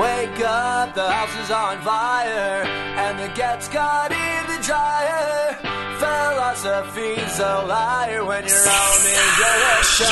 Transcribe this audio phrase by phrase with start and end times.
[0.00, 5.58] Wake up, the house is on fire, and the get's got in the dryer.
[5.98, 10.06] Philosophy's a liar when your own is direction.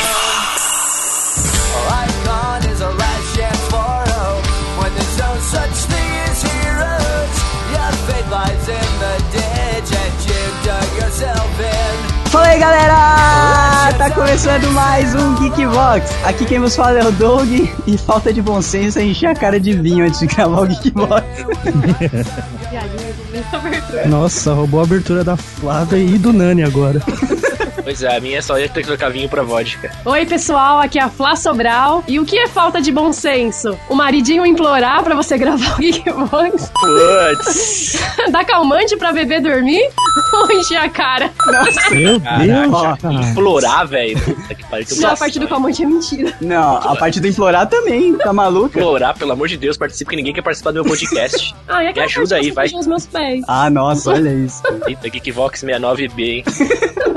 [2.05, 4.45] Icon is a last chance for hope
[4.83, 7.35] when there's no such thing as heroes.
[7.73, 12.18] Your fate lies in the ditch and you dug yourself in.
[12.39, 13.93] Fala aí galera!
[13.99, 16.09] Tá começando mais um Geekbox.
[16.25, 17.49] Aqui quem nos fala é o Doug
[17.85, 20.67] e falta de bom senso é encher a cara de vinho antes de gravar o
[20.69, 21.27] Geekbox.
[24.07, 27.03] Nossa, roubou a abertura da Flávia e do Nani agora.
[27.89, 29.91] Pois é, a minha é só ia ter que trocar vinho pra vodka.
[30.05, 32.05] Oi, pessoal, aqui é a Flá Sobral.
[32.07, 33.79] E o que é falta de bom senso?
[33.89, 36.71] O maridinho implorar pra você gravar o Geekbox?
[36.79, 37.99] Putz!
[38.31, 39.81] Dar calmante pra bebê dormir?
[40.35, 41.31] Ou encher a cara?
[41.91, 43.31] Meu Deus!
[43.31, 44.21] Implorar, velho.
[44.21, 44.87] Puta que pariu.
[44.87, 46.35] que Não, a parte do calmante é mentira.
[46.43, 48.79] Não, a parte do implorar também, tá maluca?
[48.79, 51.55] Implorar, pelo amor de Deus, participe que ninguém quer participar do meu podcast.
[51.67, 52.67] Ah, e aquela Me ajuda parte aí, que vai.
[52.67, 53.43] os meus pés.
[53.49, 54.63] Ah, nossa, olha isso.
[54.87, 56.45] Eita, Geekvox 69B, hein?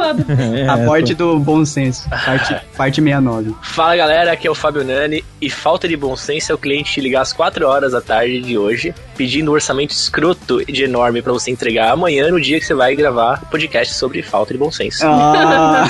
[0.56, 2.10] É, A parte tô- do bom senso.
[2.10, 3.56] Parte, parte 69.
[3.62, 6.92] Fala galera, aqui é o Fábio Nani e falta de bom senso é o cliente
[6.94, 11.22] te ligar às 4 horas da tarde de hoje pedindo um orçamento escroto de enorme
[11.22, 14.60] pra você entregar amanhã no dia que você vai gravar o podcast sobre falta de
[14.60, 15.06] bom senso.
[15.06, 15.86] Ah,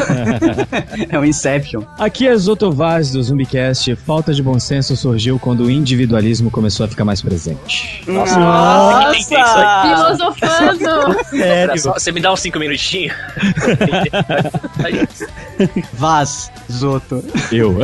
[1.09, 1.83] é o Inception.
[1.97, 3.95] Aqui é Zoto Vaz do Zumbicast.
[3.95, 8.03] Falta de bom senso surgiu quando o individualismo começou a ficar mais presente.
[8.07, 9.15] Nossa, Nossa!
[9.15, 9.95] que tem isso aí?
[9.95, 11.15] Filosofando.
[11.31, 13.13] Pera só, você me dá uns 5 minutinhos?
[15.93, 17.23] Vaz, Zoto.
[17.51, 17.73] Eu.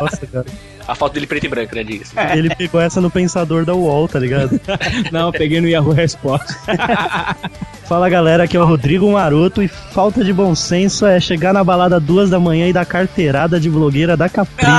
[0.00, 0.46] Nossa, cara.
[0.90, 2.12] A foto dele preto e branco, né, disso.
[2.34, 4.60] Ele pegou essa no pensador da UOL, tá ligado?
[5.12, 6.52] Não, eu peguei no Yahoo Resposta.
[7.86, 11.62] Fala galera, aqui é o Rodrigo Maroto e falta de bom senso é chegar na
[11.64, 14.70] balada duas da manhã e dar carteirada de blogueira da Capricho.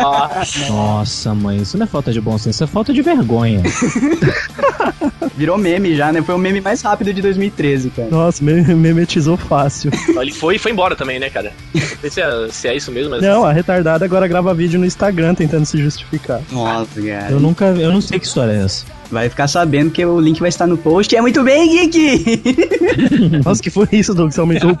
[0.00, 3.62] Nossa, Nossa, mãe, isso não é falta de bom senso, isso é falta de vergonha.
[5.36, 6.22] Virou meme já, né?
[6.22, 8.08] Foi o meme mais rápido de 2013, cara.
[8.10, 9.90] Nossa, me memetizou fácil.
[10.20, 11.52] ele foi e foi embora também, né, cara?
[11.74, 13.22] Não sei se é, se é isso mesmo, mas.
[13.22, 16.40] Não, a retardada agora grava vídeo no Instagram tentando se justificar.
[16.50, 17.30] Nossa, cara.
[17.30, 18.84] Eu nunca, eu não sei que história é essa.
[19.10, 21.14] Vai ficar sabendo que o link vai estar no post.
[21.14, 23.40] É muito bem, Geek!
[23.44, 24.30] Nossa, que foi isso, Doug?
[24.30, 24.76] Você aumentou o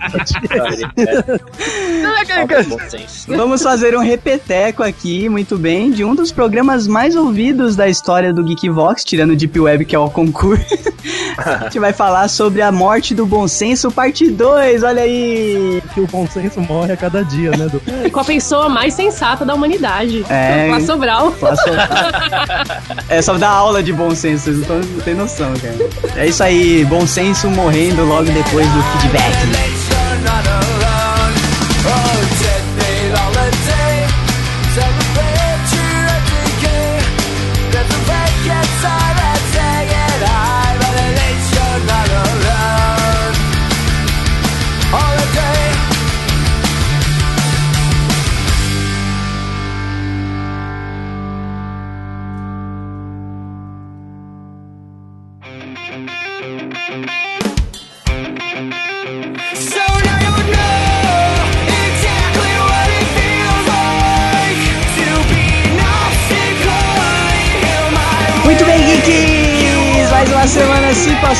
[2.88, 3.26] senso.
[3.28, 8.32] Vamos fazer um repeteco aqui, muito bem, de um dos programas mais ouvidos da história
[8.32, 10.64] do Geekvox, tirando o Deep Web, que é o concurso.
[11.36, 15.82] a gente vai falar sobre a morte do bom senso, parte 2, olha aí!
[15.94, 17.82] que o bom senso morre a cada dia, né, Doug?
[18.04, 20.24] E com a pessoa mais sensata da humanidade.
[20.28, 20.68] É.
[20.68, 21.34] Flá Sobral.
[23.08, 25.76] É só dar aula de bom senso, vocês não tão- não tem noção, cara.
[26.16, 30.69] É isso aí, bom senso morrendo logo depois do feedback.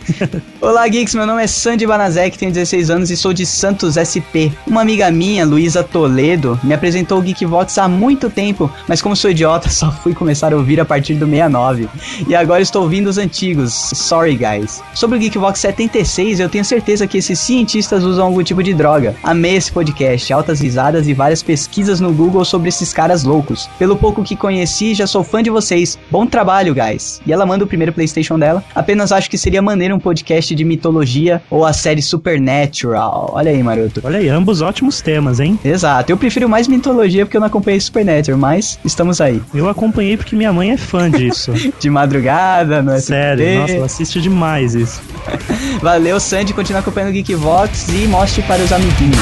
[0.59, 1.13] Olá, Geeks.
[1.13, 4.51] Meu nome é Sandy Banazek, tenho 16 anos e sou de Santos SP.
[4.65, 9.29] Uma amiga minha, Luísa Toledo, me apresentou o Geekvox há muito tempo, mas como sou
[9.29, 11.87] idiota, só fui começar a ouvir a partir do 69.
[12.27, 13.73] E agora estou ouvindo os antigos.
[13.73, 14.81] Sorry, guys.
[14.95, 19.15] Sobre o Geekvox 76, eu tenho certeza que esses cientistas usam algum tipo de droga.
[19.23, 23.69] Amei esse podcast, altas risadas e várias pesquisas no Google sobre esses caras loucos.
[23.77, 25.99] Pelo pouco que conheci, já sou fã de vocês.
[26.09, 27.19] Bom trabalho, guys.
[27.25, 28.63] E ela manda o primeiro PlayStation dela.
[28.73, 33.31] Apenas acho que seria maneiro um podcast de mitologia ou a série Supernatural.
[33.33, 34.01] Olha aí, maroto.
[34.05, 35.59] Olha aí, ambos ótimos temas, hein?
[35.65, 39.41] Exato, eu prefiro mais mitologia porque eu não acompanhei Supernatural, mas estamos aí.
[39.53, 41.51] Eu acompanhei porque minha mãe é fã disso.
[41.77, 43.59] De madrugada, no Sério, SBT.
[43.59, 45.01] nossa, ela assiste demais isso.
[45.83, 46.53] Valeu, Sandy.
[46.53, 49.17] Continua acompanhando o Geekvox e mostre para os amiguinhos.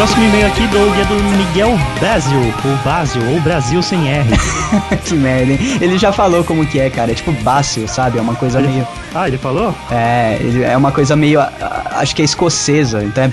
[0.00, 4.30] Próximo e-mail aqui, Doug, é do Miguel Basil, ou Basil, ou Brasil sem R.
[5.04, 5.58] que merda, hein?
[5.78, 7.10] Ele já falou como que é, cara.
[7.10, 8.16] É tipo Bácio, sabe?
[8.16, 8.88] É uma coisa meio.
[9.14, 9.74] Ah, ele falou?
[9.90, 11.38] É, ele- é uma coisa meio.
[11.90, 13.28] Acho que é escocesa, então é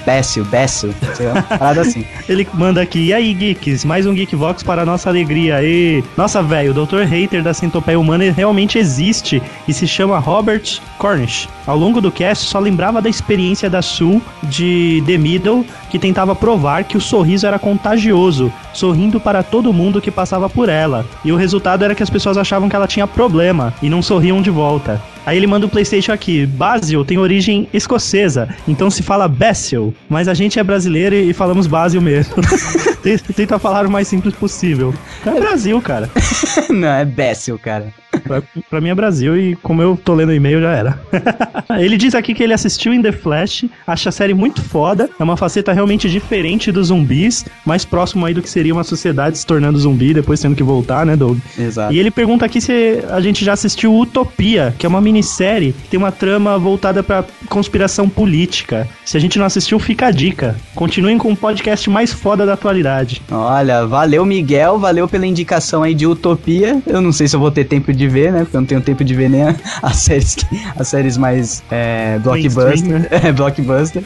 [1.16, 2.04] sei lá, Parada assim.
[2.28, 5.64] Ele manda aqui, e aí, geeks, mais um Geekvox para nossa alegria.
[5.64, 7.04] E nossa, velho, o Dr.
[7.04, 11.48] Hater da Centopeia Humana ele realmente existe e se chama Robert Cornish.
[11.66, 16.36] Ao longo do cast, só lembrava da experiência da Sue de The Middle, que tentava
[16.36, 21.06] provar que o sorriso era contagioso, sorrindo para todo mundo que passava por ela.
[21.24, 24.42] E o resultado era que as pessoas achavam que ela tinha problema e não sorriam
[24.42, 25.02] de volta.
[25.26, 26.46] Aí ele manda o PlayStation aqui.
[26.46, 31.68] Basil tem origem escocesa, então se fala Basil, mas a gente é brasileiro e falamos
[31.68, 32.36] Basil mesmo.
[33.36, 34.94] Tenta- falar o mais simples possível.
[35.26, 36.10] É Brasil, cara.
[36.70, 37.88] Não, é Bessel, cara.
[38.28, 41.00] Pra, pra mim é Brasil e como eu tô lendo o e-mail já era.
[41.80, 45.24] ele diz aqui que ele assistiu em The Flash, acha a série muito foda, é
[45.24, 49.46] uma faceta realmente diferente dos zumbis, mais próximo aí do que seria uma sociedade se
[49.46, 51.38] tornando zumbi, depois tendo que voltar, né, Doug?
[51.58, 51.94] Exato.
[51.94, 55.90] E ele pergunta aqui se a gente já assistiu Utopia, que é uma minissérie que
[55.90, 58.88] tem uma trama voltada pra conspiração política.
[59.06, 60.56] Se a gente não assistiu, fica a dica.
[60.76, 63.22] Continuem com o podcast mais foda da atualidade.
[63.32, 66.82] Olha, valeu Miguel, valeu pela indicação aí de Utopia.
[66.86, 68.40] Eu não sei se eu vou ter tempo de ver, né?
[68.40, 69.44] Porque eu não tenho tempo de ver nem
[69.82, 70.46] as séries, que-
[70.78, 72.84] as séries mais é, blockbuster.
[72.88, 73.08] Né?
[73.28, 74.04] É, blockbuster.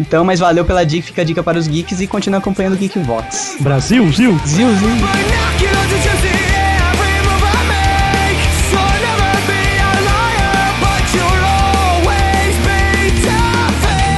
[0.00, 2.76] Então, mas valeu pela dica, fica a dica para os geeks e continua acompanhando o
[2.76, 3.56] Geekvox.
[3.60, 4.38] Brasil, Zil!
[4.46, 4.88] Zil, zil.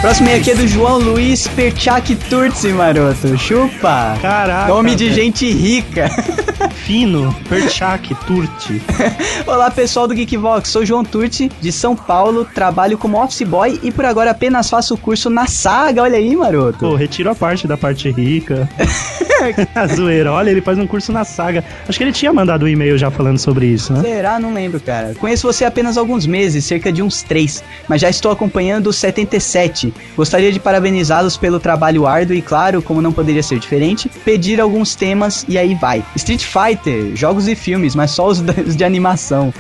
[0.01, 3.39] Próximo e aqui é do João Luiz Perchak Turtsi, maroto.
[3.39, 4.19] Chupa!
[4.21, 4.69] Caraca!
[4.69, 5.15] Nome de velho.
[5.17, 6.11] gente rica.
[6.85, 8.83] Fino, Perchak, Turti.
[9.49, 13.91] Olá pessoal do Geekvox, sou João Turti, de São Paulo, trabalho como office boy e
[13.91, 16.81] por agora apenas faço o curso na saga, olha aí, maroto.
[16.81, 18.69] Pô, retiro a parte da parte rica.
[19.75, 20.33] a zoeira.
[20.33, 21.65] Olha, ele faz um curso na saga.
[21.89, 24.03] Acho que ele tinha mandado um e-mail já falando sobre isso, né?
[24.03, 24.39] Será?
[24.39, 25.15] Não lembro, cara.
[25.15, 29.93] Conheço você apenas alguns meses, cerca de uns três, mas já estou acompanhando o 77.
[30.17, 34.95] Gostaria de parabenizá-los pelo trabalho árduo e, claro, como não poderia ser diferente, pedir alguns
[34.95, 36.05] temas e aí vai.
[36.17, 36.74] Street Fighter,
[37.15, 38.43] jogos e filmes, mas só os
[38.77, 39.53] de animação.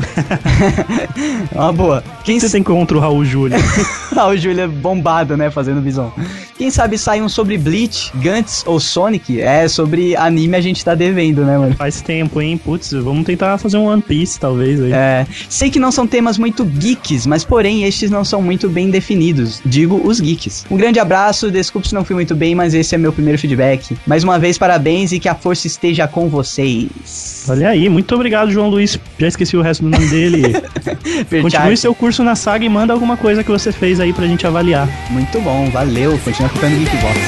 [1.52, 2.04] Uma boa.
[2.24, 3.56] Quem Você tem contra o Raul Júlio?
[4.16, 6.12] Ah, o Júlio é bombado, né, fazendo visão.
[6.56, 9.40] Quem sabe sai um sobre Bleach, Gantz ou Sonic?
[9.40, 11.74] É, sobre anime a gente tá devendo, né, mano?
[11.74, 12.56] Faz tempo, hein?
[12.56, 14.92] Putz, vamos tentar fazer um One Piece, talvez, aí.
[14.92, 18.88] É, sei que não são temas muito geeks, mas porém estes não são muito bem
[18.88, 19.60] definidos.
[19.66, 20.64] Digo os geeks.
[20.70, 23.96] Um grande abraço, desculpe se não fui muito bem, mas esse é meu primeiro feedback.
[24.06, 27.46] Mais uma vez, parabéns e que a força esteja com vocês.
[27.48, 28.98] Olha aí, muito obrigado, João Luiz.
[29.18, 30.42] Já esqueci o resto do nome dele.
[31.42, 34.46] Continue seu curso na saga e manda alguma coisa que você fez aí pra gente
[34.46, 34.88] avaliar.
[35.10, 36.16] Muito bom, valeu.
[36.24, 37.18] Continua acompanhando o Geekbox.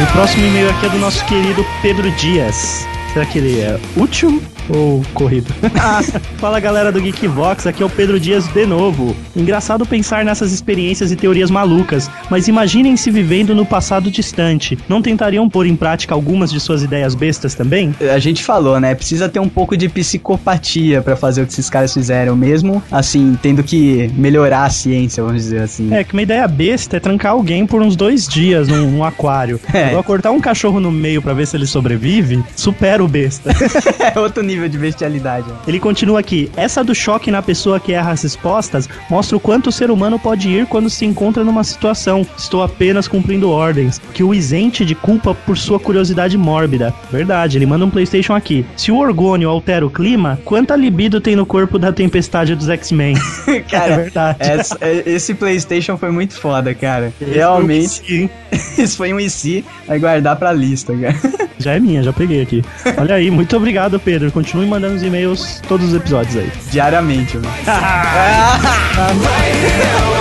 [0.00, 2.86] O próximo e-mail aqui é do nosso querido Pedro Dias.
[3.12, 5.52] Será que ele é útil ou corrido?
[6.38, 9.16] Fala galera do Geekvox, aqui é o Pedro Dias de novo.
[9.34, 14.78] Engraçado pensar nessas experiências e teorias malucas, mas imaginem se vivendo no passado distante.
[14.88, 17.94] Não tentariam pôr em prática algumas de suas ideias bestas também?
[18.12, 18.94] A gente falou, né?
[18.94, 23.36] Precisa ter um pouco de psicopatia pra fazer o que esses caras fizeram, mesmo assim,
[23.40, 25.92] tendo que melhorar a ciência, vamos dizer assim.
[25.92, 29.60] É, que uma ideia besta é trancar alguém por uns dois dias num, num aquário.
[29.72, 29.86] É.
[29.86, 33.50] Agora, cortar um cachorro no meio pra ver se ele sobrevive, supera o besta.
[34.14, 35.48] É outro nível de bestialidade.
[35.48, 35.54] né?
[35.66, 36.50] Ele continua aqui.
[36.56, 40.18] Essa do choque na pessoa que erra as respostas mostra o quanto o ser humano
[40.18, 42.26] pode ir quando se encontra numa situação.
[42.36, 44.00] Estou apenas cumprindo ordens.
[44.12, 46.94] Que o isente de culpa por sua curiosidade mórbida.
[47.10, 48.64] Verdade, ele manda um PlayStation aqui.
[48.76, 53.14] Se o orgônio altera o clima, quanta libido tem no corpo da tempestade dos X-Men?
[53.70, 54.38] Cara, é verdade.
[54.40, 57.12] essa- é- esse PlayStation foi muito foda, cara.
[57.20, 58.30] Realmente,
[58.78, 61.16] isso foi um IC, vai guardar pra lista, cara.
[61.58, 62.64] Já é minha, já peguei aqui.
[62.98, 64.32] Olha aí, muito obrigado, Pedro.
[64.42, 66.50] Continue mandando os e-mails todos os episódios aí.
[66.72, 67.48] Diariamente, mano.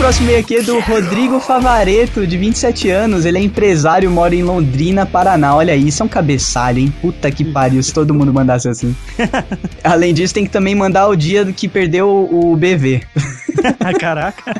[0.00, 3.26] próximo e-mail aqui é do Rodrigo Favareto, de 27 anos.
[3.26, 5.54] Ele é empresário, mora em Londrina, Paraná.
[5.54, 6.94] Olha aí, isso é um cabeçalho, hein?
[7.02, 8.96] Puta que pariu, se todo mundo mandasse assim.
[9.84, 13.02] Além disso, tem que também mandar o dia do que perdeu o BV.
[14.00, 14.54] Caraca.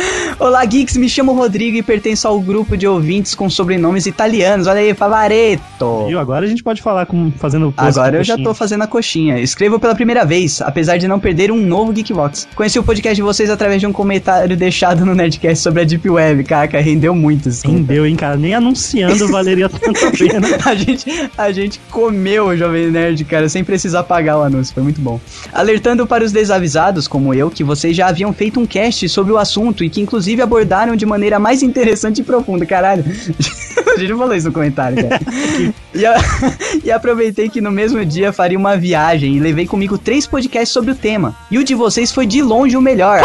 [0.38, 4.66] Olá, geeks, me chamo Rodrigo e pertenço ao grupo de ouvintes com sobrenomes italianos.
[4.66, 6.06] Olha aí, Favareto.
[6.06, 6.18] Viu?
[6.18, 9.38] Agora a gente pode falar com, fazendo pose Agora eu já tô fazendo a coxinha.
[9.38, 12.48] Escrevo pela primeira vez, apesar de não perder um novo Geekbox.
[12.54, 16.08] Conheci o podcast de vocês através de um comentário deixado no Nerdcast sobre a Deep
[16.10, 16.42] Web.
[16.44, 17.66] Caraca, rendeu muito isso.
[17.66, 18.36] Rendeu, hein, cara?
[18.36, 20.48] Nem anunciando valeria tanto a pena.
[20.64, 24.74] A gente, a gente comeu o Jovem Nerd, cara, sem precisar pagar o anúncio.
[24.74, 25.20] Foi muito bom.
[25.52, 29.38] Alertando para os desavisados, como eu, que vocês já haviam feito um cast sobre o
[29.38, 32.66] assunto e que inclusive abordaram de maneira mais interessante e profunda.
[32.66, 33.04] Caralho.
[33.94, 35.20] A gente não falou isso no comentário, cara.
[35.94, 36.16] e, a-
[36.84, 40.90] e aproveitei que no mesmo dia faria uma viagem e levei comigo três podcasts sobre
[40.90, 41.34] o tema.
[41.50, 43.20] E o de vocês foi de longe o melhor.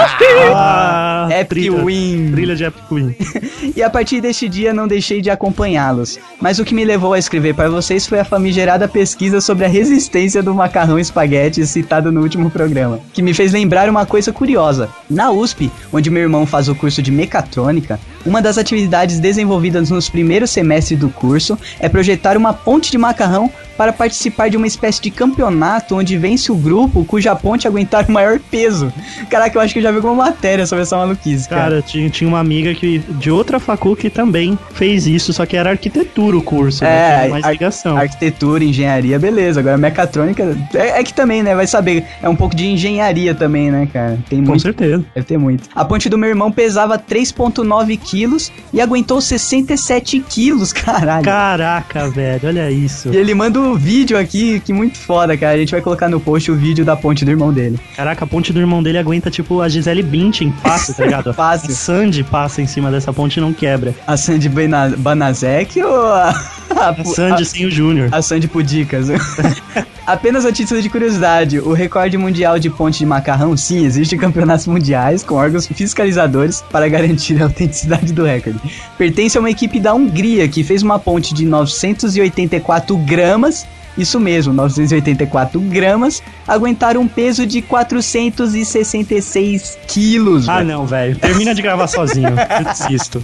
[0.53, 2.31] Ah, Epic trilha, Win.
[2.31, 3.15] trilha de Epic Win.
[3.75, 6.19] E a partir deste dia não deixei de acompanhá-los.
[6.41, 9.67] Mas o que me levou a escrever para vocês foi a famigerada pesquisa sobre a
[9.67, 14.89] resistência do macarrão espaguete citado no último programa, que me fez lembrar uma coisa curiosa.
[15.09, 20.09] Na USP, onde meu irmão faz o curso de mecatrônica, uma das atividades desenvolvidas nos
[20.09, 25.01] primeiros semestres do curso é projetar uma ponte de macarrão para participar de uma espécie
[25.01, 28.93] de campeonato onde vence o grupo cuja ponte aguentar o maior peso.
[29.29, 31.10] Caraca, eu acho que eu já vi alguma matéria sobre essa maluquice,
[31.47, 31.61] cara.
[31.61, 35.55] Cara, tinha, tinha uma amiga que, de outra facul que também fez isso, só que
[35.57, 36.89] era arquitetura o curso, né?
[36.89, 37.97] É, Tinha mais ar- ligação.
[37.97, 39.59] Arquitetura, engenharia, beleza.
[39.59, 41.55] Agora mecatrônica é, é que também, né?
[41.55, 42.05] Vai saber.
[42.21, 44.17] É um pouco de engenharia também, né, cara?
[44.29, 44.61] Tem Com muito.
[44.61, 45.03] certeza.
[45.13, 45.69] Deve ter muito.
[45.75, 51.23] A ponte do meu irmão pesava 3,9 quilos e aguentou 67 quilos, caralho.
[51.23, 53.09] Caraca, velho, olha isso.
[53.13, 55.55] E ele manda um vídeo aqui que muito foda, cara.
[55.55, 57.79] A gente vai colocar no post o vídeo da ponte do irmão dele.
[57.95, 61.33] Caraca, a ponte do irmão dele aguenta tipo a Gisele Bündchen fácil, tá ligado?
[61.35, 61.71] Fácil.
[61.71, 63.93] A Sandy passa em cima dessa ponte e não quebra.
[64.05, 66.29] A Sandy Bena- Banazek ou a.
[66.75, 68.09] A, A Sandy sem o Júnior.
[68.11, 69.07] A Sandy Pudicas.
[70.07, 74.65] Apenas a título de curiosidade, o recorde mundial de ponte de macarrão, sim, existe campeonatos
[74.65, 78.59] mundiais com órgãos fiscalizadores para garantir a autenticidade do recorde.
[78.97, 83.65] Pertence a uma equipe da Hungria que fez uma ponte de 984 gramas,
[83.97, 90.49] isso mesmo, 984 gramas, aguentar um peso de 466 quilos.
[90.49, 91.15] Ah, não, velho.
[91.17, 92.29] Termina de gravar sozinho.
[92.29, 93.23] Eu desisto.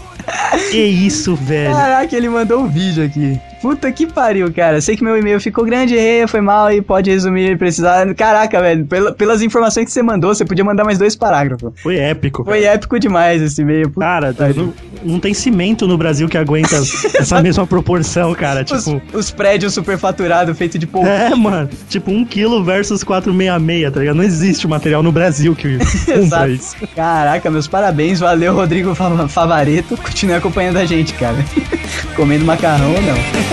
[0.72, 1.74] Que isso, velho.
[1.74, 3.40] Caraca, ele mandou um vídeo aqui.
[3.62, 4.80] Puta que pariu, cara.
[4.82, 8.14] Sei que meu e-mail ficou grande, errei, foi mal e pode resumir precisar.
[8.14, 11.72] Caraca, velho, pela- pelas informações que você mandou, você podia mandar mais dois parágrafos.
[11.82, 12.44] Foi épico.
[12.46, 13.90] Foi épico demais esse e-mail.
[13.90, 14.74] Puta Cara, não,
[15.04, 16.76] não tem cimento no Brasil que aguenta
[17.18, 18.64] essa mesma proporção, cara.
[18.72, 19.02] os, Tipo.
[19.18, 21.08] os prédios superfaturados feitos de polvo.
[21.10, 21.68] É, mano.
[21.90, 24.16] Tipo, 1 kg versus 466, tá ligado?
[24.18, 25.78] Não existe material no Brasil que
[26.12, 26.50] Exato.
[26.50, 26.76] isso.
[26.96, 28.20] Caraca, meus parabéns.
[28.20, 29.98] Valeu, Rodrigo Fa- Favareto.
[29.98, 31.38] Continue acompanhando a gente, cara.
[32.16, 33.47] Comendo macarrão ou não.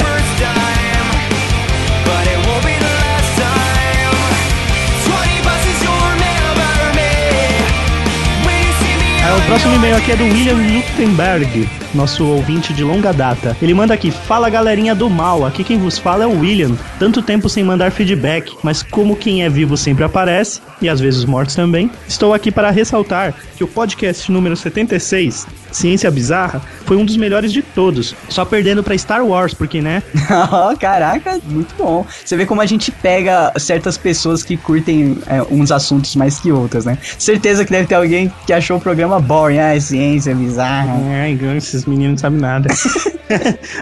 [9.36, 13.56] O próximo e-mail aqui é do William Luttenberg, nosso ouvinte de longa data.
[13.62, 16.76] Ele manda aqui: Fala galerinha do mal, aqui quem vos fala é o William.
[16.98, 21.20] Tanto tempo sem mandar feedback, mas como quem é vivo sempre aparece, e às vezes
[21.20, 26.96] os mortos também, estou aqui para ressaltar que o podcast número 76, Ciência Bizarra, foi
[26.96, 28.14] um dos melhores de todos.
[28.28, 30.02] Só perdendo pra Star Wars, porque né?
[30.50, 32.04] Ó, Caraca, muito bom.
[32.24, 36.50] Você vê como a gente pega certas pessoas que curtem é, uns assuntos mais que
[36.50, 36.98] outras, né?
[37.18, 39.58] Certeza que deve ter alguém que achou o programa boring.
[39.58, 40.94] Ah, é ciência, bizarra.
[41.22, 42.68] Ai, esses meninos não sabem nada.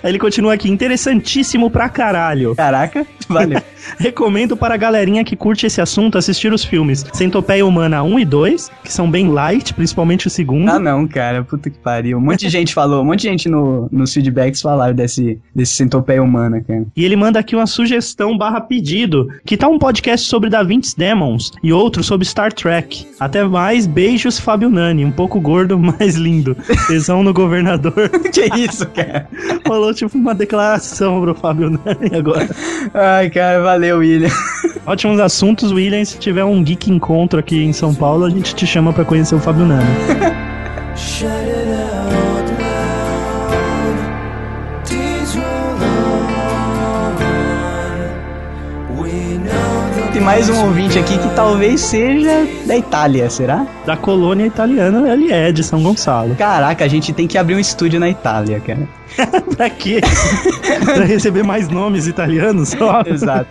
[0.02, 2.54] Aí ele continua aqui: interessantíssimo pra caralho.
[2.54, 3.60] Caraca, valeu.
[3.98, 8.24] Recomendo para a galerinha que curte esse assunto assistir os filmes Centopeia Humana 1 e
[8.24, 10.68] 2, que são bem light, principalmente o segundo.
[10.68, 12.18] Ah, não, cara, puta que pariu.
[12.18, 15.74] Um monte de gente falou, um monte de gente no, nos feedbacks falaram desse, desse
[15.74, 16.84] centopeia humana, cara.
[16.94, 20.94] E ele manda aqui uma sugestão barra pedido, que tá um podcast sobre Da Vinci's
[20.94, 23.06] Demons e outro sobre Star Trek.
[23.18, 26.56] Até mais, beijos Fábio Nani, um pouco gordo, mas lindo.
[26.86, 27.91] Tesão no governador.
[28.32, 29.28] que isso, cara?
[29.66, 32.48] Falou tipo uma declaração pro Fábio Nani agora.
[32.94, 34.30] Ai, cara, valeu, William.
[34.86, 36.04] Ótimos assuntos, William.
[36.04, 39.34] Se tiver um geek encontro aqui em São Paulo, a gente te chama pra conhecer
[39.34, 39.86] o Fábio Nani.
[40.94, 42.01] Shut it out
[50.22, 53.66] mais um ouvinte aqui que talvez seja da Itália, será?
[53.84, 56.36] Da colônia italiana, ele é de São Gonçalo.
[56.36, 58.88] Caraca, a gente tem que abrir um estúdio na Itália, cara.
[59.56, 60.00] pra quê?
[60.84, 62.70] pra receber mais nomes italianos?
[62.70, 63.02] Só.
[63.06, 63.46] Exato.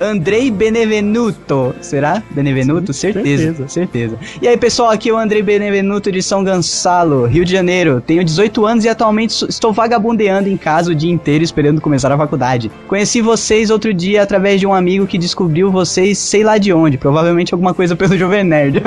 [0.00, 2.22] Andrei Benevenuto, será?
[2.30, 2.92] Benevenuto?
[2.92, 3.68] certeza, certeza.
[3.68, 4.16] certeza.
[4.40, 8.00] E aí, pessoal, aqui é o Andrei Benevenuto de São Gonçalo, Rio de Janeiro.
[8.06, 12.16] Tenho 18 anos e atualmente estou vagabundeando em casa o dia inteiro esperando começar a
[12.16, 12.70] faculdade.
[12.88, 16.96] Conheci vocês outro dia através de um amigo que descobriu vocês sei lá de onde,
[16.96, 18.82] provavelmente alguma coisa pelo Jovem Nerd.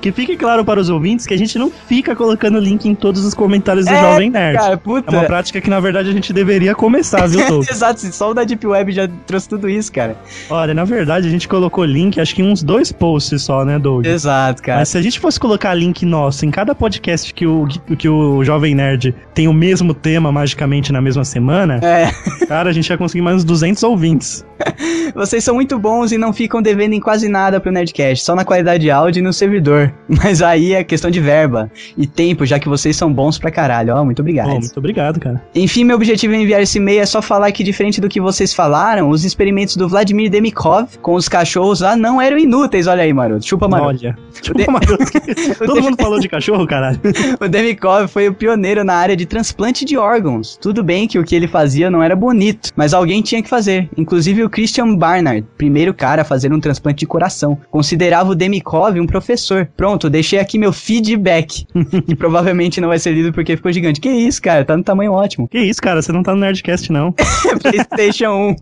[0.00, 3.24] Que fique claro para os ouvintes que a gente não fica colocando link em todos
[3.24, 4.56] os comentários do É, Jovem Nerd.
[4.56, 5.21] Cara, É puta.
[5.22, 7.60] Uma prática que, na verdade, a gente deveria começar, viu, Tô?
[7.70, 10.16] Exato, só o da Deep Web já trouxe tudo isso, cara.
[10.50, 13.78] Olha, na verdade, a gente colocou link, acho que em uns dois posts só, né,
[13.78, 14.06] Doug?
[14.06, 14.78] Exato, cara.
[14.80, 17.66] Mas se a gente fosse colocar link nosso em cada podcast que o,
[17.98, 22.10] que o Jovem Nerd tem o mesmo tema magicamente na mesma semana, É.
[22.46, 24.44] cara, a gente ia conseguir mais uns 200 ouvintes.
[25.14, 28.44] Vocês são muito bons e não ficam devendo em quase nada pro Nerdcast, só na
[28.44, 29.92] qualidade de áudio e no servidor.
[30.08, 33.94] Mas aí é questão de verba e tempo, já que vocês são bons pra caralho.
[33.94, 34.48] Ó, muito obrigado.
[34.48, 35.42] Muito obrigado, cara.
[35.54, 38.52] Enfim, meu objetivo em enviar esse e-mail é só falar que, diferente do que vocês
[38.54, 42.86] falaram, os experimentos do Vladimir Demikov com os cachorros lá não eram inúteis.
[42.86, 43.46] Olha aí, Maroto.
[43.46, 43.88] Chupa, Maroto.
[43.88, 44.18] Olha.
[44.42, 45.04] Chupa, Maroto.
[45.64, 47.00] Todo mundo falou de cachorro, caralho.
[47.40, 50.58] O Demikov foi o pioneiro na área de transplante de órgãos.
[50.60, 53.88] Tudo bem que o que ele fazia não era bonito, mas alguém tinha que fazer.
[53.96, 58.98] Inclusive o Christian Barnard, primeiro cara a fazer um transplante de coração, considerava o Demikov
[58.98, 59.68] um professor.
[59.76, 61.66] Pronto, deixei aqui meu feedback,
[62.06, 64.00] que provavelmente não vai ser lido porque ficou gigante.
[64.00, 64.64] Que isso, cara?
[64.64, 65.48] Tá no tamanho ótimo.
[65.48, 66.00] Que isso, cara?
[66.02, 67.12] Você não tá no Nerdcast, não.
[67.62, 68.56] PlayStation 1.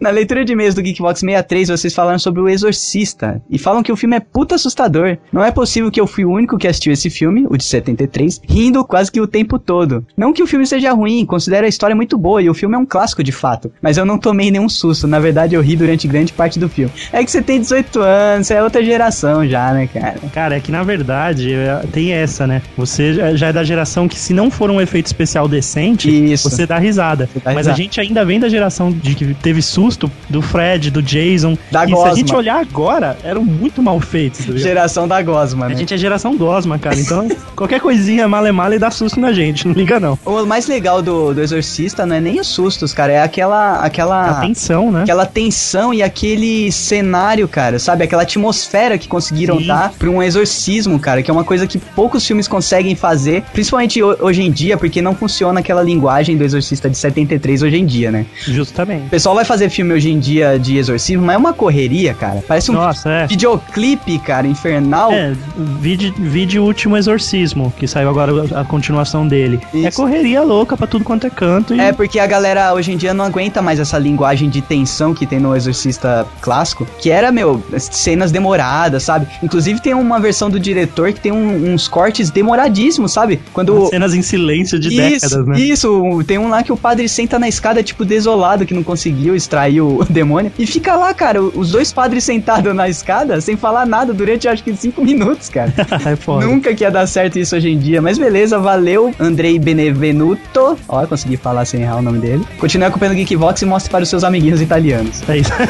[0.00, 3.92] Na leitura de e-mails do Geekbox 63, vocês falaram sobre o Exorcista e falam que
[3.92, 5.16] o filme é puta assustador.
[5.32, 8.40] Não é possível que eu fui o único que assistiu esse filme, o de 73,
[8.48, 10.04] rindo quase que o tempo todo.
[10.16, 12.78] Não que o filme seja ruim, considero a história muito boa e o filme é
[12.78, 15.06] um clássico de fato, mas eu não tomei nenhum susto.
[15.06, 16.92] Na verdade, eu ri durante grande parte do filme.
[17.12, 20.16] É que você tem 18 anos, você é outra geração já, né, cara?
[20.32, 22.62] Cara, é que na verdade é, tem essa, né?
[22.76, 26.50] Você já- já é da geração que se não for um efeito especial decente, Isso.
[26.50, 27.28] você dá risada.
[27.32, 27.74] Você dá Mas risada.
[27.74, 31.56] a gente ainda vem da geração de que teve susto do Fred, do Jason.
[31.70, 32.10] Da e se Gosma.
[32.10, 34.44] a gente olhar agora, eram muito mal feitos.
[34.60, 35.74] Geração da Gosma, né?
[35.74, 36.98] A gente é geração Gosma, cara.
[36.98, 39.66] Então, qualquer coisinha mala é mala e dá susto na gente.
[39.66, 40.18] Não liga, não.
[40.24, 44.30] O mais legal do, do Exorcista não é nem os sustos, cara, é aquela aquela
[44.38, 45.02] Atenção, né?
[45.02, 48.04] aquela tensão e aquele cenário, cara, sabe?
[48.04, 49.66] Aquela atmosfera que conseguiram Sim.
[49.66, 54.02] dar pra um exorcismo, cara, que é uma coisa que poucos filmes conseguem fazer, principalmente
[54.02, 57.86] ho- hoje em dia, porque não funciona aquela linguagem do Exorcista de 73 hoje em
[57.86, 58.26] dia, né?
[58.44, 59.06] Justamente.
[59.06, 62.42] O pessoal vai fazer filme hoje em dia de exorcismo, mas é uma correria, cara.
[62.46, 63.26] Parece um Nossa, é.
[63.26, 65.12] videoclipe, cara, infernal.
[65.12, 65.32] É,
[65.80, 69.60] vide, vide o último Exorcismo, que saiu agora a, continuação dele.
[69.72, 69.86] Isso.
[69.86, 71.74] É correria louca pra tudo quanto é canto.
[71.74, 71.80] E...
[71.80, 75.26] É porque a galera hoje em dia não aguenta mais essa linguagem de tensão que
[75.26, 79.26] tem no Exorcista clássico, que era, meu, cenas demoradas, sabe?
[79.42, 83.40] Inclusive tem uma versão do diretor que tem um- uns cortes demoradíssimos, sabe?
[83.52, 85.60] Quando Cenas em silêncio de isso, décadas, né?
[85.60, 89.34] Isso, tem um lá que o padre senta na escada, tipo, desolado, que não conseguiu
[89.34, 90.52] extrair o, demônio.
[90.58, 94.62] E fica lá, cara, os dois padres sentados na escada, sem falar nada, durante acho
[94.62, 95.72] que cinco minutos, cara.
[96.04, 96.46] é foda.
[96.46, 98.02] Nunca que ia dar certo isso hoje em dia.
[98.02, 100.78] Mas beleza, valeu, Andrei Benevenuto.
[100.88, 102.44] Ó, eu consegui falar sem errar o nome dele.
[102.58, 105.22] Continue acompanhando o Geekvox e mostre para os seus amiguinhos italianos.
[105.28, 105.52] É isso.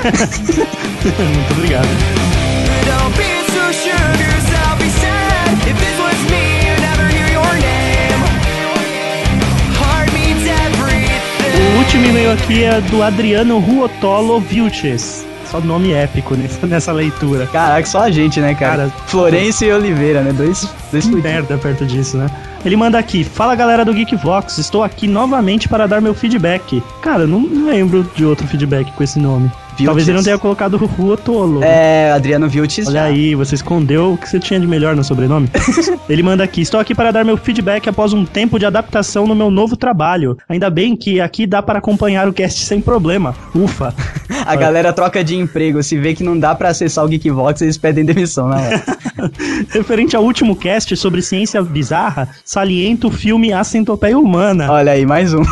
[1.02, 2.41] Muito obrigado.
[11.82, 15.26] Último e-mail aqui é do Adriano Ruotolo Vilches.
[15.50, 17.44] Só nome épico nessa, nessa leitura.
[17.48, 18.88] Caraca, só a gente, né, cara?
[18.88, 20.32] Cara, Florencio e Oliveira, né?
[20.32, 22.30] Dois, dois merda perto disso, né?
[22.64, 26.80] Ele manda aqui: Fala galera do Geekvox, estou aqui novamente para dar meu feedback.
[27.00, 29.50] Cara, eu não lembro de outro feedback com esse nome.
[29.84, 31.62] Talvez ele não tenha colocado Ruotolo.
[31.62, 32.86] É, Adriano Vilches.
[32.88, 35.48] Olha aí, você escondeu o que você tinha de melhor no sobrenome.
[36.08, 39.34] Ele manda aqui: Estou aqui para dar meu feedback após um tempo de adaptação no
[39.34, 40.36] meu novo trabalho.
[40.48, 43.34] Ainda bem que aqui dá para acompanhar o cast sem problema.
[43.54, 43.94] Ufa.
[44.44, 45.82] A galera troca de emprego.
[45.82, 48.82] Se vê que não dá pra acessar o Geekvox, eles pedem demissão hora.
[49.70, 54.70] Referente ao último cast sobre ciência bizarra, saliento o filme A Centopeia Humana.
[54.70, 55.42] Olha aí, mais um.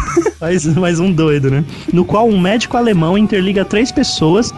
[0.40, 1.62] Mais, mais um doido, né?
[1.92, 4.09] No qual um médico alemão interliga três pessoas,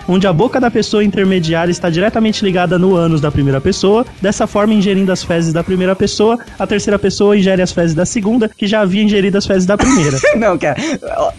[0.09, 4.47] onde a boca da pessoa intermediária está diretamente ligada no ânus da primeira pessoa, dessa
[4.47, 8.49] forma ingerindo as fezes da primeira pessoa, a terceira pessoa ingere as fezes da segunda,
[8.49, 10.19] que já havia ingerido as fezes da primeira.
[10.37, 10.77] Não, cara,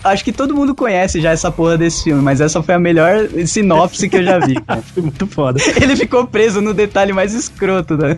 [0.03, 3.27] acho que todo mundo conhece já essa porra desse filme, mas essa foi a melhor
[3.45, 4.55] sinopse que eu já vi.
[4.93, 5.59] Foi muito foda.
[5.81, 8.17] Ele ficou preso no detalhe mais escroto, né?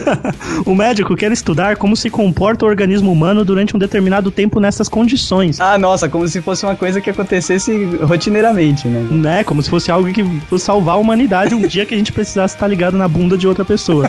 [0.64, 4.88] o médico quer estudar como se comporta o organismo humano durante um determinado tempo nessas
[4.88, 5.60] condições.
[5.60, 7.72] Ah, nossa, como se fosse uma coisa que acontecesse
[8.02, 9.06] rotineiramente, né?
[9.26, 9.42] Né?
[9.42, 12.54] Como se fosse algo que fosse salvar a humanidade um dia que a gente precisasse
[12.54, 14.08] estar ligado na bunda de outra pessoa.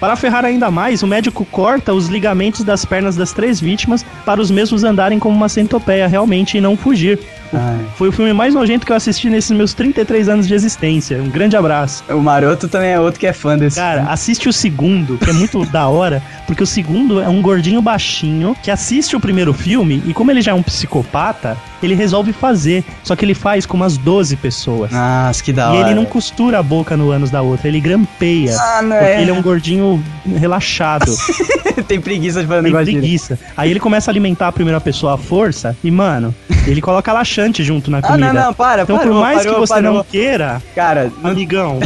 [0.00, 4.40] Para ferrar ainda mais, o médico corta os ligamentos das pernas das três vítimas para
[4.40, 7.18] os mesmos andarem como uma centopeia realmente e não fugir.
[7.52, 7.78] Ai.
[7.96, 11.20] Foi o filme mais nojento que eu assisti nesses meus 33 anos de existência.
[11.22, 12.04] Um grande abraço.
[12.08, 15.32] O Maroto também é outro que é fã desse Cara, assiste o segundo, que é
[15.32, 20.02] muito da hora, porque o segundo é um gordinho baixinho que assiste o primeiro filme
[20.06, 23.76] e como ele já é um psicopata, ele resolve fazer, só que ele faz com
[23.76, 24.90] umas 12 pessoas.
[24.92, 25.88] Nossa, que da E hora.
[25.88, 28.54] ele não costura a boca no ânus da outra, ele grampeia.
[28.58, 29.22] Ah, não Porque é.
[29.22, 30.02] ele é um gordinho
[30.36, 31.12] relaxado,
[31.88, 33.38] Tem preguiça de fazer um tem negócio preguiça.
[33.56, 36.34] Aí ele começa a alimentar a primeira pessoa à força e, mano,
[36.66, 38.32] ele coloca laxante junto na Ah, comida.
[38.32, 39.94] não, não, para, Então, parou, por mais parou, que você parou.
[39.94, 41.78] não queira, Cara, amigão,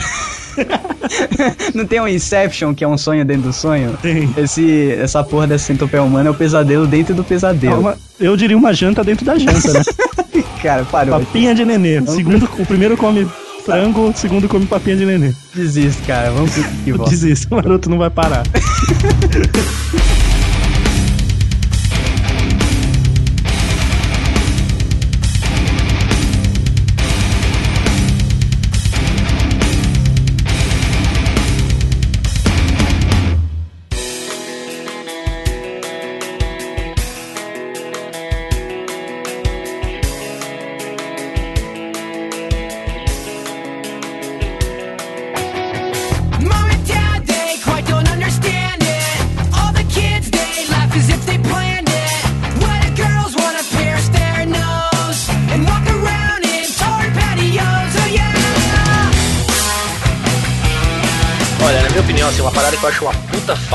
[1.74, 3.96] não tem um Inception, que é um sonho dentro do sonho?
[4.02, 4.32] tem.
[4.36, 7.80] Esse, essa porra dessa centopeia humana é o pesadelo dentro do É pesadelo.
[7.80, 9.82] uma- eu diria uma janta dentro da janta, né?
[10.62, 11.18] Cara, parou.
[11.20, 11.98] Papinha de nenê.
[11.98, 13.26] O segundo, o primeiro come
[13.66, 15.34] frango, o segundo come papinha de neném.
[15.54, 16.30] Desisto, cara.
[16.30, 18.42] Vamos que desisto, o maroto não vai parar.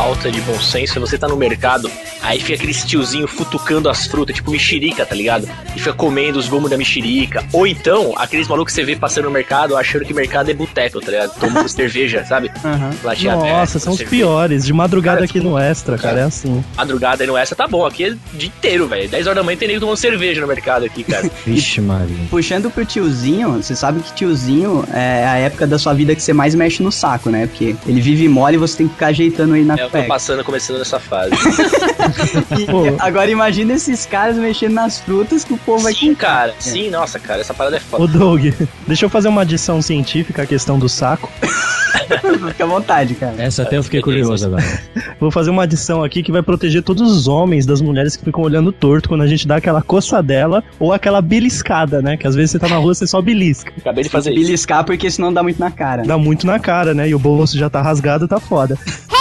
[0.09, 1.87] Falta de bom senso você tá no mercado,
[2.21, 5.47] aí fica aquele tiozinho futucando as frutas, tipo mexerica, tá ligado?
[5.75, 7.43] E fica comendo os gomos da mexerica.
[7.53, 10.99] Ou então, aqueles malucos que você vê passando no mercado achando que mercado é boteco,
[10.99, 11.39] tá ligado?
[11.39, 12.51] Tomando cerveja, sabe?
[12.63, 12.91] Aham.
[13.03, 14.65] Latinha aberta, Nossa, são os piores.
[14.65, 16.63] De madrugada Cara, aqui no Extra, cara, é assim.
[16.75, 19.09] Madrugada aí no essa tá bom, aqui é o dia inteiro, velho.
[19.09, 21.29] 10 horas da manhã tem nego tomando cerveja no mercado aqui, cara.
[21.45, 22.15] Vixe, Maria.
[22.29, 26.33] Puxando pro tiozinho, você sabe que tiozinho é a época da sua vida que você
[26.33, 27.47] mais mexe no saco, né?
[27.47, 30.03] Porque ele vive mole e você tem que ficar ajeitando aí na É, eu tô
[30.03, 31.31] passando, começando nessa fase.
[32.57, 32.95] E-.
[32.99, 36.53] Agora imagina esses caras mexendo nas frutas que o povo vai Sim, cara.
[36.59, 38.03] Sim, nossa, cara, essa parada é foda.
[38.03, 38.45] Ô Doug,
[38.87, 41.31] deixa eu fazer uma adição científica à questão do saco.
[42.49, 43.35] Fica à vontade, cara.
[43.37, 44.63] Essa até eu fiquei curioso agora.
[45.19, 48.43] Vou fazer uma adição aqui que vai proteger todos os homens das mulheres que ficam
[48.43, 52.17] olhando torto quando a gente dá aquela coçadela ou aquela beliscada, né?
[52.17, 53.73] Que às vezes você tá na rua, você só belisca.
[53.77, 54.47] Acabei de fazer que isso.
[54.47, 56.03] beliscar porque senão dá muito na cara.
[56.03, 57.09] Dá muito na cara, né?
[57.09, 58.77] E o bolso já tá rasgado, tá foda.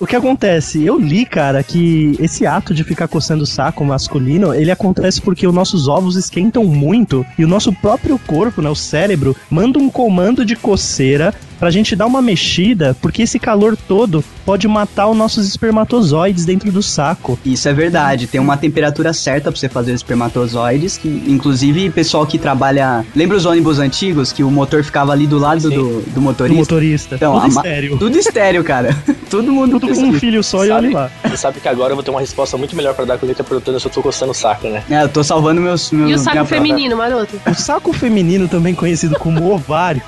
[0.00, 0.84] O que acontece?
[0.84, 5.46] Eu li, cara, que esse ato de ficar coçando o saco masculino, ele acontece porque
[5.46, 9.88] os nossos ovos esquentam muito e o nosso próprio corpo, né, o cérebro, manda um
[9.88, 15.16] comando de coceira pra gente dar uma mexida, porque esse calor todo pode matar os
[15.16, 17.38] nossos espermatozoides dentro do saco.
[17.44, 22.26] Isso é verdade, tem uma temperatura certa pra você fazer os espermatozoides, que inclusive pessoal
[22.26, 26.10] que trabalha, lembra os ônibus antigos que o motor ficava ali do lado do, do
[26.10, 26.60] Do motorista?
[26.60, 27.14] motorista.
[27.16, 27.98] Então, Tudo estéreo.
[27.98, 28.96] Tudo estéreo, cara.
[29.30, 30.86] Todo mundo Tudo com um filho só e Sabe?
[30.88, 31.10] olha lá.
[31.24, 33.34] Você sabe que agora eu vou ter uma resposta muito melhor pra dar quando ele
[33.38, 34.82] tá perguntando se eu tô coçando o saco, né?
[34.88, 35.90] É, eu tô salvando meus.
[35.90, 37.40] meus E o saco feminino, maroto?
[37.50, 40.02] O saco feminino, também conhecido como ovário,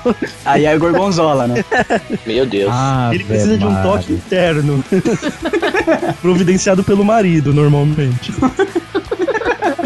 [0.45, 1.63] Aí é gorgonzola, né?
[2.25, 2.71] Meu Deus.
[2.73, 4.83] Ah, ele precisa de um toque interno.
[6.21, 8.33] Providenciado pelo marido, normalmente.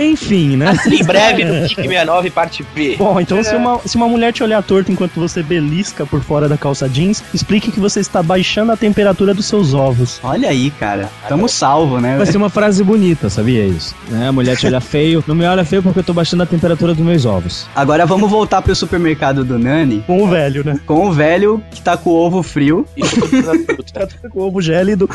[0.03, 0.73] Enfim, né?
[0.91, 2.95] em breve no Kick 69, parte B.
[2.97, 6.47] Bom, então se, uma, se uma mulher te olhar torto enquanto você belisca por fora
[6.47, 10.19] da calça jeans, explique que você está baixando a temperatura dos seus ovos.
[10.23, 11.09] Olha aí, cara.
[11.27, 12.17] Tamo salvo, né?
[12.17, 13.95] Vai ser uma frase bonita, sabia isso?
[14.09, 14.27] Né?
[14.27, 15.23] A mulher te olha feio.
[15.27, 17.67] Não me olha feio porque eu tô baixando a temperatura dos meus ovos.
[17.75, 20.79] Agora vamos voltar pro supermercado do Nani Com o velho, né?
[20.85, 22.85] com o velho que tá com o ovo frio,
[23.65, 24.09] fruta.
[24.29, 25.09] Com o ovo gélido,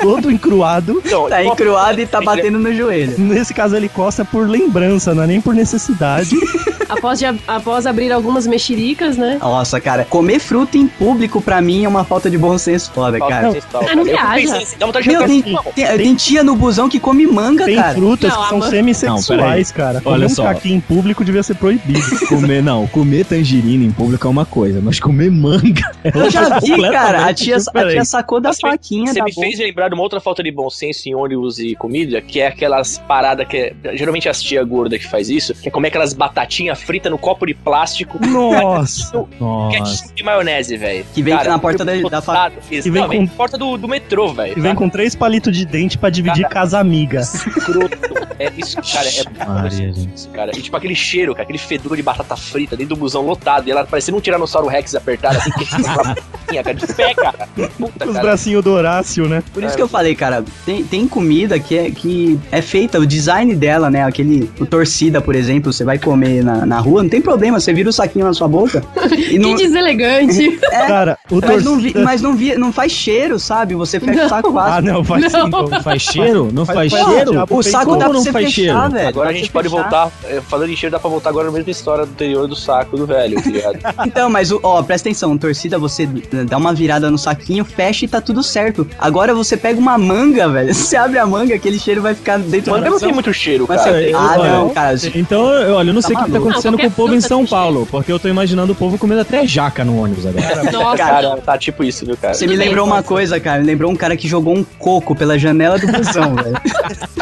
[0.00, 1.02] todo encruado.
[1.04, 3.18] Então, tá encruado e tá batendo no joelho.
[3.18, 6.34] Nesse caso, ele coça por lembrança, não é nem por necessidade.
[6.86, 9.38] Após, de- após abrir algumas mexericas, né?
[9.40, 13.16] Nossa, cara, comer fruta em público pra mim é uma falta de bom senso foda,
[13.18, 13.58] Falta cara.
[13.90, 14.58] Ah, não viaja.
[14.58, 15.42] assim, dá vontade de Meu, jogar tem,
[15.86, 17.94] tem, tem tia no busão que come manga, Tem cara.
[17.94, 20.02] frutas Não, que são man- semissexuais, cara.
[20.02, 20.44] Comer Olha um só.
[20.44, 22.00] caqui em público devia ser proibido.
[22.28, 26.58] Comer, não, comer tangerina em público é uma coisa, mas comer manga é Eu já
[26.60, 27.24] vi, cara.
[27.26, 29.46] A tia, a tia sacou da faquinha Você da me boca.
[29.46, 32.48] fez lembrar de uma outra falta de bom senso em ônibus e comida, que é
[32.48, 33.56] aquelas paradas que.
[33.56, 37.18] é- geralmente as tia gorda que faz isso, que é comer aquelas batatinhas fritas no
[37.18, 38.18] copo de plástico.
[38.26, 39.26] Nossa.
[39.40, 39.76] Nossa.
[39.78, 41.04] Ketchup e maionese, velho.
[41.14, 42.54] Que vem na porta da- da tostado.
[42.70, 44.58] Isso, vem não, com- na porta do, do metrô, velho.
[44.58, 47.20] E vem com três palitos de dente pra dividir casa amiga.
[47.20, 47.98] escroto.
[48.38, 49.08] É isso, cara.
[49.08, 50.50] É Maria, isso, cara.
[50.56, 53.68] E tipo aquele cheiro, cara, aquele fedor de batata frita dentro do busão lotado.
[53.68, 57.48] E ela parecendo um tiranossauro Rex apertado, assim, que cara, de pé, cara.
[57.78, 58.24] Puta, Os cara.
[58.26, 59.42] bracinhos do Horácio, né?
[59.52, 63.06] Por isso que eu falei, cara, tem, tem comida que é, que é feita, o
[63.06, 64.03] design dela, né?
[64.08, 67.72] Aquele, o torcida, por exemplo, você vai comer na, na rua, não tem problema, você
[67.72, 68.82] vira o saquinho na sua boca
[69.30, 70.58] e não, Que deselegante.
[70.72, 72.04] é, Cara, o mas, não vi- torcida...
[72.04, 73.74] mas não, vi- não faz cheiro, sabe?
[73.74, 74.92] Você fecha o saco Ah, fácil.
[74.92, 75.50] não, faz sim.
[75.50, 75.68] pô.
[75.68, 76.48] Não faz cheiro?
[76.52, 77.44] Não Faz- faz, cheiro?
[77.50, 78.90] O saco Como dá pra não você faz fechar, cheiro?
[78.90, 79.08] velho.
[79.08, 79.82] Agora a gente pode fechar.
[79.82, 82.96] voltar, é, falando em cheiro, dá pra voltar agora na mesma história anterior do saco
[82.96, 83.78] do velho, tá ligado?
[84.06, 86.06] Então, mas, o- ó, presta atenção, torcida, você
[86.48, 88.86] dá uma virada no saquinho, fecha e tá tudo certo.
[88.98, 92.70] Agora você pega uma manga, velho, você abre a manga, aquele cheiro vai ficar dentro
[92.72, 94.02] Manga não tem muito cheiro, Mas cara.
[94.02, 94.96] você- eu- Ah, olha, não, cara.
[95.14, 97.20] Então, eu- olha, eu não sei o que, tá acontecendo Não, com o povo em
[97.20, 100.72] São Paulo, porque eu tô imaginando o povo comendo até jaca no ônibus agora.
[100.72, 102.34] Nossa, Cara, tá tipo isso, viu, cara?
[102.34, 103.60] Você me lembrou uma coisa, cara.
[103.60, 106.56] Me lembrou um cara que jogou um coco pela janela do busão, velho.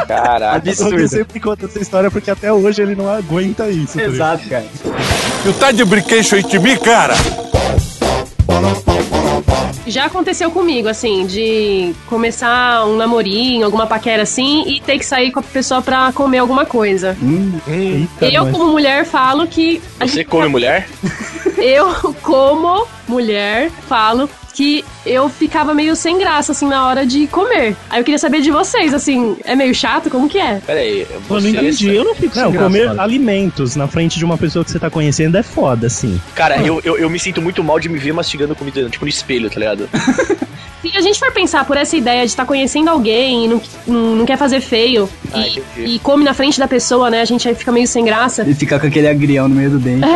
[0.06, 0.56] Caraca.
[0.70, 0.98] Absurdo.
[1.00, 3.98] Eu sempre conto essa história porque até hoje ele não aguenta isso.
[3.98, 4.04] tá?
[4.04, 4.64] Exato, cara.
[5.42, 7.14] Tu tá de brinquedo aí de mim, cara?
[9.92, 15.30] Já aconteceu comigo, assim, de começar um namorinho, alguma paquera assim, e ter que sair
[15.30, 17.14] com a pessoa pra comer alguma coisa.
[17.68, 19.82] Eita, eu, como mulher, falo que.
[20.00, 20.88] Você gente- come mulher?
[21.58, 27.76] Eu, como mulher, falo que eu ficava meio sem graça, assim, na hora de comer.
[27.88, 30.10] Aí eu queria saber de vocês, assim, é meio chato?
[30.10, 30.60] Como que é?
[30.64, 34.18] Pera aí, Eu não entendi, eu não fico Não, sem comer graça, alimentos na frente
[34.18, 36.20] de uma pessoa que você tá conhecendo é foda, assim.
[36.34, 39.08] Cara, eu, eu, eu me sinto muito mal de me ver mastigando comida, tipo, no
[39.08, 39.88] espelho, tá ligado?
[40.82, 44.00] Se a gente for pensar por essa ideia de estar conhecendo alguém e não, não,
[44.16, 47.20] não quer fazer feio Ah, e, e come na frente da pessoa, né?
[47.20, 48.42] A gente aí fica meio sem graça.
[48.46, 50.04] E ficar com aquele agrião no meio do dente.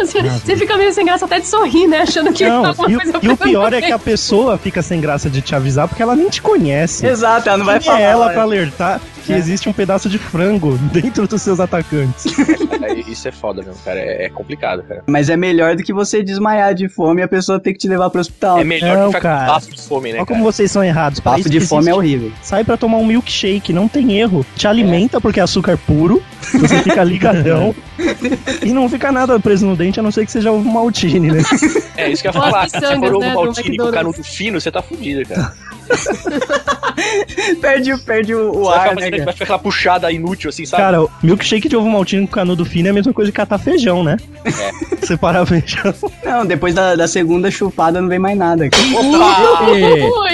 [0.00, 1.98] Você, você fica meio sem graça até de sorrir, né?
[2.00, 5.30] Achando que Não, alguma e, e o pior é que a pessoa fica sem graça
[5.30, 7.06] de te avisar porque ela nem te conhece.
[7.06, 8.00] Exato, ela não vai Quem falar.
[8.00, 8.32] é ela olha.
[8.34, 9.36] pra alertar que É.
[9.36, 12.24] existe um pedaço de frango dentro dos seus atacantes?
[12.68, 13.98] Cara, isso é foda mesmo, cara.
[14.00, 15.02] É, é complicado, cara.
[15.06, 17.88] Mas é melhor do que você desmaiar de fome e a pessoa ter que te
[17.88, 18.58] levar pro hospital.
[18.58, 19.60] É melhor Não, que ficar cara.
[19.60, 20.38] com de fome, né, Olha cara?
[20.38, 21.20] como vocês são errados.
[21.20, 22.32] Papo isso de fome é existe- horrível.
[22.42, 24.44] Sai pra tomar um milkshake, não tem erro.
[24.56, 27.74] Te alimenta porque é açúcar puro, você fica ligadão
[28.62, 31.42] e não fica nada preso no dente, a não ser que seja ovo maltine, né?
[31.96, 32.68] É isso que eu ia falar.
[32.68, 35.52] Se for ovo né, do maltine com canudo fino, você tá fudido, cara.
[37.60, 40.82] perde, perde o, o ar, né, vai ficar aquela puxada inútil, assim, sabe?
[40.82, 44.02] Cara, milkshake de ovo maltine com canudo fino é a mesma coisa que catar feijão,
[44.02, 44.16] né?
[44.44, 44.72] É.
[45.06, 45.94] Separar feijão.
[46.24, 48.64] Não, depois da, da segunda chupada não vem mais nada.
[48.64, 48.70] Ui.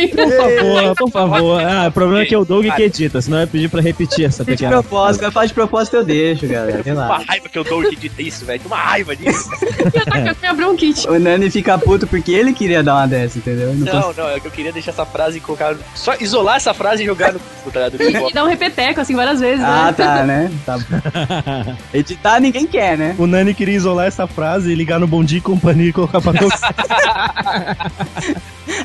[0.08, 1.60] Por favor, por favor.
[1.60, 3.80] Ah, o problema é que é o Doug que edita, senão eu ia pedir pra
[3.80, 4.70] repetir essa De pequena.
[4.70, 6.76] propósito, eu faço de propósito eu deixo, galera.
[6.78, 7.24] Uma Relaxa.
[7.28, 8.60] raiva que eu dou dita isso, velho.
[8.64, 9.50] Uma raiva disso.
[10.00, 11.08] Atacar minha bronquite.
[11.08, 13.74] O Nani fica puto porque ele queria dar uma dessa, entendeu?
[13.74, 15.76] Não Não, não, é que eu queria deixar essa frase e colocar.
[15.94, 17.40] Só isolar essa frase e jogar no
[17.72, 17.90] tá?
[18.30, 19.92] E dar um repeteco, assim, várias vezes, Ah, né?
[19.92, 20.50] tá, né?
[20.66, 21.76] Tá bom.
[21.92, 23.14] Editar ninguém quer, né?
[23.18, 26.20] O Nani queria isolar essa frase e ligar no Bom Dia e Companhia e colocar
[26.20, 26.32] pra.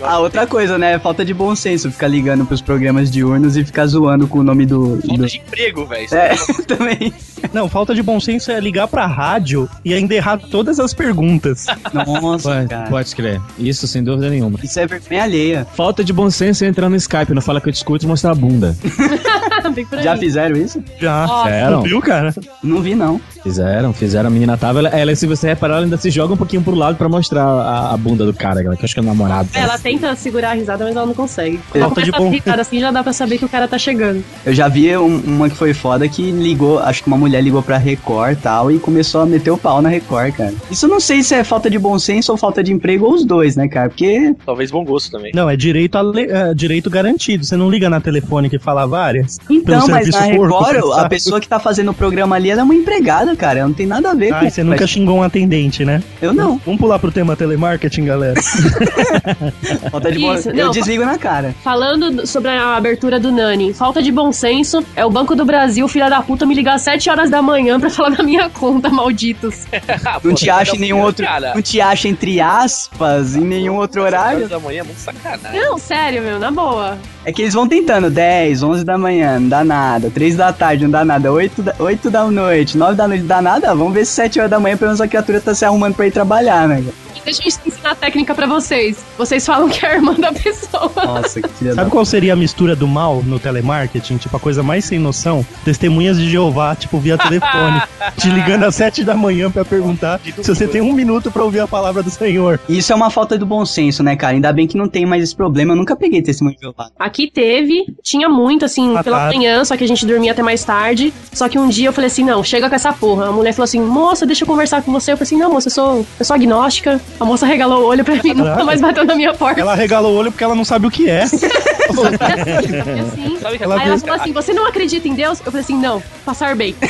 [0.01, 0.97] Ah, outra coisa, né?
[0.99, 4.65] Falta de bom senso ficar ligando pros programas diurnos e ficar zoando com o nome
[4.65, 4.99] do.
[5.06, 5.28] Falta do...
[5.28, 6.08] de emprego, velho.
[6.13, 6.36] É,
[6.67, 6.94] também.
[7.53, 11.65] Não, falta de bom senso é ligar pra rádio e ainda errar todas as perguntas.
[11.93, 12.89] Nossa, Pode, cara.
[12.89, 13.41] pode crer.
[13.58, 14.60] Isso sem dúvida nenhuma.
[14.63, 15.67] Isso é vergonha alheia.
[15.75, 18.08] Falta de bom senso é entrar no Skype, não fala que eu te escuto e
[18.08, 18.75] mostrar a bunda.
[20.03, 20.84] Já fizeram isso?
[20.99, 21.25] Já.
[21.29, 22.34] Ó, Fizeram, Viu, cara?
[22.63, 23.19] Não vi, não.
[23.49, 24.27] Fizeram, fizeram.
[24.27, 26.73] A menina tava, ela, ela, se você reparar, ela ainda se joga um pouquinho pro
[26.73, 29.47] lado pra mostrar a, a bunda do cara, que eu acho que é o namorado.
[29.53, 31.60] É, Ela tenta segurar a risada, mas ela não consegue.
[31.73, 33.67] Ela Falta de começa a bom- risada assim, já dá pra saber que o cara
[33.67, 34.23] tá chegando.
[34.43, 37.62] Eu já vi um- uma que foi foda que ligou, acho que uma mulher ligou
[37.62, 40.53] pra Record e tal e começou a meter o pau na Record, cara.
[40.71, 43.13] Isso eu não sei se é falta de bom senso ou falta de emprego ou
[43.13, 43.89] os dois, né, cara?
[43.89, 44.34] Porque.
[44.43, 45.31] Talvez bom gosto também.
[45.36, 47.45] Não, é direito, a le- é direito garantido.
[47.45, 49.38] Você não liga na telefônica e fala várias?
[49.49, 52.63] Então, Pelo mas na Record, a pessoa que tá fazendo o programa ali, ela é
[52.63, 53.60] uma empregada, cara.
[53.60, 56.02] Ela não tem nada a ver Ai, você nunca xingou um atendente, né?
[56.21, 56.60] Eu não.
[56.65, 58.39] Vamos pular pro tema telemarketing, galera.
[59.91, 60.36] Falta de bom...
[60.36, 61.54] Eu não, desligo na cara.
[61.63, 65.45] Falando do- sobre a abertura do Nani, falta de bom senso é o Banco do
[65.45, 68.50] Brasil, filha da puta, me ligar às 7 horas da manhã pra falar da minha
[68.50, 69.65] conta, malditos.
[70.06, 71.26] Ah, Não te cada acha em nenhum outro.
[71.26, 74.38] Cara, Não te acha entre aspas, em nenhum outro horário.
[74.39, 75.60] horas da manhã é muito sacanagem.
[75.60, 76.98] Não, sério, meu, na boa.
[77.26, 80.12] É que eles vão tentando 10, 11 da manhã, não dá nada.
[80.12, 81.32] 3 da tarde, não dá nada.
[81.32, 83.74] 8 da, 8 da noite, 9 da noite, não dá nada.
[83.74, 86.06] Vamos ver se 7 horas da manhã, pelo menos a criatura tá se arrumando pra
[86.06, 86.84] ir trabalhar, né?
[86.84, 87.05] cara?
[87.23, 88.97] Deixa eu ensinar a técnica pra vocês.
[89.17, 90.91] Vocês falam que é a irmã da pessoa.
[91.06, 94.17] Nossa, que filha Sabe qual seria a mistura do mal no telemarketing?
[94.17, 95.45] Tipo, a coisa mais sem noção?
[95.63, 97.82] Testemunhas de Jeová, tipo, via telefone.
[98.17, 101.60] te ligando às sete da manhã pra perguntar se você tem um minuto pra ouvir
[101.60, 102.60] a palavra do Senhor.
[102.69, 104.34] Isso é uma falta do bom senso, né, cara?
[104.34, 105.73] Ainda bem que não tem mais esse problema.
[105.73, 106.89] Eu nunca peguei testemunho de Jeová.
[106.99, 109.28] Aqui teve, tinha muito, assim, Ah, pela tá.
[109.28, 111.13] manhã, só que a gente dormia até mais tarde.
[111.34, 113.28] Só que um dia eu falei assim, não, chega com essa porra.
[113.28, 115.12] A mulher falou assim, moça, deixa eu conversar com você.
[115.12, 116.99] Eu falei assim, não, moça, eu sou, eu sou agnóstica.
[117.20, 119.62] A moça regalou o olho pra mim, nunca mais bateu na minha porta.
[119.62, 121.24] Ela regalou o olho porque ela não sabe o que é.
[121.86, 125.39] Assim, que Ela Aí ela falou assim, você não acredita em Deus?
[125.39, 126.76] Eu falei assim, não, passar bem.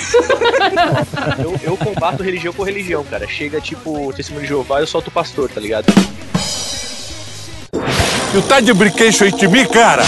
[1.38, 3.28] Eu, eu combato religião com religião, cara.
[3.28, 5.86] Chega tipo testemunho de Jeová, eu solto o pastor, tá ligado?
[8.32, 10.04] Tu tá de brinquedo aí de mim, cara?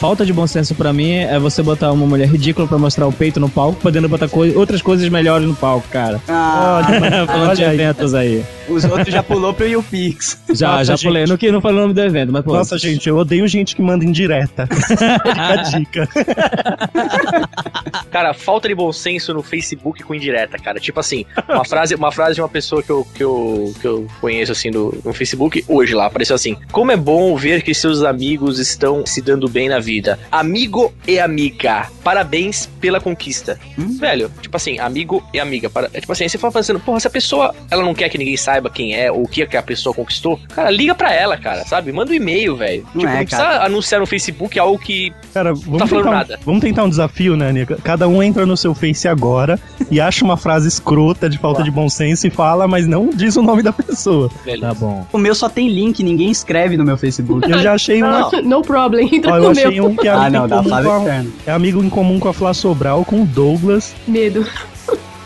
[0.00, 3.12] Falta de bom senso pra mim é você botar uma mulher ridícula pra mostrar o
[3.12, 6.18] peito no palco, podendo botar coi- outras coisas melhores no palco, cara.
[6.26, 6.80] Ah,
[7.26, 7.74] Falando de olha aí.
[7.80, 8.42] eventos aí.
[8.66, 10.40] Os outros já pulou pro YouPix.
[10.54, 11.04] Já, Nossa, já gente.
[11.04, 11.26] falei.
[11.26, 12.54] Não, que- não falei o nome do evento, mas pô.
[12.54, 14.66] Nossa, gente, eu odeio gente que manda indireta.
[15.36, 16.08] A dica.
[18.10, 20.80] Cara, falta de bom senso no Facebook com indireta, cara.
[20.80, 24.06] Tipo assim, uma frase, uma frase de uma pessoa que eu, que eu, que eu
[24.20, 28.02] conheço assim no, no Facebook, hoje lá, apareceu assim: Como é bom ver que seus
[28.02, 29.89] amigos estão se dando bem na vida.
[30.30, 33.58] Amigo e amiga, parabéns pela conquista.
[33.76, 35.68] Velho, tipo assim, amigo e amiga.
[35.68, 38.08] Para, é tipo assim, aí você fala pensando, porra, se a pessoa ela não quer
[38.08, 41.12] que ninguém saiba quem é ou o que, que a pessoa conquistou, cara, liga pra
[41.12, 41.92] ela, cara, sabe?
[41.92, 42.86] Manda um e-mail, velho.
[42.94, 43.64] Não Tipo, é, não precisa cara.
[43.64, 45.12] anunciar no Facebook algo que.
[45.34, 46.40] Cara, vamos, Tá falando tentar, nada.
[46.44, 47.78] vamos tentar um desafio, né, Nica?
[47.82, 49.58] Cada um entra no seu Face agora
[49.90, 53.36] e acha uma frase escrota de falta de bom senso e fala, mas não diz
[53.36, 54.30] o nome da pessoa.
[54.44, 55.06] Velho, Tá bom.
[55.12, 57.50] O meu só tem link, ninguém escreve no meu Facebook.
[57.50, 58.42] Eu já achei um aqui.
[58.42, 60.74] No problem, entra Ó, eu no achei um que é Ah, amigo, não, em comum
[60.74, 63.94] a, é amigo em comum com a Flá Sobral, com o Douglas.
[64.06, 64.46] Medo.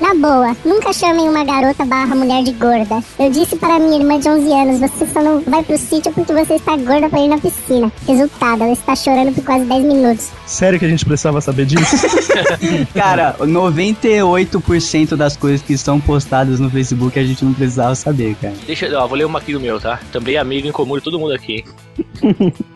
[0.01, 3.03] Na boa, nunca chamem uma garota barra mulher de gorda.
[3.18, 6.32] Eu disse para minha irmã de 11 anos, você só não vai pro sítio porque
[6.32, 7.92] você está gorda para ir na piscina.
[8.07, 10.30] Resultado, ela está chorando por quase 10 minutos.
[10.47, 11.97] Sério que a gente precisava saber disso?
[12.92, 18.55] Cara, 98% das coisas que estão postadas no Facebook a gente não precisava saber, cara.
[18.66, 20.01] Deixa, ó, vou ler uma aqui do meu, tá?
[20.11, 21.64] Também amigo em comum de todo mundo aqui.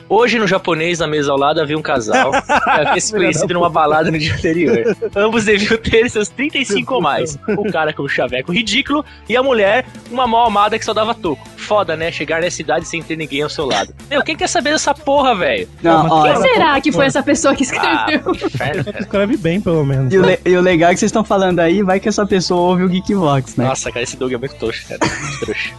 [0.08, 3.68] Hoje, no japonês, na mesa ao lado, havia um casal que havia se conhecido numa
[3.68, 4.96] balada no dia anterior.
[5.14, 7.07] Ambos deviam ter seus 35 ou mais.
[7.56, 11.14] O cara com o chaveco ridículo e a mulher, uma mal amada que só dava
[11.14, 11.46] toco.
[11.56, 12.10] Foda, né?
[12.10, 13.92] Chegar nessa idade sem ter ninguém ao seu lado.
[14.08, 15.68] Meu, quem quer saber dessa porra, velho?
[15.82, 18.32] Não, mas ó, quem Quem será que foi essa pessoa que Ah, escreveu?
[18.32, 19.00] que inferno, cara.
[19.00, 20.12] Escreve bem, pelo menos.
[20.12, 22.24] e, o le- e o legal é que vocês estão falando aí, vai que essa
[22.26, 23.66] pessoa ouve o Geekvox, né?
[23.66, 25.12] Nossa, cara, esse Doug é muito trouxa, cara.
[25.12, 25.70] Muito trouxa.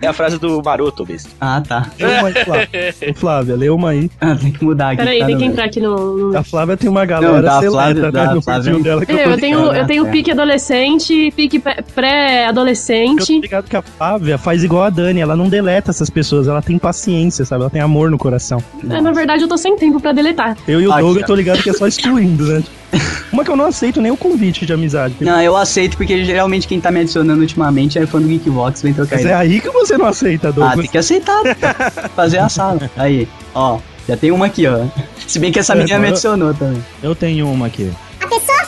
[0.00, 1.30] É a frase do Maroto mesmo.
[1.40, 1.86] Ah, tá.
[1.98, 2.68] Lê uma aí, Flávia.
[3.10, 4.10] Ô, Flávia, lê uma aí.
[4.20, 4.96] Ah, tem que mudar aqui.
[4.96, 6.36] Peraí, tá tem que entrar aqui no.
[6.36, 9.12] A Flávia tem uma galera Não, da seleta, Flávia- né, da Flávia- perfil dela que
[9.12, 10.10] eu É, eu tenho, eu tenho é.
[10.10, 13.40] pique adolescente, pique pré- Eu tô pré-adolescente.
[13.40, 16.78] ligado que a Flávia faz igual a Dani, ela não deleta essas pessoas, ela tem
[16.78, 17.62] paciência, sabe?
[17.62, 18.62] Ela tem amor no coração.
[18.88, 20.56] É, na verdade, eu tô sem tempo pra deletar.
[20.66, 22.62] Eu e o Doug, eu tô ligado que é só excluindo, né?
[23.32, 25.14] Uma que eu não aceito nem o convite de amizade.
[25.20, 28.92] Não, eu aceito porque geralmente quem tá me adicionando ultimamente é fã do Geekvox, vem
[28.92, 29.38] trocar Mas é ideia.
[29.38, 30.80] aí que você não aceita, Ah, Douglas.
[30.80, 31.40] tem que aceitar.
[32.14, 32.90] Fazer a sala.
[32.96, 33.78] Aí, ó.
[34.06, 34.84] Já tem uma aqui, ó.
[35.28, 36.84] Se bem que essa É, menina me eu- adicionou também.
[37.02, 37.88] Eu tenho uma aqui.
[38.20, 38.61] A pessoa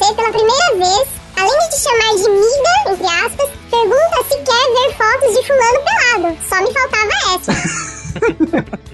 [0.00, 4.66] você pela primeira vez, além de te chamar de miga, entre aspas, pergunta se quer
[4.74, 6.38] ver fotos de fulano pelado.
[6.48, 7.80] Só me faltava essa.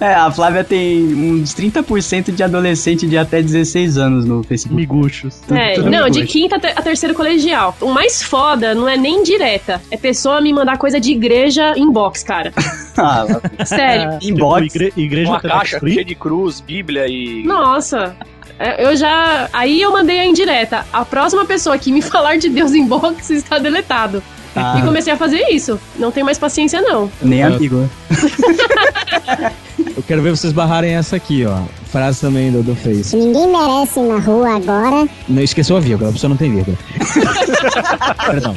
[0.00, 4.80] É, a Flávia tem uns 30% de adolescente de até 16 anos no Facebook.
[4.80, 5.40] Miguxos.
[5.50, 6.32] É, Tudo não, de miguxo.
[6.38, 7.74] quinta a ter- a terceiro colegial.
[7.80, 9.82] O mais foda não é nem direta.
[9.90, 12.52] É pessoa me mandar coisa de igreja inbox, cara.
[12.98, 13.26] Ah,
[13.66, 14.18] Sério.
[14.22, 14.62] inbox.
[14.72, 17.42] Tipo, igre- igreja Uma caixa cheia de cruz, bíblia e...
[17.44, 18.16] Nossa.
[18.58, 19.48] É, Eu já.
[19.52, 20.86] Aí eu mandei a indireta.
[20.92, 24.22] A próxima pessoa que me falar de Deus inbox está deletado.
[24.58, 25.78] Ah, E comecei a fazer isso.
[25.96, 27.10] Não tenho mais paciência, não.
[27.20, 27.88] nem amigo.
[29.96, 31.58] Eu quero ver vocês barrarem essa aqui, ó.
[31.90, 33.04] Frase também do, do Face.
[33.04, 36.76] Se ninguém merece na rua agora, Não esqueceu a vírgula, a pessoa não tem vírgula.
[38.26, 38.56] Perdão,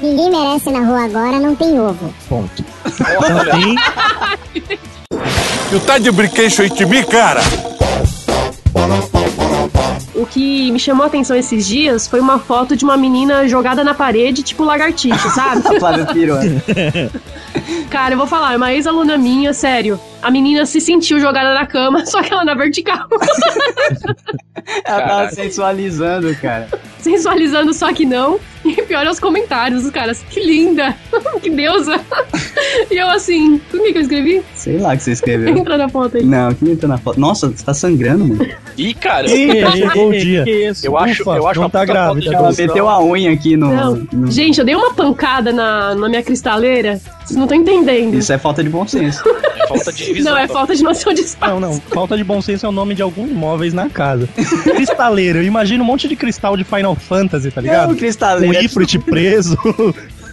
[0.00, 2.12] ninguém merece na rua agora, não tem ovo.
[2.28, 2.64] ponto.
[2.86, 3.74] Sim,
[5.70, 7.40] Tu tá de brinquedo em mim, cara?
[10.14, 13.82] O que me chamou a atenção esses dias foi uma foto de uma menina jogada
[13.82, 15.62] na parede, tipo lagartixa, sabe?
[15.80, 16.38] Flávia pirou.
[17.90, 19.98] Cara, eu vou falar, é uma ex-aluna minha, sério.
[20.22, 23.08] A menina se sentiu jogada na cama, só que ela na vertical.
[24.84, 26.68] Ela tava sensualizando, cara.
[26.98, 28.38] Sensualizando, só que não.
[28.64, 30.22] E pior é os comentários dos caras.
[30.28, 30.94] Que linda!
[31.42, 31.98] que deusa!
[32.90, 34.42] e eu assim, o que, eu escrevi?
[34.54, 35.56] Sei lá o que você escreveu.
[35.56, 36.24] Entra na foto aí.
[36.24, 37.18] Não, que entrou na foto.
[37.18, 38.46] Nossa, você tá sangrando, mano.
[38.76, 40.44] Ih, cara, Ih, chegou o dia.
[40.44, 40.86] Que isso?
[40.86, 43.74] eu acho, Ufa, eu acho não uma tá de Ela meteu a unha aqui no.
[43.74, 43.96] Não.
[44.12, 47.00] no- Gente, eu dei uma pancada na, na minha cristaleira.
[47.24, 48.14] Vocês não estão entendendo.
[48.14, 49.22] Isso é falta de bom senso.
[49.56, 50.32] É falta de visão.
[50.34, 51.52] não, é falta de noção de espaço.
[51.52, 51.80] Não, não.
[51.80, 54.28] Falta de bom senso é o nome de alguns móveis na casa.
[54.64, 55.38] Cristaleiro.
[55.38, 57.92] Eu imagino um monte de cristal de Final Fantasy, tá Não, ligado?
[57.92, 58.62] Um cristaleira.
[58.62, 59.56] Ifrit preso,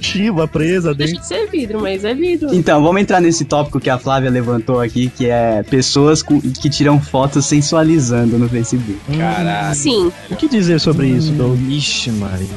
[0.02, 1.28] Shiva presa Deixa dentro.
[1.28, 2.54] de ser vidro, mas é vidro.
[2.54, 6.70] Então, vamos entrar nesse tópico que a Flávia levantou aqui, que é pessoas com- que
[6.70, 8.98] tiram fotos sensualizando no Facebook.
[9.18, 9.76] Caralho.
[9.76, 10.12] Sim.
[10.30, 11.60] O que dizer sobre isso, Doug?
[11.70, 12.48] Ixi, Maria.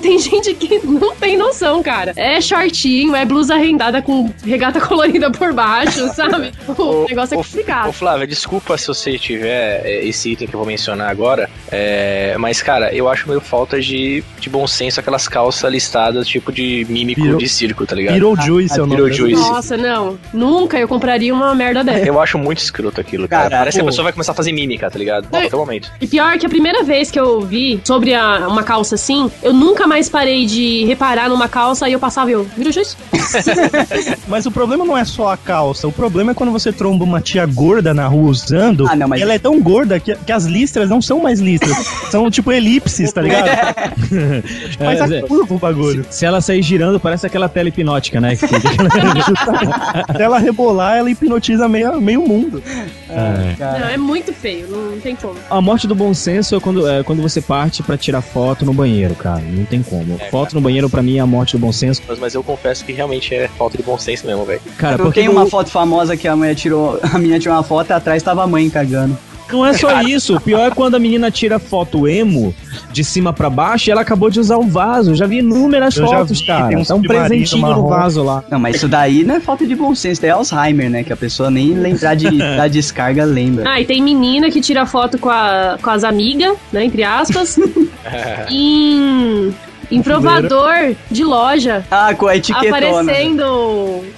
[0.00, 2.12] Tem gente que não tem noção, cara.
[2.16, 6.52] É shortinho, é blusa rendada com regata colorida por baixo, sabe?
[6.82, 7.92] O negócio é Ô, complicado.
[7.92, 12.62] Flávia, desculpa se você tiver é, esse item que eu vou mencionar agora, é, mas,
[12.62, 16.92] cara, eu acho meio falta de, de bom senso aquelas calças listadas, tipo de de
[16.92, 18.14] mímico Virou- de circo, tá ligado?
[18.14, 18.96] Virou Juice, é o nome.
[19.02, 19.40] Beetlejuice.
[19.40, 20.18] Nossa, não.
[20.32, 22.06] Nunca eu compraria uma merda dessa.
[22.06, 23.42] Eu acho muito escroto aquilo, cara.
[23.44, 23.88] Cara, Parece que pô.
[23.88, 25.26] a pessoa vai começar a fazer mímica, tá ligado?
[25.30, 25.90] Não, o momento.
[26.00, 29.52] E pior que a primeira vez que eu vi sobre a- uma calça assim, eu
[29.52, 32.96] nunca mais parei de reparar numa calça e eu passava e eu, juiz?
[34.28, 35.86] Mas o problema não é só a calça.
[35.88, 38.86] O problema é quando você tromba uma tia gorda na rua usando.
[38.88, 41.40] Ah, não, mas- e ela é tão gorda que, que as listras não são mais
[41.40, 41.76] listras.
[42.10, 43.48] são tipo elipses, tá ligado?
[44.78, 45.22] Faz É, a é.
[45.22, 46.04] curva o bagulho.
[46.10, 48.34] Se ela sair girando, parece aquela tela hipnótica, né?
[48.36, 52.62] que fica- Até ela rebolar, ela hipnotiza meio, meio mundo.
[53.10, 53.78] É.
[53.80, 55.34] Não, é muito feio, não tem como.
[55.50, 58.72] A morte do bom senso é quando, é quando você parte pra tirar foto no
[58.72, 59.40] banheiro, cara.
[59.40, 60.16] Não tem como.
[60.18, 62.00] É, foto no banheiro, pra mim, é a morte do bom senso.
[62.08, 64.60] Mas, mas eu confesso que realmente é falta de bom senso mesmo, velho.
[64.78, 66.98] Cara, Eu porque tenho uma foto famosa que a mulher tirou.
[67.02, 69.16] A menina tirou uma foto e atrás tava a mãe cagando.
[69.52, 70.36] Não é só isso.
[70.36, 72.54] O pior é quando a menina tira foto emo
[72.92, 75.10] de cima pra baixo e ela acabou de usar o vaso.
[75.12, 76.68] Eu já vi inúmeras Eu fotos, vi, cara.
[76.68, 77.88] tem um é um presentinho no marrom.
[77.88, 78.44] vaso lá.
[78.50, 81.02] Não, mas isso daí não é falta de bom senso, daí é Alzheimer, né?
[81.04, 83.70] Que a pessoa nem lembrar de, da descarga lembra.
[83.70, 87.58] Ah, e tem menina que tira foto com, a, com as amigas, né, entre aspas,
[88.50, 89.52] em,
[89.90, 92.76] em provador de loja, Ah, com a etiquetona.
[92.76, 93.42] aparecendo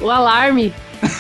[0.01, 0.73] o alarme.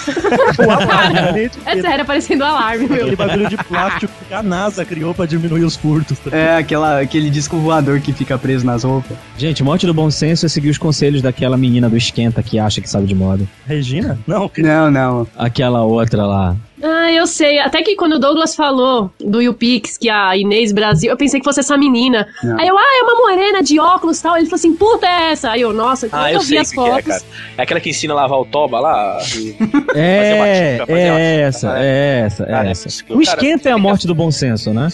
[1.67, 2.97] É sério, aparecendo o alarme, meu.
[3.03, 6.19] Aquele bagulho de plástico que a NASA criou pra diminuir os furtos.
[6.19, 6.37] tá?
[6.37, 9.17] É, aquela, aquele disco voador que fica preso nas roupas.
[9.37, 12.81] Gente, morte do bom senso é seguir os conselhos daquela menina do esquenta que acha
[12.81, 13.45] que sabe de moda.
[13.67, 14.19] Regina?
[14.27, 15.27] Não, que- Não, não.
[15.37, 16.57] Aquela outra lá.
[16.83, 17.59] Ah, eu sei.
[17.61, 21.45] Até que quando o Douglas falou do YouPix, que a Inês Brasil, eu pensei que
[21.45, 22.27] fosse essa menina.
[22.43, 22.59] Não.
[22.59, 24.37] Aí eu, ah, é uma morena de óculos e tal.
[24.37, 25.51] Ele falou assim, puta, é essa.
[25.51, 27.07] Aí eu, nossa, Ah, eu, eu vi as que, que é, fotos.
[27.07, 27.23] cara.
[27.59, 29.19] É aquela que ensina a lavar o toba lá.
[29.37, 29.55] e-
[29.95, 31.81] É, uma dica, fazer uma é essa, né?
[31.85, 32.89] é essa, é essa.
[32.89, 34.89] isso que O cara- esquenta é a morte do bom senso, né?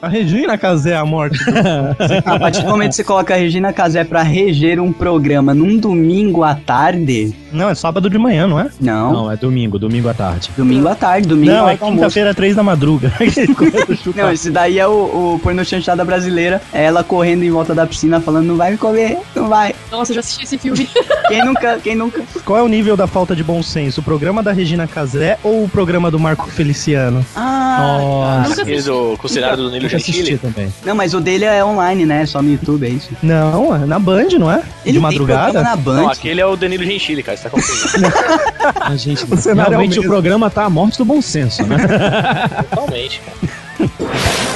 [0.00, 1.38] a Regina Casé é a morte.
[2.24, 5.76] A partir do momento que você coloca a Regina Casé pra reger um programa num
[5.76, 7.34] domingo à tarde.
[7.52, 8.68] não, é sábado de manhã, não é?
[8.80, 9.12] Não.
[9.12, 10.50] Não, é domingo, domingo à tarde.
[10.56, 13.12] Domingo à tarde, domingo não, é quinta-feira, três da madruga.
[14.14, 16.60] Não, esse daí é o, o porno chanchada brasileira.
[16.72, 19.74] É ela correndo em volta da piscina falando, não vai me comer, não vai.
[19.90, 20.88] Nossa, eu já assisti esse filme.
[21.28, 22.22] Quem nunca, quem nunca.
[22.42, 24.00] Qual é o nível da falta de bom senso?
[24.00, 27.24] O programa da Regina Casé ou o programa do Marco Feliciano?
[27.36, 30.38] Ah, Nossa, o cenário do Danilo eu assisti Gentili.
[30.38, 30.72] também.
[30.86, 32.24] não, mas o dele é online, né?
[32.24, 33.10] Só no YouTube, é isso.
[33.22, 34.62] Não, é na Band, não é?
[34.86, 35.62] Ele de madrugada?
[35.62, 35.96] Na Band.
[35.96, 37.36] Não, aquele é o Danilo Gentili, cara.
[37.36, 38.08] Você tá confundindo.
[38.80, 41.64] A gente, O cenário é o realmente o programa tá a morte do bom senso,
[41.64, 41.76] né?
[42.70, 43.90] Totalmente, cara.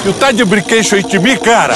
[0.03, 1.73] Tu tá de brinquedo em mim, cara?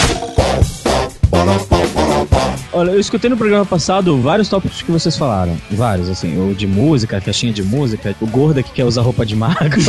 [2.77, 5.57] Olha, eu escutei no programa passado vários tópicos que vocês falaram.
[5.71, 6.37] Vários, assim.
[6.39, 9.81] O de música, a caixinha de música, o gorda que quer usar roupa de magro.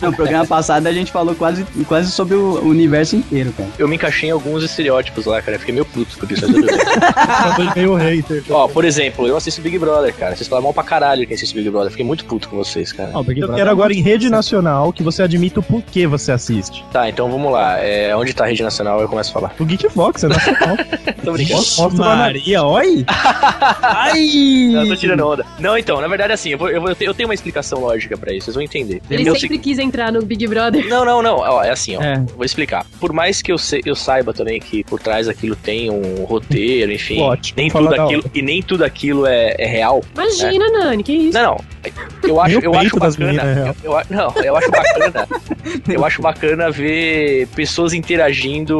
[0.00, 3.68] No programa passado a gente falou quase, quase sobre o universo inteiro, cara.
[3.78, 5.58] Eu me encaixei em alguns estereótipos lá, cara.
[5.58, 6.46] Fiquei meio puto por isso.
[6.46, 8.42] Foi meio hater.
[8.50, 10.34] Ó, por exemplo, eu assisto Big Brother, cara.
[10.34, 11.90] Vocês falam mal pra caralho quem assiste Big Brother.
[11.90, 13.10] Fiquei muito puto com vocês, cara.
[13.14, 16.06] Ó, o Big Eu quero é agora em rede nacional que você admita o porquê
[16.06, 16.84] você assiste.
[16.92, 17.78] Tá, então vamos lá.
[17.78, 19.54] É, onde tá a rede nacional, eu começo a falar.
[19.58, 20.76] O Geek Fox é nacional.
[21.24, 21.51] Tô brincando.
[21.98, 23.04] Na- Maria, oi!
[23.82, 24.70] Ai!
[24.72, 25.44] Não, eu tô tirando onda.
[25.58, 28.32] Não, então, na verdade, assim, eu, vou, eu, vou- eu tenho uma explicação lógica pra
[28.34, 29.00] isso, vocês vão entender.
[29.10, 30.86] Ele Eu sempre quis entrar no Big Brother.
[30.88, 31.36] Não, não, não.
[31.36, 32.02] Ó, é assim, ó.
[32.02, 32.18] É.
[32.36, 32.86] Vou explicar.
[33.00, 36.92] Por mais que eu, se- eu saiba também que por trás daquilo tem um roteiro,
[36.92, 37.20] enfim.
[37.20, 40.02] Ótimo, nem tudo aquilo, e nem tudo aquilo é, é real.
[40.14, 41.38] Imagina, Nani, que isso?
[41.38, 42.11] Não, não.
[42.22, 43.26] Eu acho, eu acho bacana.
[43.26, 43.76] meninas é real.
[43.82, 45.28] Eu, eu não, eu acho bacana.
[45.88, 48.78] eu acho bacana ver pessoas interagindo.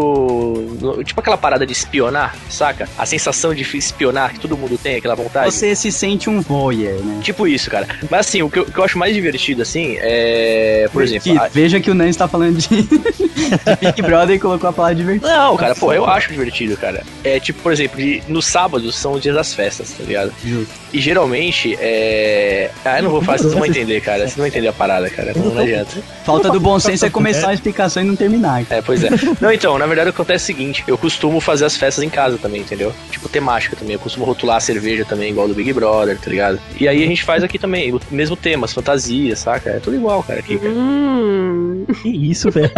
[0.80, 2.88] no- tipo aquela parada de espionar, saca?
[2.99, 5.51] A sensação de espionar que todo mundo tem, aquela vontade.
[5.53, 7.20] Você se sente um voyeur, né?
[7.22, 7.86] Tipo isso, cara.
[8.11, 10.88] Mas assim, o que, eu, o que eu acho mais divertido, assim, é.
[10.93, 11.32] Por exemplo.
[11.32, 14.72] Que- a- veja que o Nani está falando de, de Big Brother e colocou a
[14.72, 15.26] palavra divertido.
[15.28, 17.03] Não, cara, pô, eu acho divertido, cara.
[17.24, 20.32] É tipo, por exemplo, de, nos sábados são os dias das festas, tá ligado?
[20.45, 20.72] Justo.
[20.93, 22.70] E geralmente, é.
[22.84, 24.20] Ah, eu não vou falar, vocês não vão entender, cara.
[24.20, 25.33] Vocês vão entender a parada, cara.
[25.35, 26.03] Não, não adianta.
[26.24, 28.64] Falta do bom senso é começar a explicação e não terminar.
[28.70, 29.11] É, pois é.
[29.41, 32.61] Não, então, na verdade acontece o seguinte: eu costumo fazer as festas em casa também,
[32.61, 32.93] entendeu?
[33.11, 33.95] Tipo, temática também.
[33.95, 36.61] Eu costumo rotular a cerveja também, igual do Big Brother, tá ligado?
[36.78, 39.70] E aí a gente faz aqui também, o mesmo tema, as fantasias, saca?
[39.70, 40.59] É tudo igual, cara, aqui.
[40.59, 40.70] cara.
[40.70, 41.87] Hum.
[42.03, 42.70] Que isso, velho.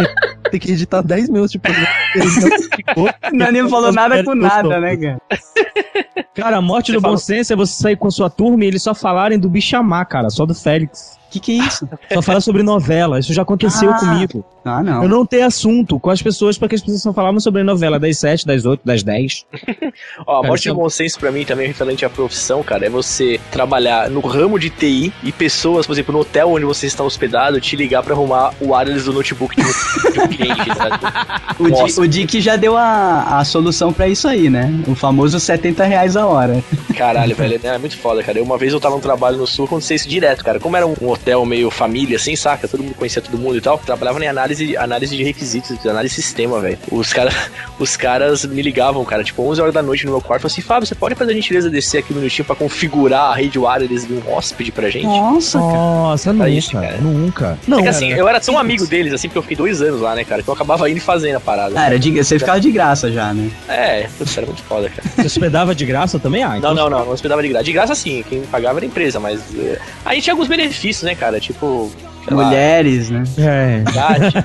[0.50, 1.88] Tem que editar 10 minutos de programa.
[2.16, 3.10] Não explicou.
[3.32, 5.18] O Nani não falou nada com nada, né, cara?
[6.34, 8.64] Cara, a morte Você do bom falou- senso é você sair com a sua turma
[8.64, 11.18] e eles só falarem do bichamar, cara, só do Félix.
[11.34, 11.88] Que que é isso?
[12.12, 13.18] Só fala sobre novela.
[13.18, 13.98] Isso já aconteceu Ah.
[13.98, 14.44] comigo.
[14.64, 15.02] Ah, não.
[15.02, 18.18] Eu não tenho assunto com as pessoas porque as pessoas só falavam sobre novela das
[18.18, 19.44] 7, das 8, das 10.
[20.26, 22.88] Ó, a morte é- de bom senso pra mim também referente à profissão, cara, é
[22.88, 27.02] você trabalhar no ramo de TI e pessoas, por exemplo, no hotel onde você está
[27.02, 31.40] hospedado, te ligar pra arrumar o wireless do notebook de um, de um cliente, tá?
[31.58, 34.72] O, Di, o Dick já deu a, a solução pra isso aí, né?
[34.88, 36.62] O famoso 70 reais a hora.
[36.96, 38.42] Caralho, velho, é muito foda, cara.
[38.42, 40.58] Uma vez eu tava no trabalho no sul, aconteceu isso direto, cara.
[40.58, 42.66] Como era um hotel meio família, assim, saca?
[42.68, 43.78] Todo mundo conhecia todo mundo e tal.
[43.78, 46.78] Trabalhava em análise, análise de requisitos, análise de sistema, velho.
[46.90, 47.30] Os, cara,
[47.78, 50.62] os caras me ligavam, cara, tipo, 11 horas da noite no meu quarto, falavam assim,
[50.62, 53.58] Fábio, você pode fazer a gentileza de descer aqui um minutinho pra configurar a rede
[53.58, 55.06] wireless de um hóspede pra gente?
[55.06, 55.72] Nossa, cara.
[55.72, 56.96] Nossa, nunca, isso, cara.
[56.98, 57.58] nunca.
[57.78, 60.14] é que assim, eu era tão amigo deles, assim, porque eu fiquei dois anos lá,
[60.14, 61.78] né, cara, que eu acabava indo e fazendo a parada.
[61.80, 63.50] Era de, você ficava de graça já, né?
[63.68, 65.08] É, putz, era muito foda, cara.
[65.16, 66.42] Você hospedava de graça também?
[66.42, 67.64] Ah, então Não, não, não, não hospedava de graça.
[67.64, 69.40] De graça sim, quem pagava era a empresa, mas.
[69.56, 71.40] eh, Aí tinha alguns benefícios, né, cara?
[71.40, 71.90] Tipo.
[72.26, 73.22] sei lá, Mulheres, né?
[73.38, 73.82] É.
[73.94, 74.36] iate.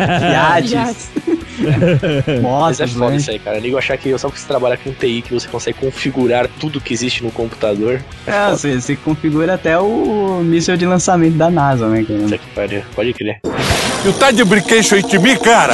[0.72, 1.10] Iates,
[2.42, 3.18] Mas motos, é foda né?
[3.18, 3.60] isso aí, cara.
[3.60, 6.94] Nego achar que só porque você trabalha com TI que você consegue configurar tudo que
[6.94, 8.02] existe no computador.
[8.26, 12.06] É É, você, você configura até o míssil de lançamento da NASA, né?
[12.08, 12.38] cara?
[12.38, 12.82] Que pariu.
[12.96, 13.42] Pode crer.
[14.04, 15.74] Tu tá de brinquedo aí de mim, cara?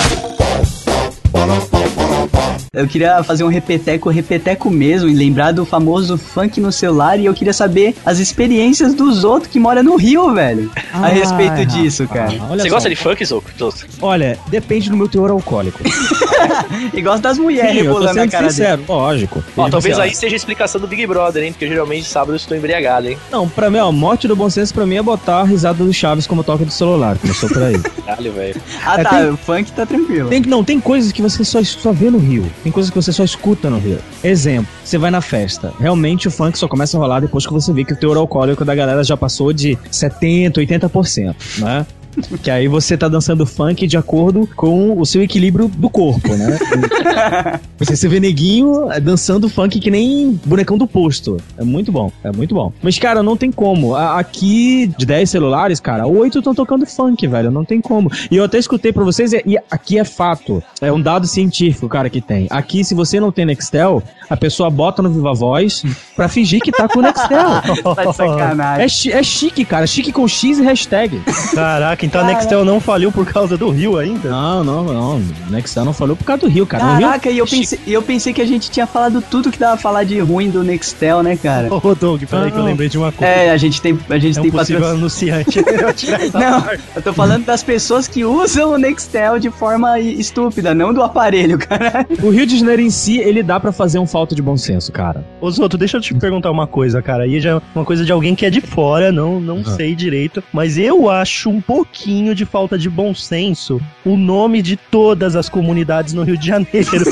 [2.76, 7.26] Eu queria fazer um repeteco, repeteco mesmo, e lembrar do famoso funk no celular, e
[7.26, 10.70] eu queria saber as experiências dos outros que moram no Rio, velho.
[10.94, 12.34] a Ah, respeito disso, cara.
[12.50, 12.76] Olha você só.
[12.76, 13.50] gosta de funk, Zoco?
[14.02, 15.80] Olha, depende do meu teor alcoólico.
[16.94, 18.50] E gosto das mulheres rebolando a cara dele.
[18.52, 19.44] sincero, lógico.
[19.58, 21.52] Ó, talvez aí seja a explicação do Big Brother, hein?
[21.52, 23.18] Porque geralmente sábado eu estou embriagado, hein?
[23.32, 25.92] Não, pra mim, ó, morte do bom senso pra mim é botar a risada do
[25.94, 27.18] Chaves como toca do celular.
[27.18, 27.80] Começou por aí.
[28.06, 28.62] Caralho, velho.
[28.86, 30.30] Ah, É, tá, tem- o funk tá tranquilo.
[30.30, 32.46] Tem, não, tem coisas que você só, só vê no Rio.
[32.66, 34.00] Tem coisas que você só escuta no Rio.
[34.24, 35.72] Exemplo, você vai na festa.
[35.80, 38.66] Realmente o funk só começa a rolar depois que você vê que o teor alcoólico
[38.66, 41.86] da galera já passou de 70%, 80%, né?
[42.42, 46.58] Que aí você tá dançando funk de acordo com o seu equilíbrio do corpo, né?
[47.78, 51.38] Você se vê neguinho eh, dançando funk que nem bonecão do posto.
[51.58, 52.72] É muito bom, é muito bom.
[52.82, 53.96] Mas, cara, não tem como.
[53.96, 57.52] Aqui, de 10 celulares, cara, 8 estão tocando funk, velho.
[57.52, 58.10] Não tem como.
[58.32, 60.64] E eu até escutei pra vocês, e e aqui é fato.
[60.82, 62.48] É um dado científico, cara, que tem.
[62.50, 65.84] Aqui, se você não tem Nextel, a pessoa bota no Viva Voz
[66.16, 67.46] pra fingir que tá com o Nextel.
[67.96, 68.84] Tá de sacanagem.
[68.86, 69.86] É, chi- é chique, cara.
[69.88, 71.22] Chique com X e hashtag.
[71.54, 74.30] Caraca, então a Nextel não faliu por causa do Rio ainda?
[74.30, 75.22] Não, não, não.
[75.50, 76.84] Nextel não falou por causa do Rio, cara.
[76.86, 79.52] No Rio, Caraca, e eu pensei, e eu pensei que a gente tinha falado tudo
[79.52, 81.68] que dava pra falar de ruim do Nextel, né, cara?
[81.74, 82.66] Ô, Doug, peraí que eu Não.
[82.66, 83.32] lembrei de uma coisa.
[83.34, 85.34] É, a gente tem, a gente É um tem possível patrocínio.
[85.36, 85.60] anunciante.
[85.60, 86.84] Eu tirar essa Não, parte.
[86.96, 91.58] eu tô falando das pessoas que usam o Nextel de forma estúpida, não do aparelho,
[91.58, 92.06] cara.
[92.22, 94.92] O Rio de Janeiro em si, ele dá pra fazer um falta de bom senso,
[94.92, 95.26] cara.
[95.42, 97.24] Ô, Zoto, deixa eu te perguntar uma coisa, cara.
[97.24, 99.72] Aí já é uma coisa de alguém que é de fora, não, não Ah.
[99.72, 100.44] sei direito.
[100.54, 101.62] Mas eu acho um
[101.96, 106.48] pouquinho de falta de bom senso o nome de todas as comunidades no Rio de
[106.48, 107.06] Janeiro.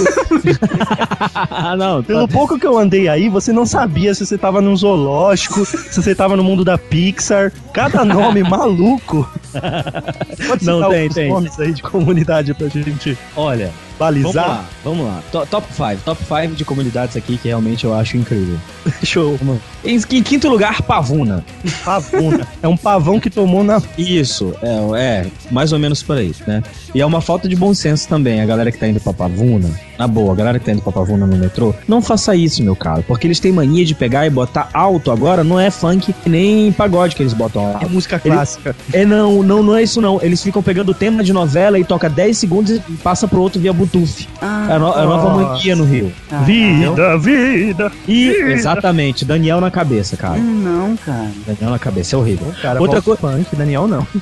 [1.78, 2.04] Não.
[2.04, 6.02] Pelo pouco que eu andei aí, você não sabia se você tava num zoológico, se
[6.02, 7.54] você tava no mundo da Pixar.
[7.72, 9.28] Cada nome maluco.
[10.48, 11.30] Pode Não, tem, tem.
[11.30, 13.72] nomes aí de comunidade pra gente Olha,
[14.12, 14.47] vamos balizar?
[14.47, 15.22] lá, vamos lá.
[15.32, 16.01] To- Top 5.
[16.04, 18.58] Top 5 de comunidades aqui que realmente eu acho incrível.
[19.04, 19.39] Show.
[19.84, 21.43] Em, em quinto lugar, Pavuna.
[21.84, 22.47] Pavuna.
[22.62, 23.82] É um pavão que tomou na.
[23.97, 26.64] Isso, é, é, mais ou menos por aí, né?
[26.93, 29.70] E é uma falta de bom senso também, a galera que tá indo pra Pavuna,
[29.97, 32.76] na boa, a galera que tá indo pra Pavuna no metrô, não faça isso, meu
[32.76, 36.72] caro, porque eles têm mania de pegar e botar alto agora, não é funk nem
[36.72, 37.89] pagode que eles botam É alto.
[37.89, 38.76] música Ele- clássica.
[38.91, 41.84] É, não, não, não é isso não, eles ficam pegando o tema de novela e
[41.84, 44.28] toca 10 segundos e passa pro outro via Bluetooth.
[44.41, 46.12] É a, no- é a nova mania no Rio.
[46.46, 47.91] Vida, vida.
[48.08, 50.34] E, exatamente, Daniel na cabeça, cara.
[50.39, 51.30] Hum, Não, cara.
[51.46, 52.52] Daniel na cabeça, é horrível.
[52.62, 53.22] Cara, Outra coisa.
[53.22, 54.06] funk, Daniel não.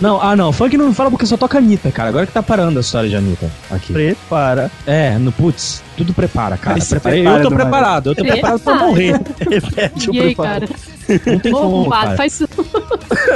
[0.00, 2.08] Não, ah não, funk não fala porque só toca Anitta, cara.
[2.08, 3.92] Agora que tá parando a história de Anitta aqui.
[3.92, 4.70] Prepara.
[4.86, 6.78] É, no putz, tudo prepara, cara.
[6.80, 7.14] Prepara.
[7.16, 8.58] prepara Eu tô preparado, eu tô Prepara.
[8.58, 9.20] preparado pra morrer.
[9.50, 10.66] Repete o E cara?
[11.26, 12.16] Não tem como, cara.
[12.16, 12.42] faz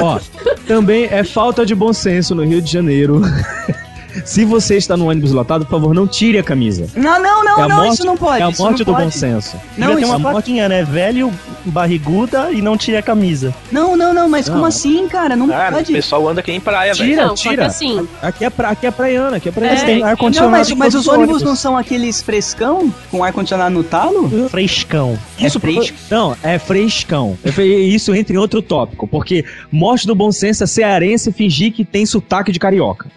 [0.01, 0.19] Ó,
[0.67, 3.21] também é falta de bom senso no Rio de Janeiro.
[4.25, 6.87] Se você está no ônibus lotado, por favor, não tire a camisa.
[6.95, 8.43] Não, não, não, É não, morte- isso não pode.
[8.43, 9.05] é a isso morte não do pode.
[9.05, 9.57] bom senso.
[9.77, 10.85] Não, isso uma é plaquinha, né?
[10.85, 11.33] Velho,
[11.65, 13.55] barriguda e não tira a camisa.
[13.73, 14.55] Não, não, não, mas Não.
[14.55, 15.35] como assim, cara?
[15.37, 15.93] Não o pode.
[15.93, 17.11] pessoal anda que nem praia, velho.
[17.11, 17.67] Tira, Não, tira.
[17.67, 19.81] assim, Aqui é, pra, aqui é praiana, aqui é É, praiana.
[19.85, 20.53] Tem não, ar Não, condicionado.
[20.57, 24.49] mas, em mas os ônibus não são aqueles frescão com ar-condicionado no talo?
[24.49, 25.19] Frescão.
[25.39, 25.97] Isso, fresco?
[26.11, 27.37] Não, é frescão.
[27.45, 31.73] Eu falei Isso entra em outro tópico, porque morte do bom senso é cearense fingir
[31.73, 33.09] que tem sotaque de carioca.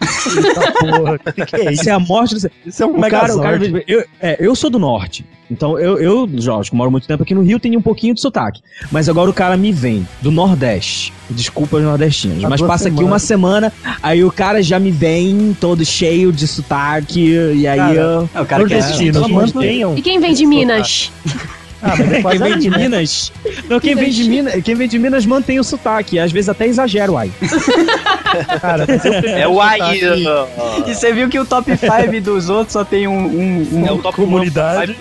[0.84, 1.18] Eita porra.
[1.46, 1.82] que é isso?
[1.82, 2.50] Isso é a morte do.
[2.66, 5.24] Isso é um O cara, o cara, eu, é, eu sou do norte.
[5.50, 8.20] Então eu, eu, Jorge, que moro muito tempo aqui no Rio, tenho um pouquinho de
[8.20, 8.60] sotaque.
[8.92, 11.12] Mas agora o cara me vem do Nordeste.
[11.30, 12.42] Desculpa os nordestinos.
[12.44, 13.12] Mas passa aqui semanas.
[13.12, 13.72] uma semana,
[14.02, 18.30] aí o cara já me vem todo cheio de sotaque, e aí Cara, eu.
[18.34, 19.96] É, o cara de mantenham.
[19.96, 21.10] E quem vem de Minas?
[21.82, 22.78] Ah, mas Quem vem de né?
[22.78, 23.32] Minas.
[23.68, 26.18] Não, quem vem de Minas, quem vem de Minas mantém o sotaque.
[26.18, 27.30] Às vezes até exagera, uai.
[28.60, 28.84] Cara,
[29.26, 30.00] É o AI.
[30.86, 33.12] E você viu que o top 5 dos outros só tem um.
[33.26, 34.96] um, um- É o top comunidade.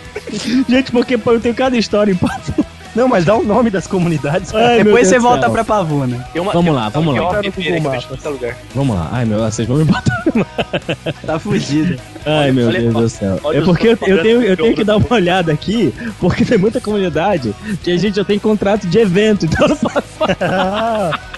[0.68, 2.66] Gente, porque pô, eu tenho cada história em papo.
[2.98, 4.54] Não, mas dá o nome das comunidades.
[4.56, 5.52] Ai, Depois você volta céu.
[5.52, 6.28] pra Pavuna.
[6.34, 7.20] Tem uma- Vamos lá, vamos lá.
[7.22, 8.58] qualquer lugar.
[8.74, 9.10] Vamos lá.
[9.12, 10.24] Ai, meu, vocês vão me botar.
[11.26, 11.96] Tá fugido.
[12.26, 13.40] Ai, meu olha Deus do céu.
[13.54, 17.54] É porque eu, tenho, eu tenho que dar uma olhada aqui, porque tem muita comunidade
[17.84, 20.08] que a gente já tem contrato de evento, então eu não posso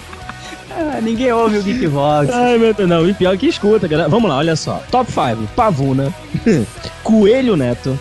[0.70, 2.30] Ah, ninguém ouve o Geekvox.
[2.32, 3.08] Ai, meu Deus, não.
[3.08, 4.08] E pior que escuta, galera.
[4.08, 4.82] Vamos lá, olha só.
[4.90, 5.48] Top 5.
[5.56, 6.12] Pavuna.
[7.02, 7.98] Coelho Neto.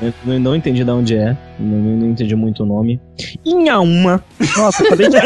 [0.00, 1.36] Eu não, não entendi de onde é.
[1.58, 3.00] Não, não entendi muito o nome.
[3.44, 4.22] Inhaúma.
[4.56, 5.16] nossa, acabei de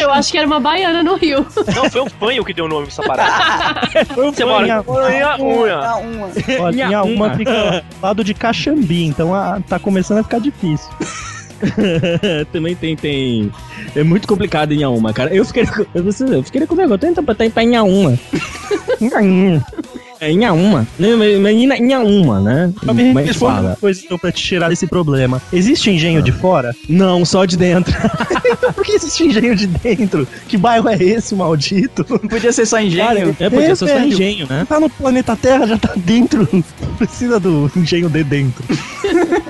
[0.00, 1.46] Eu acho que era uma baiana no Rio.
[1.74, 4.04] Não, foi o Fanho que deu o nome pra essa parada.
[4.14, 5.08] Foi Você mora Fanho.
[5.38, 5.80] em unha.
[6.60, 7.36] Olha, Minha tinha uma uma.
[7.36, 10.90] fica do lado de Caxambi, então ah, tá começando a ficar difícil.
[12.52, 13.50] Também tem, tem.
[13.94, 15.34] É muito complicado em Inhaúma, cara.
[15.34, 16.98] Eu fiquei, com- eu, eu fiquei com vergonha.
[16.98, 18.18] Tô tentando botar pra Inhaúma.
[20.20, 20.86] É Inhaúma.
[20.98, 22.72] Não, mas- mas Inha- Inhaúma, né?
[22.82, 23.68] Mas me é responde fala?
[23.70, 25.42] uma coisa então pra te tirar desse problema.
[25.52, 26.74] Existe engenho de fora?
[26.88, 27.92] Não, só de dentro.
[28.46, 30.28] Então por que existe engenho de dentro?
[30.46, 32.04] Que bairro é esse, maldito?
[32.08, 33.34] Não podia ser só engenho.
[33.40, 34.64] É, podia ser só engenho, né?
[34.68, 36.46] Tá no planeta Terra, já tá dentro.
[36.52, 36.62] Não
[36.96, 38.62] precisa do engenho de dentro.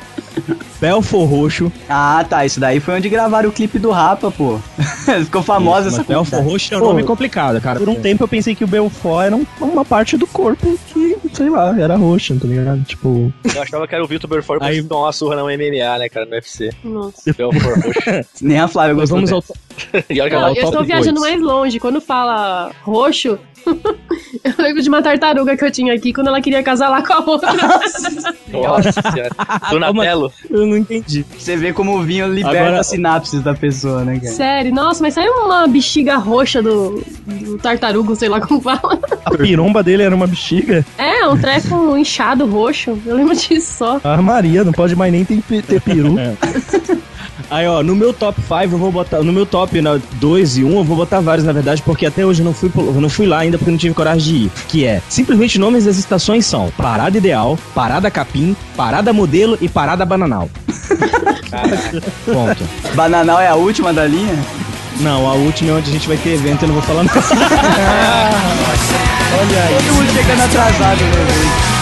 [0.85, 1.72] Belfor Roxo.
[1.89, 2.45] Ah, tá.
[2.45, 4.59] Isso daí foi onde gravaram o clipe do Rapa, pô.
[5.24, 6.41] Ficou famosa essa Mas Belfor.
[6.43, 7.78] Roxo é um Pô, nome complicado, cara.
[7.78, 11.16] Por um tempo eu pensei que o Belfort era um- uma parte do corpo que,
[11.32, 12.82] sei lá, era roxa, tá ligado?
[12.85, 13.32] Tipo.
[13.55, 16.09] Eu achava que era o Vitor Belfort pra Aí- tomar uma surra no MMA, né,
[16.11, 16.70] cara, no UFC.
[16.85, 17.32] Nossa.
[17.32, 18.28] Belfort roxo.
[18.43, 19.16] Nem a Flávia Nós gostou.
[19.30, 19.57] vamos ao.
[20.10, 21.78] E olha que Não, eu estou viajando mais longe.
[21.80, 26.62] Quando fala roxo, eu lembro de uma tartaruga que eu tinha aqui quando ela queria
[26.62, 27.52] casar lá com a outra.
[28.52, 29.30] Nossa senhora.
[29.70, 30.32] Donatello.
[30.50, 31.24] Eu não entendi.
[31.36, 34.32] Você vê como o vinho liberta Agora- as sinapses da pessoa, né, cara?
[34.32, 38.98] Sério, nossa, mas saiu uma bexiga roxa do, do tartaruga, sei lá como fala.
[39.24, 40.84] A piromba dele era uma bexiga.
[40.98, 42.98] É, um treco inchado roxo.
[43.06, 44.00] Eu lembro disso só.
[44.04, 46.16] Ah, Maria, não pode mais nem ter, ter peru.
[46.18, 46.34] É.
[47.51, 49.22] Aí, ó, no meu top 5 eu vou botar.
[49.22, 49.80] No meu top
[50.14, 52.70] 2 e 1 eu vou botar vários, na verdade, porque até hoje eu não fui,
[52.74, 54.51] eu não fui lá ainda porque não tive coragem de ir.
[54.68, 60.05] Que é, simplesmente nomes das estações são Parada Ideal, Parada Capim, Parada Modelo e Parada
[60.05, 60.49] Bananal.
[62.24, 62.64] Ponto.
[62.95, 64.34] Bananal é a última da linha?
[65.01, 67.20] Não, a última é onde a gente vai ter evento, eu não vou falar nada.
[69.34, 71.73] Todo mundo chegando atrasado, né?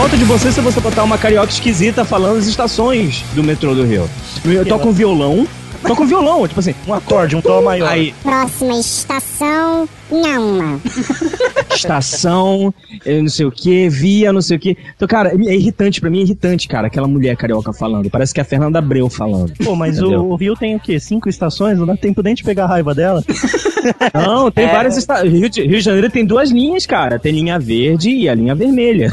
[0.00, 3.84] Falta de você se você botar uma carioca esquisita falando as estações do metrô do
[3.84, 4.08] Rio.
[4.46, 5.46] Eu toco um violão.
[5.82, 6.74] Toco um violão, tipo assim.
[6.88, 7.86] Um acorde, um tom maior.
[7.86, 10.80] Aí, Próxima estação, Nhauma.
[11.70, 12.72] estação,
[13.04, 14.76] eh, não sei o que, via, não sei o que.
[14.96, 18.08] Então, cara, é irritante, pra mim é irritante, cara, aquela mulher carioca falando.
[18.08, 19.52] Parece que é a Fernanda Abreu falando.
[19.62, 20.98] Pô, mas o, o Rio tem o quê?
[20.98, 21.78] Cinco estações?
[21.78, 23.22] Não dá tempo nem de pegar a raiva dela?
[24.14, 25.32] Não, tem várias estações.
[25.32, 27.18] Rio, de- Rio de Janeiro tem duas linhas, cara.
[27.18, 29.10] Tem linha verde e a linha vermelha.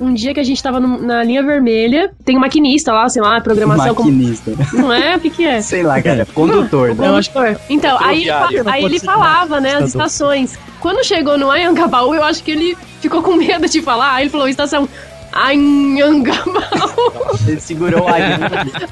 [0.00, 3.22] Um dia que a gente tava no- na linha vermelha, tem um maquinista lá, sei
[3.22, 3.94] lá, programação.
[3.94, 4.10] Como...
[4.10, 4.52] Maquinista.
[4.72, 5.16] Não é?
[5.16, 5.60] O que, que é?
[5.60, 6.26] Sei lá, cara.
[6.34, 6.94] Condutor.
[6.94, 7.06] né?
[7.08, 7.60] Eu acho Condutor.
[7.68, 10.58] Então, aí, ele aí ele falava, né, as estações.
[10.80, 14.14] Quando chegou no Anhangabaú, eu acho que ele ficou com medo de falar.
[14.14, 14.88] Aí ele falou, estação
[15.32, 16.50] Anhangabaú.
[17.46, 18.22] Ele segurou a Aí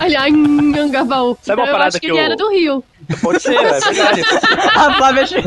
[0.07, 1.37] ele, Anhangabaú.
[1.43, 2.85] Sabe uma Então, eu acho que, que ele eu- era do Rio.
[3.23, 4.23] Pode ser, é verdade.
[4.75, 5.39] A Flávia, che-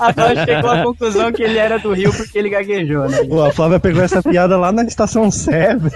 [0.00, 3.24] a Flávia chegou à conclusão que ele era do Rio porque ele gaguejou, né?
[3.28, 5.90] Pô, a Flávia pegou essa piada lá na estação Sebe,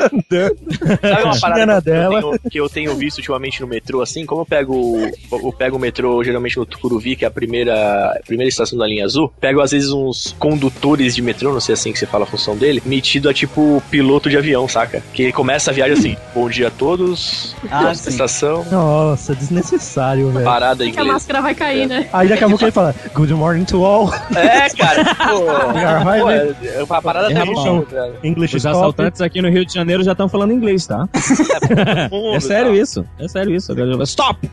[0.00, 0.56] andando.
[1.00, 2.20] Sabe uma parada que eu, dela.
[2.20, 4.26] tenho, que eu tenho visto ultimamente no metrô, assim?
[4.26, 4.96] Como eu pego,
[5.32, 8.86] eu pego o metrô geralmente no Tucuruvi, que é a primeira, a primeira estação da
[8.86, 12.24] linha azul, pego às vezes uns condutores de metrô, não sei assim que você fala
[12.24, 15.02] a função dele, metido a tipo piloto de avião, saca?
[15.12, 20.44] Que começa a viagem assim: bom dia a todos, Ah, estação, Nossa, desnecessário, velho.
[20.64, 22.08] Parada Que a máscara vai cair, né?
[22.12, 24.12] Aí daqui a pouco ele fala, Good morning to all.
[24.34, 25.44] É, cara, pô,
[26.04, 26.56] vai pô, ver.
[26.74, 28.14] é uma parada É, velho.
[28.22, 31.08] English Os assaltantes aqui no Rio de Janeiro já estão falando inglês, tá?
[32.34, 33.04] É sério isso.
[33.18, 33.72] É sério isso.
[34.04, 34.50] Stop!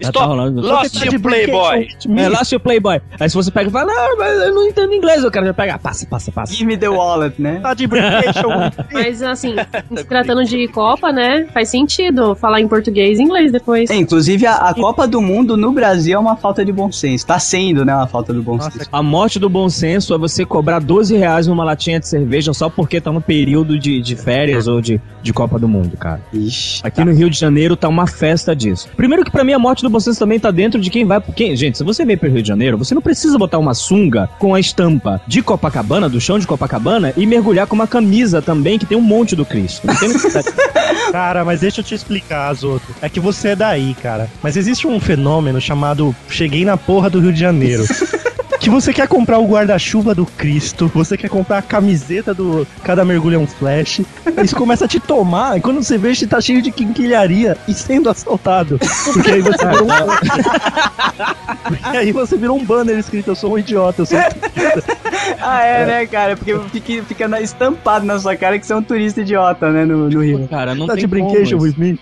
[0.00, 0.26] Já tá Stop!
[0.26, 0.60] rolando.
[0.60, 1.88] Lost you playboy!
[2.16, 3.00] É, Lost your Playboy.
[3.18, 5.54] Aí se você pega e fala, não, mas eu não entendo inglês, o cara já
[5.54, 6.52] pega, ah, passa, passa, passa.
[6.52, 7.60] Give me the wallet, né?
[7.62, 7.86] Tá de.
[8.92, 9.54] Mas assim,
[9.96, 11.46] se tratando de Copa, né?
[11.52, 13.90] Faz sentido falar em português e inglês depois.
[13.90, 17.26] É, inclusive, a, a Copa do Mundo no Brasil é uma falta de bom senso.
[17.26, 18.88] Tá sendo, né, uma falta do bom Nossa, senso.
[18.92, 22.68] A morte do bom senso é você cobrar 12 reais numa latinha de cerveja só
[22.68, 26.20] porque tá no período de, de férias ou de, de Copa do Mundo, cara.
[26.32, 26.80] Ixi.
[26.84, 28.88] Aqui no Rio de Janeiro tá uma festa disso.
[28.96, 31.20] Primeiro que pra mim a morte do bom senso também tá dentro de quem vai...
[31.34, 34.28] Quem, gente, se você veio pro Rio de Janeiro, você não precisa botar uma sunga
[34.38, 38.78] com a estampa de Copacabana, do chão de Copacabana, e mergulhar com uma camisa também
[38.78, 39.86] que tem um monte do Cristo.
[39.86, 40.48] Não tem necessidade.
[41.12, 42.86] Cara, mas deixa eu te explicar, Azoto.
[43.00, 44.28] É que você é daí, cara.
[44.42, 47.84] Mas existe um fenômeno chamado Cheguei na porra do Rio de Janeiro.
[48.66, 53.04] Que você quer comprar o guarda-chuva do Cristo, você quer comprar a camiseta do Cada
[53.04, 54.00] Mergulho é um Flash.
[54.42, 57.72] Isso começa a te tomar, e quando você vê, você tá cheio de quinquilharia e
[57.72, 58.76] sendo assaltado.
[59.12, 59.90] Porque aí você virou um...
[61.82, 64.22] Aí você virou um banner escrito, eu sou um idiota, eu sou um
[65.40, 66.36] Ah, é, né, cara?
[66.36, 70.08] Porque fica, fica estampado na sua cara que você é um turista idiota, né, no,
[70.08, 70.46] no Rio.
[70.48, 71.56] Cara, não tá tem de isso.
[71.56, 71.98] with me.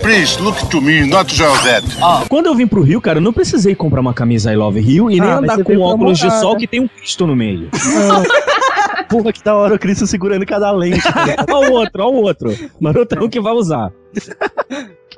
[0.00, 1.98] Please look to me, not Josette.
[2.28, 5.10] Quando eu vim pro Rio, cara, eu não precisei comprar uma camisa I Love Rio
[5.10, 6.60] e nem Ah, mas andar com óculos de sol né?
[6.60, 7.70] que tem um Cristo no meio.
[9.08, 11.02] Porra, que da hora o Cristo segurando cada lente.
[11.52, 12.70] Olha o outro, olha o outro.
[12.80, 13.92] Marotão que vai usar.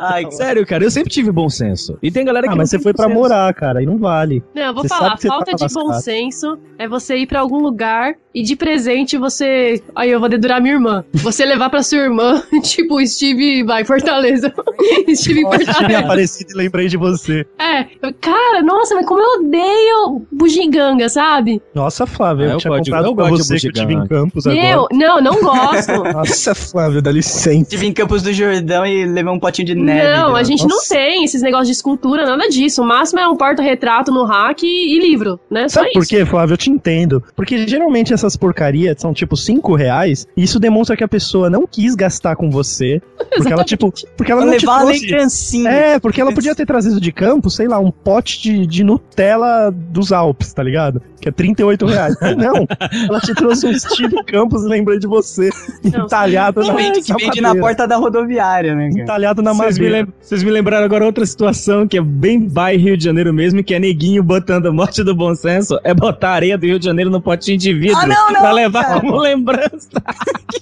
[0.03, 1.99] Ai, Sério, cara, eu sempre tive bom senso.
[2.03, 3.09] E tem galera que Ah, não mas você tem foi senso.
[3.15, 4.43] morar, cara, aí não vale.
[4.55, 7.59] Não, eu vou Você falar, falta tá de bom senso é você ir pra algum
[7.59, 9.83] lugar e de presente você.
[9.95, 11.05] Aí eu vou dedurar minha irmã.
[11.13, 14.53] Você levar pra sua irmã, tipo, Steve vai, Fortaleza.
[15.15, 15.99] Steve Nossa, Fortaleza.
[16.01, 17.47] aparecido e lembrei de você.
[17.59, 21.61] É, eu- cara, nossa, mas como eu odeio bugiganga, sabe?
[21.75, 23.95] Nossa, Flávio, Ah, eu, eu tinha comprado eu pra gosto de você que eu tive
[23.95, 24.89] em Campos Meu, agora.
[24.93, 25.93] não, não gosto.
[26.13, 27.53] Nossa, Flávio, dá licença.
[27.63, 29.92] Estive em Campos do Jordão e levei um potinho de neve.
[29.95, 30.45] Não, a né?
[30.45, 30.95] gente não Nossa.
[30.95, 32.83] tem esses negócios de escultura, nada disso.
[32.83, 35.69] O máximo é um porta-retrato no hack e, e livro, né?
[35.69, 35.99] Só Sabe isso.
[35.99, 36.55] por quê, Flávio?
[36.55, 37.23] Eu te entendo.
[37.35, 41.67] Porque geralmente essas porcarias são tipo 5 reais, e isso demonstra que a pessoa não
[41.67, 43.01] quis gastar com você.
[43.37, 45.07] Porque ela, tipo, porque ela não te levar uma trouxe...
[45.07, 45.71] lembrancinha.
[45.71, 49.71] É, porque ela podia ter trazido de campo, sei lá, um pote de, de Nutella
[49.71, 51.01] dos Alpes, tá ligado?
[51.21, 52.15] Que é 38 reais.
[52.37, 52.67] Não,
[53.09, 55.51] ela te trouxe um Steve Campos, lembrei de você,
[55.85, 59.03] Não, entalhado Que na, vende, que vende na porta da rodoviária, né, cara?
[59.03, 62.97] Entalhado na Vocês me, vocês me lembraram agora outra situação que é bem by Rio
[62.97, 66.57] de Janeiro mesmo, que é neguinho botando a morte do bom senso, é botar areia
[66.59, 69.01] do Rio de Janeiro no potinho de vidro Ah, não, não, pra levar cara.
[69.01, 69.89] como lembrança.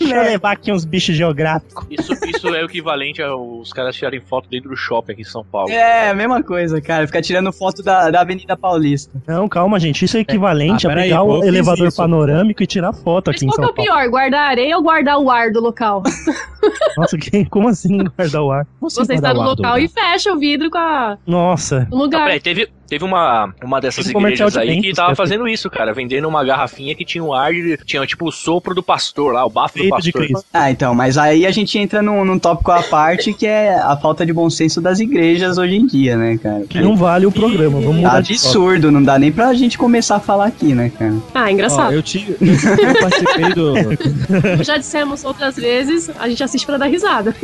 [0.00, 1.84] Eu levar aqui uns bichos geográficos.
[1.90, 5.44] Isso, isso é o equivalente aos caras tirarem foto dentro do shopping aqui em São
[5.44, 5.70] Paulo.
[5.70, 7.06] É, a mesma coisa, cara.
[7.06, 9.10] Ficar tirando foto da, da Avenida Paulista.
[9.26, 10.04] Não, calma, gente.
[10.04, 11.96] Isso é equivalente Ah, a pegar eu o elevador isso.
[11.96, 13.90] panorâmico e tirar foto Mas aqui em qual que é São o Paulo.
[14.02, 16.02] pior, guardar areia ou guardar o ar do local?
[16.96, 18.66] Nossa, que, como assim guardar o ar?
[19.04, 21.88] Você está no local e fecha o vidro com a, Nossa.
[21.90, 22.24] o lugar.
[22.24, 25.48] peraí, teve, teve uma, uma dessas comercial igrejas de aí que tava que é- fazendo
[25.48, 28.82] isso, cara, vendendo uma garrafinha que tinha um ar de, tinha tipo o sopro do
[28.82, 30.26] pastor lá, o bafo do pastor.
[30.52, 33.96] Ah, então, mas aí a gente entra num, num tópico à parte que é a
[33.96, 36.64] falta de bom senso das igrejas hoje em dia, né, cara?
[36.68, 37.80] Que não vale o programa.
[37.80, 38.46] Vamos Tá mudar de tópico.
[38.48, 41.14] absurdo, não dá nem pra gente começar a falar aqui, né, cara?
[41.34, 41.92] Ah, Ó, engraçado.
[41.94, 43.74] eu, tive, eu participei do.
[44.64, 47.34] Já dissemos outras vezes, a gente assiste pra dar risada.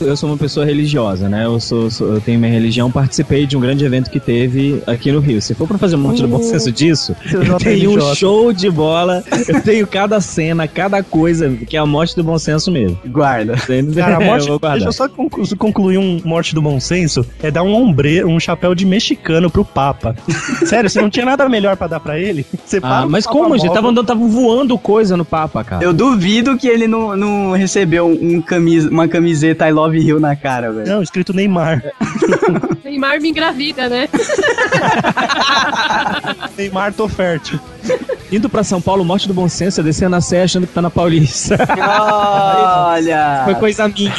[0.00, 1.46] Eu sou uma pessoa religiosa, né?
[1.46, 5.10] Eu, sou, sou- eu tenho minha religião, participei de um grande evento que teve aqui
[5.12, 5.40] no Rio.
[5.40, 8.70] Se for pra fazer um monte de bom senso disso, eu tenho um show de
[8.70, 12.98] bola, eu tenho cada cena, cada coisa, que é a morte do bom senso mesmo.
[13.06, 13.54] Guarda.
[13.96, 17.50] Cara, a morte, Eu deixa eu só conclu- concluir um morte do bom senso, é
[17.50, 20.14] dar um ombreiro, um chapéu de mexicano pro Papa.
[20.66, 22.44] Sério, você não tinha nada melhor pra dar pra ele?
[22.64, 23.72] Você Ah, mas como, gente?
[23.72, 25.84] Tava, andando- tava voando coisa no Papa, cara.
[25.84, 30.34] Eu duvido que ele não, não recebeu um camis, uma camiseta I Love Rio na
[30.36, 30.88] cara, velho.
[30.88, 31.82] Não, escrito Neymar.
[32.84, 34.08] Neymar me engravida, né?
[36.56, 37.58] Neymar tô fértil.
[38.32, 40.80] Indo pra São Paulo, morte do bom senso, é descendo a Sé achando que tá
[40.80, 41.54] na Paulista.
[41.78, 43.42] Olha!
[43.44, 44.12] Foi coisa minha.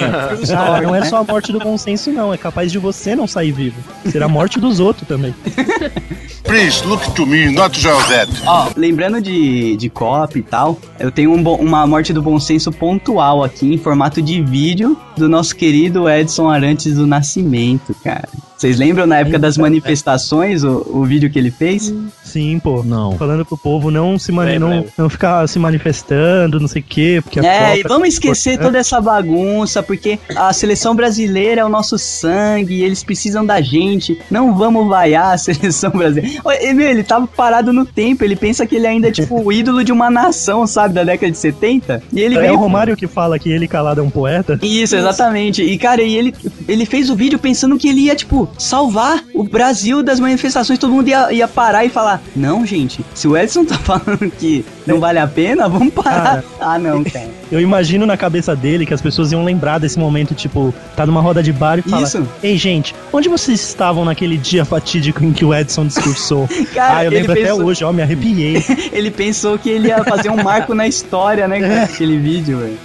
[0.55, 2.31] Ah, não é só a morte do bom senso, não.
[2.33, 3.81] É capaz de você não sair vivo.
[4.11, 5.33] Será a morte dos outros também.
[6.43, 8.31] Please look to me, not Josette.
[8.45, 12.39] Ó, lembrando de, de cop e tal, eu tenho um bo- uma morte do bom
[12.39, 18.27] senso pontual aqui em formato de vídeo do nosso querido Edson Arantes do Nascimento, cara.
[18.63, 21.93] Vocês lembram na época das manifestações o, o vídeo que ele fez?
[22.23, 22.81] Sim, pô.
[22.81, 23.17] Não.
[23.17, 27.19] Falando pro povo não se mani não, não ficar se manifestando, não sei o quê,
[27.21, 28.65] porque a É, e vamos esquecer importante.
[28.67, 33.59] toda essa bagunça, porque a seleção brasileira é o nosso sangue, e eles precisam da
[33.59, 34.17] gente.
[34.31, 36.41] Não vamos vaiar a seleção brasileira.
[36.73, 39.83] Meu, ele tava parado no tempo, ele pensa que ele ainda é tipo o ídolo
[39.83, 42.01] de uma nação, sabe, da década de 70.
[42.13, 44.57] E ele É veio o Romário que fala que ele calado é um poeta.
[44.63, 45.61] Isso, exatamente.
[45.61, 46.33] E, cara, e ele,
[46.65, 50.79] ele fez o vídeo pensando que ele ia, tipo, salvar o Brasil das manifestações.
[50.79, 54.63] Todo mundo ia, ia parar e falar: Não, gente, se o Edson tá falando que
[54.85, 56.23] não vale a pena, vamos parar.
[56.23, 56.43] Cara.
[56.65, 57.29] Ah, não, cara.
[57.51, 61.19] Eu imagino na cabeça dele que as pessoas iam lembrar desse momento, tipo, tá numa
[61.19, 62.25] roda de bar e fala: Isso.
[62.41, 66.47] Ei, gente, onde vocês estavam naquele dia fatídico em que o Edson discursou?
[66.73, 68.63] Cara, ah, eu lembro até pensou- hoje, ó, me arrepiei.
[68.93, 71.83] Ele pensou que ele ia fazer um marco na história, né, cara?
[71.83, 72.77] Aquele vídeo, velho.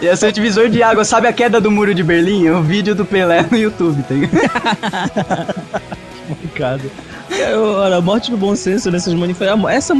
[0.00, 1.04] Ia ser o divisor de água.
[1.04, 2.46] Sabe a queda do muro de Berlim?
[2.46, 5.54] É o vídeo do Pelé no YouTube, tá?
[6.28, 6.82] Complicado.
[6.84, 7.13] Eu-
[7.76, 9.74] Olha, a morte do bom senso nessas manifestações.
[9.74, 9.94] Essa,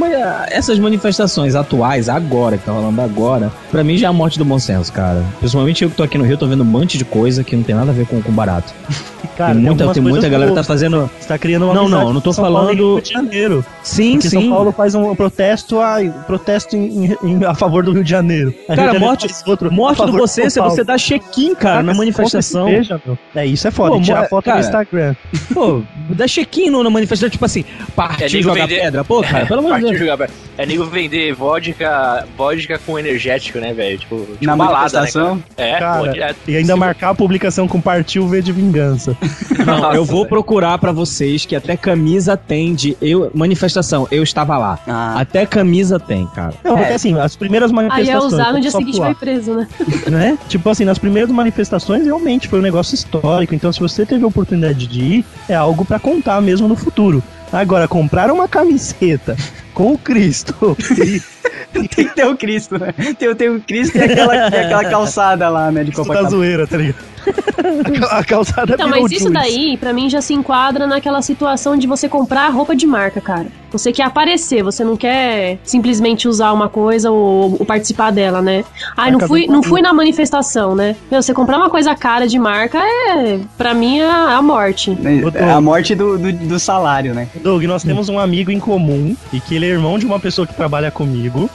[0.49, 4.45] essas manifestações atuais, agora, que tá rolando agora, pra mim já é a morte do
[4.45, 5.23] bom senso, cara.
[5.39, 7.63] Principalmente eu que tô aqui no Rio, tô vendo um monte de coisa que não
[7.63, 8.73] tem nada a ver com, com barato.
[9.35, 11.09] Cara, tem muita, tem muita galera que tá fazendo.
[11.19, 13.65] Você tá criando uma Não, não, não tô São Paulo falando- Rio de Janeiro.
[13.83, 14.39] Sim, Porque sim.
[14.43, 18.51] São Paulo faz um protesto, a, protesto em- em- a favor do Rio de Janeiro.
[18.51, 20.73] Rio de Cara, Janeiro morte, outro a morte do bom senso é Paulo.
[20.75, 22.61] você dar check-in, cara, na Cara, manifestação.
[22.61, 23.17] compra cerveja, meu.
[23.35, 23.95] É, isso é foda.
[23.95, 25.15] Pô, tirar foto cara, no Instagram.
[25.53, 25.81] Pô,
[26.11, 27.63] dá check-in na manifestação, tipo assim,
[27.95, 29.03] partir É jogar vender- pedra.
[29.03, 29.99] Pô, cara, pelo amor de Deus.
[29.99, 33.97] jogar É nego vender vodka, vodka com energético, né, velho?
[33.97, 35.11] Tipo, tipo Na balada, né?
[35.11, 35.37] cara?
[35.57, 36.37] É, pô, Cara, direto.
[36.47, 39.17] e ainda Se- marcar a publicação com partiu V de vingança.
[39.65, 40.29] Não, Nossa, eu vou velho.
[40.29, 44.79] procurar pra vocês que até camisa tem de eu, manifestação, eu estava lá.
[44.87, 46.53] Ah, Até camisa tem, cara.
[46.63, 46.77] Não, É.
[46.79, 48.33] porque assim, as primeiras Aí manifestações.
[48.33, 49.67] é usar no dia só seguinte pular, vai preso, né?
[50.09, 50.37] né?
[50.47, 53.53] Tipo assim, nas primeiras manifestações realmente foi um negócio histórico.
[53.55, 57.14] Então, se você teve a oportunidade de ir, é algo pra contar mesmo no futuro
[57.21, 57.44] futuro.
[57.59, 59.35] Agora, comprar uma camiseta
[59.73, 60.75] com o Cristo
[61.73, 62.93] tem que ter o Cristo, né?
[63.17, 66.29] Tem, tem o Cristo e aquela, e aquela calçada lá, né, de Cristo da Copacabana.
[66.29, 66.95] zoeira, tá ligado?
[67.25, 71.75] A cal- A calçada Então, mas isso daí, pra mim, já se enquadra naquela situação
[71.75, 73.47] de você comprar roupa de marca, cara.
[73.71, 78.63] Você quer aparecer, você não quer simplesmente usar uma coisa ou, ou participar dela, né?
[78.95, 80.95] Ai, não fui, não fui na manifestação, né?
[81.11, 84.95] Meu, você comprar uma coisa cara de marca é, pra mim, é a morte.
[85.33, 87.27] É a morte do, do, do salário, né?
[87.45, 90.47] Doug, nós temos um amigo em comum e que ele é irmão de uma pessoa
[90.47, 91.47] que trabalha comigo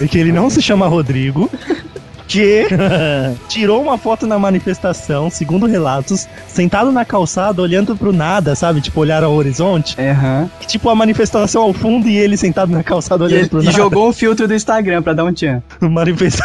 [0.00, 1.48] e que ele não se chama Rodrigo.
[2.26, 2.66] Que
[3.48, 8.80] tirou uma foto na manifestação, segundo relatos, sentado na calçada, olhando pro nada, sabe?
[8.80, 9.94] Tipo, olhar ao horizonte.
[10.00, 10.50] Aham.
[10.60, 13.62] E, tipo, a manifestação ao fundo e ele sentado na calçada E, olhando ele- pro
[13.62, 13.76] e nada.
[13.76, 15.62] jogou o filtro do Instagram pra dar um tchan.
[15.80, 16.44] Manifestação.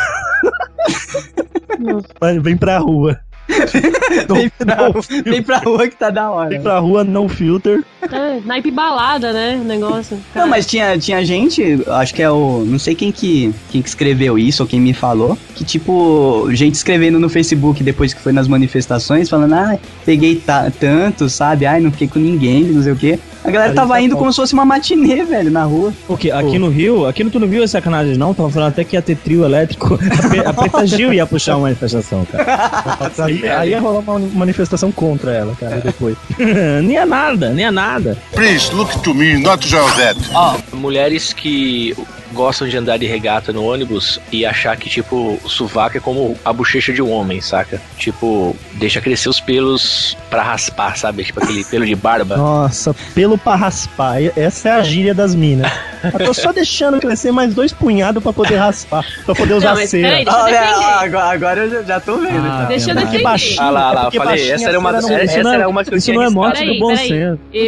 [2.44, 3.20] Vem pra rua.
[4.34, 4.90] Vem pra,
[5.24, 6.50] vem pra rua que tá da hora.
[6.50, 7.84] Vem pra rua, no filter.
[8.12, 9.60] É, naipe balada, né?
[9.62, 10.18] O negócio.
[10.34, 12.64] Não, mas tinha, tinha gente, acho que é o.
[12.66, 15.38] Não sei quem que, quem que escreveu isso ou quem me falou.
[15.56, 20.72] Que tipo, gente escrevendo no Facebook depois que foi nas manifestações, falando, ah, peguei ta-
[20.80, 21.66] tanto, sabe?
[21.66, 23.20] Ai, não fiquei com ninguém, não sei o quê.
[23.44, 25.94] A galera Ali tava tá indo como se fosse uma matinê, velho, na rua.
[26.08, 28.84] Porque aqui no Rio, aqui no tu não viu essa sacanagem não, tava falando até
[28.84, 30.00] que ia ter trio elétrico.
[30.46, 33.12] A, a Preta Gil ia puxar uma manifestação, cara.
[33.24, 36.16] Aí, aí ia rolar uma manifestação contra ela, cara, depois.
[36.84, 38.18] nem é nada, nem é nada.
[38.34, 40.30] Please look to me, not Josette.
[40.34, 41.96] Ó, mulheres que
[42.34, 46.36] gostam de andar de regata no ônibus e achar que, tipo, o sovaco é como
[46.44, 47.80] a bochecha de um homem, saca?
[47.98, 51.24] Tipo, deixa crescer os pelos pra raspar, sabe?
[51.24, 52.36] Tipo aquele pelo de barba.
[52.38, 54.18] Nossa, pelo pra raspar.
[54.36, 55.72] Essa é a gíria das minas.
[56.04, 59.06] Eu tô só deixando crescer mais dois punhados pra poder raspar.
[59.26, 60.08] Pra poder usar Não, cera.
[60.08, 60.60] peraí, deixa eu Olha,
[61.00, 62.46] agora, agora eu já, já tô vendo.
[62.46, 62.66] Ah, tá?
[62.66, 63.22] Deixa eu defender.
[63.24, 63.62] baixinho.
[63.62, 65.98] Ah lá, lá, porque falei, essa era uma, essa, isso é- era uma que eu
[65.98, 66.46] isso tinha não é arriscado.
[66.46, 67.14] morte Peraí, do bom senso.
[67.54, 67.66] Eu,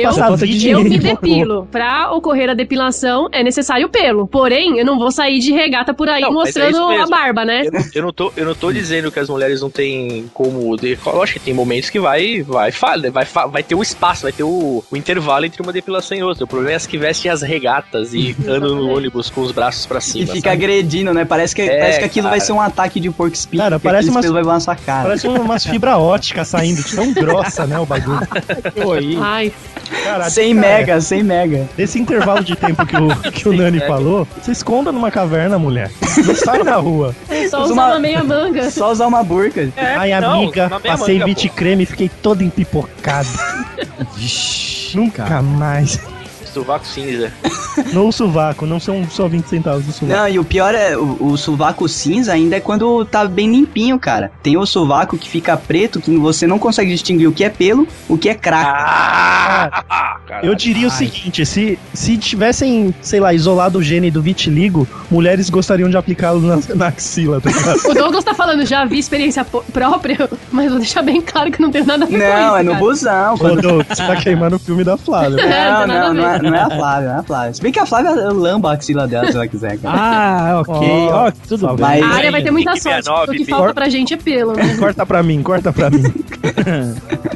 [0.66, 1.68] eu e me depilo.
[1.72, 4.28] Pra ocorrer a depilação é necessário pelo.
[4.28, 7.44] Porém, eu não vou sair de regata por aí Não, é mostrando isso a barba,
[7.46, 7.64] né?
[7.66, 10.76] Eu não, eu não tô, eu não tô dizendo que as mulheres não têm como.
[10.78, 12.72] De, lógico que tem momentos que vai, vai,
[13.12, 16.24] vai, fa- vai ter o espaço, vai ter o, o intervalo entre uma depilação e
[16.24, 16.44] outra.
[16.44, 19.86] O problema é as que vestem as regatas e andam no ônibus com os braços
[19.86, 20.28] pra E cima.
[20.28, 20.64] fica sabe?
[20.64, 21.26] agredindo, né?
[21.26, 22.38] Parece que, É, parece que aquilo cara.
[22.38, 23.64] vai ser um ataque de porco espinho.
[23.64, 25.04] Cara, parece umas- vai na sua cara.
[25.08, 28.20] Parece umas fibra ótica saindo, de tão grossa, né, o bagulho.
[28.96, 29.18] Aí.
[29.22, 29.54] Ai,
[30.04, 31.70] Cara, 100 dica é, mega, 100 mega.
[31.78, 35.90] Nesse intervalo de tempo que o, que o Nani falou, se esconda numa caverna, mulher.
[36.26, 37.16] Não sai na rua.
[37.50, 38.70] Só Usa usar uma- uma meia manga.
[38.70, 39.68] Só usar uma burca.
[39.76, 41.50] Ai, É, não, amiga, passei manga, pô.
[41.56, 43.28] creme e fiquei todo empipocado.
[44.16, 45.42] Vixe, Nunca cara.
[45.42, 46.00] mais.
[46.56, 47.34] Sovaco cinza.
[47.92, 50.18] No sovaco, não são só 20 centavos do sovaco.
[50.18, 54.00] Não, e o pior é, o, o sovaco cinza ainda é quando tá bem limpinho,
[54.00, 54.32] cara.
[54.42, 57.86] Tem o sovaco que fica preto, que você não consegue distinguir o que é pelo,
[58.08, 58.66] o que é crack.
[58.66, 60.18] Ah!
[60.42, 65.50] Eu diria o seguinte, se, se tivessem, sei lá, isolado o gene do vitiligo, mulheres
[65.50, 67.76] gostariam de aplicá-lo na, na axila, tá ligado?
[67.90, 71.72] O Douglas tá falando, já vi experiência própria, mas vou deixar bem claro que não
[71.72, 72.84] tem nada a ver com não, isso, é no cara.
[72.84, 73.34] busão.
[73.34, 73.62] Ô, Quando...
[73.62, 75.36] Doug, você tá queimando o filme da Flávia.
[75.56, 76.45] É, Não, não tem nada a não, não é, ver.
[76.52, 77.54] Não é a Flávia, não é a Flávia.
[77.54, 79.98] Se bem que a Flávia lamba a axila dela se ela quiser, cara.
[79.98, 80.88] Ah, ok.
[81.12, 81.78] Ó, Ó, tudo bem.
[81.80, 84.14] Mas- A área vai ter muita Nick sorte, 69, porque o que falta pra gente
[84.14, 84.76] é pelo, né?
[84.78, 86.04] Corta pra mim, corta pra mim.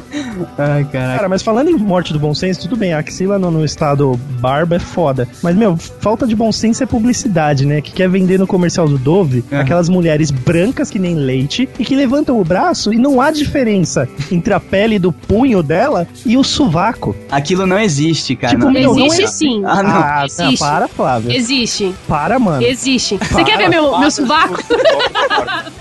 [0.58, 1.16] Ai, caraca.
[1.16, 4.18] Cara, mas falando em morte do bom senso, tudo bem, a axila no, no estado
[4.40, 5.28] barba é foda.
[5.42, 7.80] Mas, meu, falta de bom senso é publicidade, né?
[7.80, 9.60] Que quer vender no comercial do Dove Aham.
[9.62, 14.08] aquelas mulheres brancas que nem leite e que levantam o braço e não há diferença
[14.30, 17.14] entre a pele do punho dela e o sovaco.
[17.30, 18.54] Aquilo não existe, cara.
[18.54, 18.72] Tipo, não.
[18.72, 19.62] meu, não Existe é- sim.
[19.64, 19.90] Ah, não.
[19.90, 20.58] Ah, não, Existe.
[20.58, 21.36] para, Flávia.
[21.36, 21.94] Existe.
[22.08, 22.62] Para, mano.
[22.62, 23.18] Existe.
[23.18, 24.58] Você Para, quer ver meu, meu sovaco?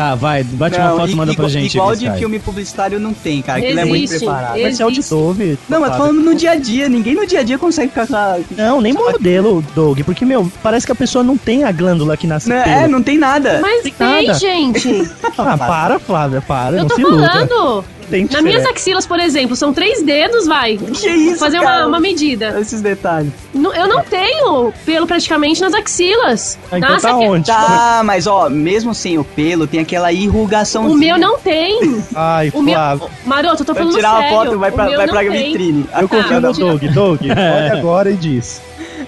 [0.00, 1.74] Tá, vai, bate Não, uma foto e manda pra gente.
[1.74, 3.58] Igual de filme publicitário não tem, cara.
[3.58, 4.24] Aquilo é muito Existe.
[4.24, 4.52] preparado.
[4.54, 5.02] Comercial de.
[5.02, 5.58] Dove.
[5.68, 8.16] Não, mas falando no dia a dia, ninguém no dia a dia consegue ficar com
[8.16, 8.38] a...
[8.56, 12.26] Não, nem modelo, Doug, porque, meu, parece que a pessoa não tem a glândula que
[12.26, 12.76] nasce Não, pelo.
[12.76, 13.58] é, não tem nada.
[13.60, 14.38] Mas Tem tem, nada.
[14.38, 14.88] gente.
[15.36, 17.84] Ah, para, Flávia, para, Eu não tô se falando.
[18.10, 20.76] Tem Nas minhas axilas, por exemplo, são três dedos, vai.
[20.76, 21.86] Que isso, Fazer uma, cara?
[21.86, 22.58] uma medida.
[22.60, 23.32] Esses detalhes.
[23.54, 26.58] Não- Eu não tenho pelo praticamente nas axilas.
[26.70, 27.46] Ah, então Nasce tá aqui- onde?
[27.46, 30.86] Tá, mas ó, mesmo sem o pelo, tem aquela irrugação.
[30.90, 32.02] O meu não tem.
[32.14, 32.76] Ai, O meu.
[33.24, 34.26] Maroto, eu tô Vai falando tirar sério.
[34.26, 35.30] a foto, vai pra, vai pra tem.
[35.52, 35.86] vitrine.
[36.00, 36.52] Eu confio no.
[36.52, 36.82] Doug.
[36.92, 38.60] Doug, olha agora e diz.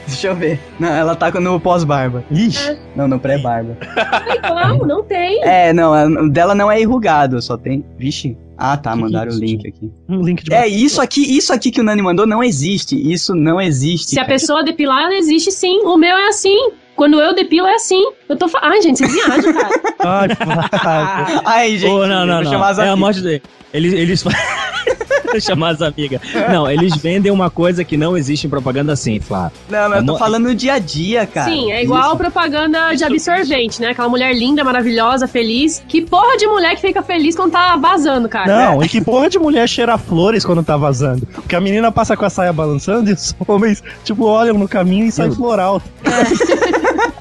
[0.07, 0.59] Deixa eu ver.
[0.81, 2.25] Não, ela tá no pós-barba.
[2.31, 3.77] Ixi, Não, no pré-barba.
[4.43, 5.43] Não, não tem.
[5.45, 7.85] É, não, dela não é irrugado, só tem.
[7.99, 8.37] Vixe.
[8.65, 9.91] Ah, tá, Que mandaram é o isso, link aqui.
[10.09, 12.95] um link de É, isso aqui, isso aqui que o Nani mandou não existe.
[12.95, 14.11] Isso não existe.
[14.11, 14.35] Se a cara.
[14.35, 15.81] pessoa depilar, ela existe sim.
[15.81, 16.71] O meu é assim.
[16.95, 18.01] Quando eu depilo, é assim.
[18.29, 18.71] Eu tô falando.
[18.73, 19.81] Ai, gente, vocês viajam, cara.
[19.99, 20.29] Ai.
[21.45, 22.81] Ai, gente, Ô, não, não, não.
[22.81, 23.43] É a morte dele.
[23.75, 23.93] Eles.
[23.95, 24.25] eles...
[25.41, 26.21] Chamar as amigas.
[26.51, 29.53] Não, eles vendem uma coisa que não existe em propaganda assim, Flávio.
[29.69, 31.51] Não, mas eu tô Amor- falando no dia a dia, cara.
[31.51, 33.91] Sim, é igual propaganda de absorvente, né?
[33.91, 35.83] Aquela mulher linda, maravilhosa, feliz.
[35.89, 38.47] Que porra de mulher que fica feliz quando tá vazando, cara.
[38.71, 41.27] Não, e que porra de mulher cheira flores quando tá vazando?
[41.27, 45.07] Porque a menina passa com a saia balançando e os homens, tipo, olham no caminho
[45.07, 45.81] e sai floral.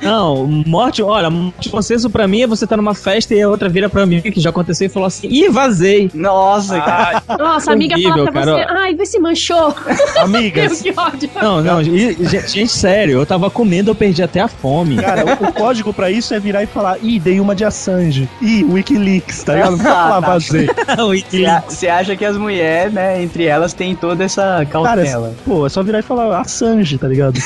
[0.00, 3.68] Não, morte, olha, morte consenso pra mim é você tá numa festa e a outra
[3.68, 6.10] vira pra mim, que já aconteceu e falou assim, ih, vazei.
[6.14, 7.22] Nossa, cara.
[7.38, 8.80] Nossa, a amiga fala Horrível, pra você, cara.
[8.80, 9.74] ai, vê se manchou.
[10.16, 11.30] Meu, Amigas, que ódio.
[11.40, 14.96] Não, não, gente, gente, sério, eu tava comendo, eu perdi até a fome.
[14.96, 18.28] cara, o, o código pra isso é virar e falar, ih, dei uma de Assange.
[18.40, 19.70] Ih, Wikileaks, tá ligado?
[19.72, 20.26] Não precisa falar Ah, tá.
[20.28, 20.66] vazei.
[21.28, 25.34] Você Você acha que as mulheres, né, entre elas tem toda essa Cara, cautela.
[25.44, 27.38] pô, é só virar e falar Assange, tá ligado?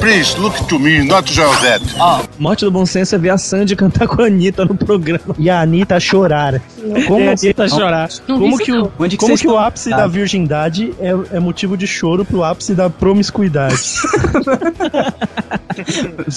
[0.00, 1.84] Please look to me, not Josette.
[1.98, 5.34] Ó, morte do bom senso é ver a Sandy cantar com a Anitta no programa.
[5.38, 6.60] E a Anitta chorar.
[7.06, 8.08] Como, E a Anitta chorar.
[8.26, 8.92] Não como que o, não.
[8.98, 12.74] Onde que como que o ápice da virgindade é, é motivo de choro pro ápice
[12.74, 13.76] da promiscuidade?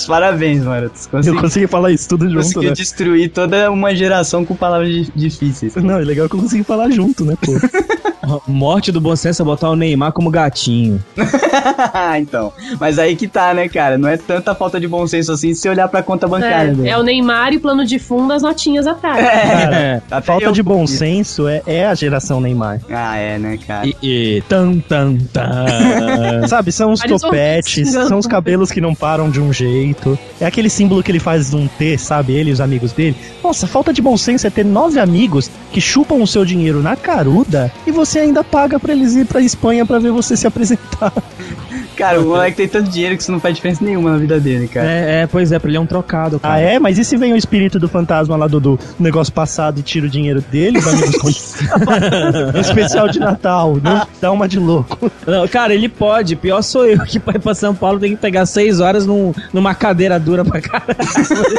[0.08, 0.92] Parabéns, mano.
[0.94, 2.76] Você Eu consegui falar isso tudo junto, conseguiu né?
[2.76, 5.76] destruir toda uma geração com palavras di- difíceis.
[5.76, 7.54] Não, é legal que eu consegui falar junto, né, pô?
[8.48, 11.04] Morte do bom senso é botar o Neymar como gatinho.
[12.20, 12.54] então.
[12.80, 13.98] Mas aí que tá, né, cara?
[13.98, 16.74] Não é tanta falta de bom senso assim se você olhar pra conta bancária É,
[16.74, 16.90] dele.
[16.90, 19.24] é o Neymar e plano de fundo, as notinhas atrás.
[19.26, 20.02] Cara, É.
[20.12, 22.80] Até falta eu- de bom senso é, é a geração Neymar.
[22.90, 23.86] Ah, é, né, cara?
[23.88, 26.48] E, e tan, tan, tan.
[26.48, 30.18] Sabe, são os Vários topetes, são os cabelos que não param de um jeito.
[30.40, 32.34] É aquele símbolo que ele faz de um T, sabe?
[32.34, 33.16] Ele e os amigos dele.
[33.44, 36.96] Nossa, falta de bom senso é ter nove amigos que chupam o seu dinheiro na
[36.96, 41.12] caruda e você ainda paga pra eles ir pra Espanha pra ver você se apresentar.
[41.96, 44.68] Cara, o moleque tem tanto dinheiro que isso não faz diferença nenhuma na vida dele,
[44.68, 44.90] cara.
[44.90, 46.56] É, é, pois é, pra ele é um trocado, cara.
[46.56, 46.80] Ah, é?
[46.80, 50.06] Mas e se vem o espírito do fantasma lá do, do negócio passado e tira
[50.06, 51.30] o dinheiro dele, com...
[52.60, 55.12] Especial de Natal, não dá uma de louco.
[55.26, 56.36] Não, cara, ele pode.
[56.36, 59.34] Pior sou eu que pra ir pra São Paulo tem que pegar seis horas num,
[59.52, 60.96] numa cadeira dura pra caralho.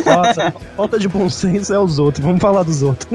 [0.04, 2.24] Nossa, falta de bom senso é os outros.
[2.24, 3.08] Vamos falar dos outros.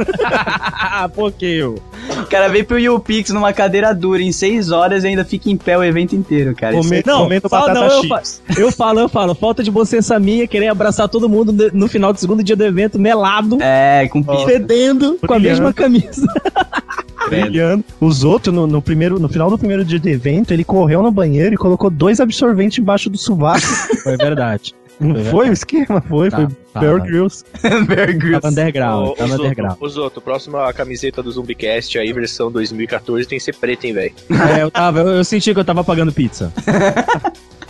[1.16, 1.76] Por que eu?
[2.22, 5.58] O cara veio pro YouPix numa cadeira dura em seis horas e ainda fica em
[5.58, 6.76] pé o evento inteiro, cara.
[6.76, 8.42] Isso Comer- Não, comendo fala- batata não, eu, chips.
[8.48, 9.36] fa- eu falo, eu falo.
[9.36, 12.56] Falta de bom senso a minha, querer abraçar todo mundo no- final do segundo dia
[12.56, 14.46] do evento, melado, É, com pizza.
[14.46, 16.26] fedendo, com a mesma camisa.
[17.30, 17.84] brilhando.
[18.02, 21.12] Os outros, no, no primeiro, no final do primeiro dia de evento, ele correu no
[21.12, 23.62] banheiro e colocou dois absorventes embaixo do sovaco.
[24.04, 24.74] Foi verdade.
[25.00, 26.02] Não Foi foi o esquema?
[26.02, 27.06] Foi, Tá, foi tá, Bear tá.
[27.06, 27.44] Grylls.
[27.88, 28.42] Bear Grylls.
[28.42, 29.78] Tava underground, tava Zoto, underground.
[29.80, 34.14] ô, Zoto, próxima camiseta do Zumbicast aí, versão 2014, tem que ser preta, hein, velho?
[34.58, 36.52] É, eu tava, eu, eu senti que eu tava pagando pizza.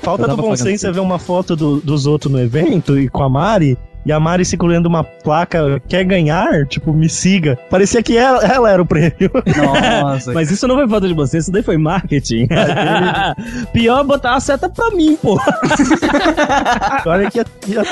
[0.01, 3.21] Falta do bom senso é ver uma foto do- dos outros no evento e com
[3.23, 3.77] a Mari.
[4.05, 6.65] E a Mari segurando uma placa, quer ganhar?
[6.67, 7.57] Tipo, me siga.
[7.69, 9.29] Parecia que ela, ela era o prêmio.
[9.55, 10.31] Nossa.
[10.33, 12.47] Mas isso não foi falta de você, isso daí foi marketing.
[13.73, 15.37] Pior é botar a seta pra mim, pô.
[17.05, 17.39] Olha que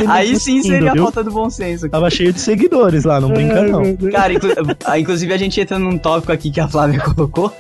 [0.08, 1.90] Aí sim seria a falta do bom senso.
[1.90, 3.96] Tava cheio de seguidores lá, não brinca não.
[4.12, 4.52] Cara, inclu-
[4.86, 7.52] ah, inclusive a gente entra num tópico aqui que a Flávia colocou.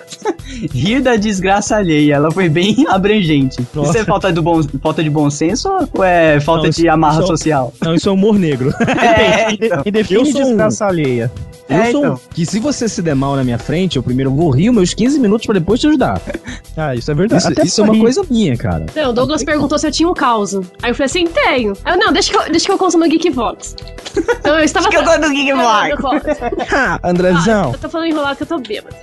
[0.73, 2.15] Rir da desgraça alheia.
[2.15, 3.57] Ela foi bem abrangente.
[3.73, 3.89] Nossa.
[3.91, 7.19] Isso é falta, do bom, falta de bom senso ou é falta Não, de amarra
[7.19, 7.73] isso- social?
[7.83, 8.46] Não, isso é humor negro.
[8.87, 9.81] É, então.
[9.85, 11.31] E define Eu sou um- desgraça alheia.
[11.69, 12.19] Eu É, sou um então.
[12.33, 15.19] que se você se der mal na minha frente, eu primeiro vou rir meus 15
[15.19, 16.21] minutos pra depois te ajudar.
[16.79, 17.41] Ah, isso é verdade.
[17.41, 18.01] Isso, Até isso é uma rir.
[18.01, 18.85] coisa minha, cara.
[18.95, 20.53] Não, o Douglas perguntou se eu tinha um caos.
[20.53, 21.73] Aí eu falei assim, tenho.
[21.83, 23.75] Eu, não, deixa que eu, deixa que eu conto no Geekvox.
[24.39, 24.87] Então eu estava...
[24.87, 26.25] que eu tô no conto.
[26.71, 27.71] Ah, Andrezão.
[27.73, 28.95] Eu tô falando enrolado que eu tô bêbado.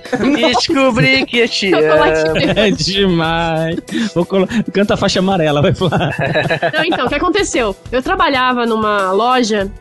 [0.53, 1.71] Descobri que te.
[1.75, 3.75] É demais.
[4.13, 4.47] Vou colo...
[4.71, 6.15] Canta a faixa amarela, vai falar.
[6.73, 7.75] Não, então, o que aconteceu?
[7.91, 9.24] Eu trabalhava numa loja,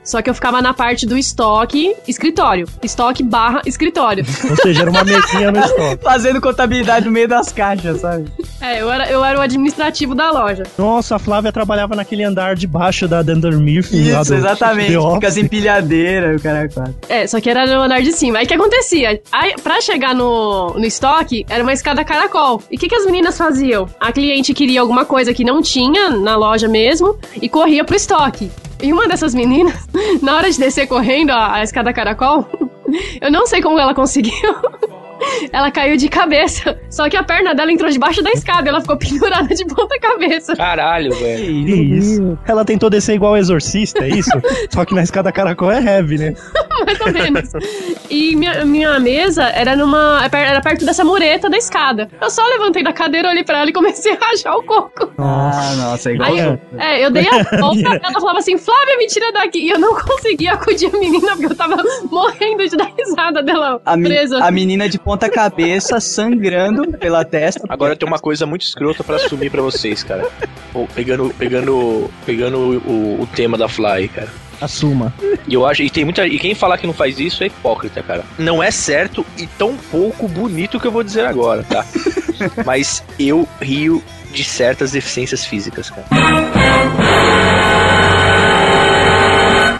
[0.02, 2.66] só que eu ficava na parte do estoque, escritório.
[2.82, 4.24] Estoque barra escritório.
[4.48, 6.02] Ou seja, era uma mesinha no estoque.
[6.04, 8.24] Fazendo contabilidade no meio das caixas, sabe?
[8.60, 10.62] É, eu era, eu era o administrativo da loja.
[10.78, 14.12] Nossa, a Flávia trabalhava naquele andar de baixo da Dunder Mifflin.
[14.12, 14.96] lá Isso, do exatamente.
[14.96, 15.28] Office.
[15.28, 16.94] as empilhadeiras, o cara é quase.
[17.08, 18.38] É, só que era no andar de cima.
[18.38, 19.20] Aí o que acontecia?
[19.30, 22.62] Aí, pra chegar no, no estoque, era uma escada caracol.
[22.70, 23.88] E o que, que as meninas faziam?
[24.00, 28.50] A cliente queria alguma coisa que não tinha na loja mesmo e corria pro estoque.
[28.82, 29.86] E uma dessas meninas,
[30.22, 32.46] na hora de descer correndo a, escada caracol,
[33.20, 34.32] eu não sei como ela conseguiu.
[35.52, 36.78] Ela caiu de cabeça.
[36.90, 38.68] Só que a perna dela entrou debaixo da escada.
[38.68, 40.56] Ela ficou pendurada de ponta cabeça.
[40.56, 41.64] Caralho, velho.
[41.66, 42.38] Que isso?
[42.46, 44.30] Ela tentou descer igual o exorcista, é isso?
[44.70, 46.34] Só que na escada caracol é heavy, né?
[46.86, 47.50] mais ou menos.
[48.10, 50.28] E minha, minha mesa era numa.
[50.32, 52.08] Era perto dessa mureta da escada.
[52.20, 55.10] Eu só levantei da cadeira, olhei pra ela e comecei a rachar o coco.
[55.18, 56.28] Ah, nossa, é igual.
[56.32, 59.58] Aí, é, eu dei a volta, ela falava assim, Flávia, me tira daqui.
[59.60, 61.76] E eu não conseguia acudir a menina, porque eu tava
[62.10, 64.44] morrendo de dar risada dela A, me- presa.
[64.44, 67.62] a menina de ponta cabeça sangrando pela testa.
[67.68, 70.26] Agora tem uma coisa muito escrota pra assumir pra vocês, cara.
[70.72, 74.28] Pô, pegando pegando, pegando o, o tema da Fly, cara.
[74.60, 75.12] Assuma.
[75.46, 76.26] E eu acho, e tem muita.
[76.26, 78.24] E quem falar que não faz isso é hipócrita, cara.
[78.38, 81.84] Não é certo e tão pouco bonito que eu vou dizer agora, tá?
[82.64, 84.02] Mas eu rio
[84.32, 86.63] de certas deficiências físicas, cara.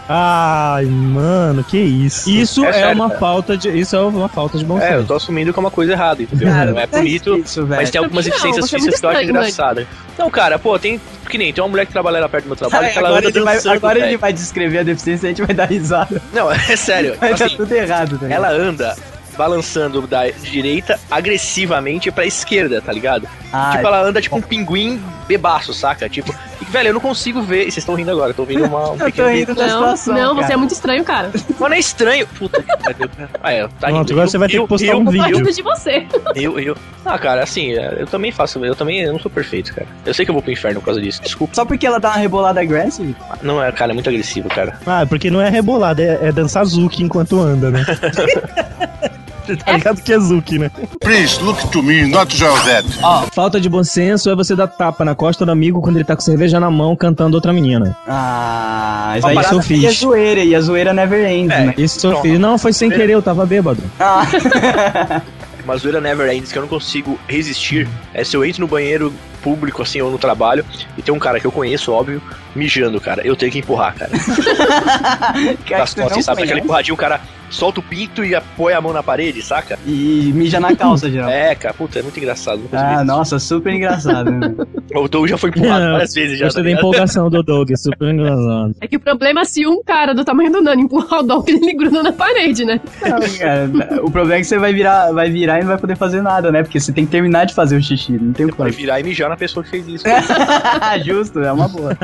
[0.09, 2.29] Ai, mano, que isso.
[2.29, 3.21] Isso É é, sério, uma cara.
[3.21, 3.71] falta de.
[3.71, 5.07] Isso é uma falta de bom É, eu senso.
[5.09, 6.49] tô assumindo que é uma coisa errada, entendeu?
[6.49, 9.87] Cara, não é faz bonito, isso, mas tem algumas é físicas que eu acho engraçada.
[10.19, 11.01] Não, cara, pô, tem.
[11.29, 13.29] Que nem, tem uma mulher que trabalha lá perto do meu trabalho que ela agora
[13.29, 16.21] anda ele, vai, agora ele vai descrever a deficiência e a gente vai dar risada.
[16.35, 17.17] Não, é sério.
[17.19, 18.95] Vai dar Assim, tudo errado, tá ela anda
[19.37, 23.27] balançando da direita agressivamente pra esquerda, tá ligado?
[23.53, 26.09] Ah, tipo, ela anda tipo um pinguim bebaço, saca?
[26.09, 26.33] Tipo,
[26.71, 27.61] velho, eu não consigo ver.
[27.63, 29.97] E vocês estão rindo agora, eu tô ouvindo uma, um eu tô rindo da Não,
[29.97, 30.15] situação.
[30.15, 30.47] não, cara.
[30.47, 31.31] você é muito estranho, cara.
[31.59, 32.27] Mano, é estranho.
[32.39, 33.11] Puta que pariu.
[33.43, 34.13] Ah, é, tá Pronto, rindo.
[34.13, 35.37] agora Eu- você vai ter eu- que postar eu- um Eu vídeo.
[35.39, 36.07] rindo de você.
[36.35, 36.77] Eu, eu.
[37.05, 38.65] Ah, cara, assim, é, eu também faço.
[38.65, 39.87] Eu também eu não sou perfeito, cara.
[40.07, 41.23] Eu sei que eu vou pro inferno por causa disso.
[41.23, 41.55] Desculpa.
[41.55, 43.15] Só porque ela dá uma rebolada agressiva?
[43.43, 44.79] Não é, cara, é muito agressivo, cara.
[44.87, 47.85] Ah, porque não é rebolada, é, é dançar Zuki enquanto anda, né?
[49.65, 50.71] Tá ligado que é Zuki, né?
[51.01, 52.89] Please look to me, not Josette.
[53.33, 56.15] Falta de bom senso é você dar tapa na costa do amigo quando ele tá
[56.17, 57.97] com cerveja na mão cantando outra menina.
[58.07, 59.99] Ah, isso Ó, aí isso eu fiz.
[59.99, 61.67] zoeira, e a zoeira never ends, É.
[61.67, 61.75] né?
[61.77, 62.39] Isso eu fiz.
[62.39, 63.83] Não, foi sem querer, eu tava bêbado.
[63.99, 64.23] Ah,
[65.65, 69.11] Uma zoeira never ends que eu não consigo resistir é se eu entro no banheiro
[69.43, 70.63] público, assim, ou no trabalho,
[70.97, 72.21] e tem um cara que eu conheço, óbvio,
[72.55, 73.23] mijando, cara.
[73.27, 74.11] Eu tenho que empurrar, cara.
[75.65, 76.43] você costas, não sabe?
[76.43, 77.21] Aquela empurradinha, o cara
[77.55, 79.79] solta o pinto e apoia a mão na parede, saca?
[79.87, 81.31] E mija na calça, geral.
[81.31, 82.61] É, cara, puta, é muito engraçado.
[82.73, 84.31] Ah, nossa, super engraçado.
[84.31, 84.55] né?
[84.95, 86.45] O Doug já foi empurrado várias vezes já.
[86.45, 88.77] Gostei tá da empolgação do Doug, super engraçado.
[88.81, 91.49] É que o problema é se um cara do tamanho do Nani empurrar o Doug,
[91.49, 92.81] ele gruda na parede, né?
[93.03, 93.71] Não, cara,
[94.05, 96.53] o problema é que você vai virar, vai virar e não vai poder fazer nada,
[96.53, 96.63] né?
[96.63, 98.81] Porque você tem que terminar de fazer o xixi, não tem o que Vai fazer.
[98.83, 100.05] virar e mijar na pessoa que fez isso.
[101.05, 101.97] Justo, é uma boa.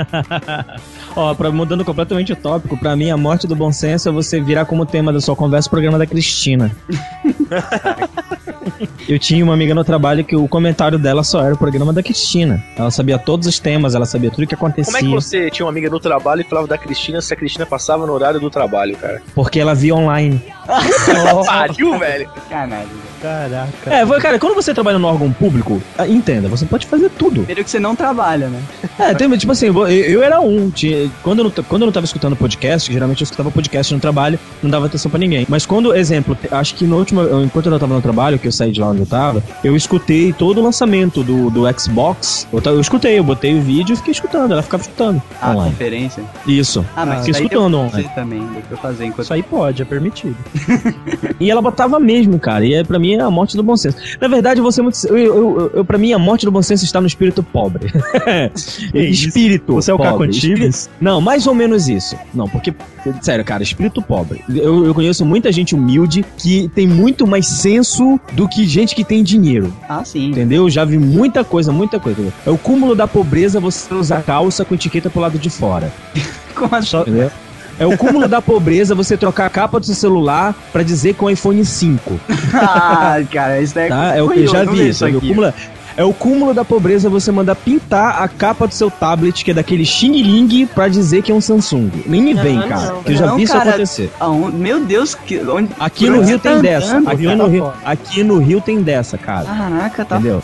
[1.14, 4.40] Ó, pra, mudando completamente o tópico, pra mim a morte do bom senso é você
[4.40, 6.70] virar como tema da sua conversa o programa da Cristina.
[9.08, 12.02] Eu tinha uma amiga no trabalho que o comentário dela só era o programa da
[12.02, 12.62] Cristina.
[12.76, 14.92] Ela sabia todos os temas, ela sabia tudo que acontecia.
[14.92, 17.36] Como é que você tinha uma amiga no trabalho e falava da Cristina se a
[17.36, 19.22] Cristina passava no horário do trabalho, cara?
[19.34, 20.42] Porque ela via online.
[21.46, 22.28] Pariu, velho.
[22.34, 23.10] Sacanagem.
[23.20, 23.90] Caraca.
[23.90, 27.40] É, cara, quando você trabalha no órgão público, ah, entenda, você pode fazer tudo.
[27.40, 28.60] Primeiro que você não trabalha, né?
[28.98, 30.70] É, tem, tipo assim, eu, eu era um.
[30.70, 34.01] tinha- quando, eu não, quando eu não tava escutando podcast, geralmente eu escutava podcast no
[34.01, 35.47] trabalho, não dava atenção pra ninguém.
[35.48, 38.72] Mas quando, exemplo, acho que no último, enquanto eu tava no trabalho, que eu saí
[38.72, 42.47] de lá onde eu tava, eu escutei todo o lançamento do, do Xbox.
[42.52, 45.70] Eu, eu escutei, eu botei o vídeo e fiquei escutando, ela ficava escutando A online.
[45.72, 46.22] conferência.
[46.47, 46.84] Isso.
[46.97, 48.10] Ah, mas fiquei aí escutando online.
[48.14, 48.48] também,
[48.80, 49.24] fazer enquanto...
[49.24, 50.36] Isso aí pode, é permitido.
[51.40, 52.64] E ela botava mesmo, cara.
[52.66, 53.97] E é, pra mim é a morte do bom senso.
[54.20, 54.99] Na verdade, você é muito.
[55.09, 57.93] Eu, eu, eu- pra mim, a morte do bom senso está no espírito pobre.
[58.95, 59.28] isso?
[59.28, 59.74] espírito.
[59.74, 60.12] Você é o pobre.
[60.12, 60.45] Caco Antibes?
[60.77, 62.16] Espírito- Não, mais ou menos isso.
[62.35, 62.73] Não, porque,
[63.23, 64.45] sério, cara, espírito pobre.
[64.49, 69.05] Eu, eu conheço muita gente humilde que tem muito mais senso do que gente que
[69.05, 69.73] tem dinheiro.
[69.89, 70.31] Ah, sim.
[70.31, 70.69] Entendeu?
[70.70, 72.20] Já vi muita coisa, muita coisa.
[72.47, 75.93] É o cúmulo da pobreza você usar calça com etiqueta pro lado de fora.
[76.55, 76.99] Como assim?
[76.99, 77.31] Entendeu?
[77.81, 81.24] É o cúmulo da pobreza você trocar a capa do seu celular pra dizer que
[81.24, 82.20] é um iPhone 5.
[82.55, 84.15] Ah, cara, isso daí Tá?
[84.15, 84.90] É o que eu já vi.
[84.90, 85.16] Isso aqui.
[85.16, 85.52] o cúmulo,
[85.97, 89.55] é o cúmulo da pobreza você mandar pintar a capa do seu tablet, que é
[89.55, 91.90] daquele Xing Ling, pra dizer que é um Samsung.
[92.07, 92.86] Nem me vem, Ah, cara.
[92.93, 93.02] não.
[93.02, 93.70] Que eu já Não, vi isso cara.
[93.70, 94.11] acontecer.
[94.20, 95.70] Aonde- Meu Deus, que, onde...
[95.81, 96.97] Aqui no Rio você tem tá dessa.
[96.97, 97.36] andando, Aqui cara?
[97.36, 99.44] no, Rio, aqui no Rio tem dessa, cara.
[99.47, 100.43] Caraca, tá, Entendeu?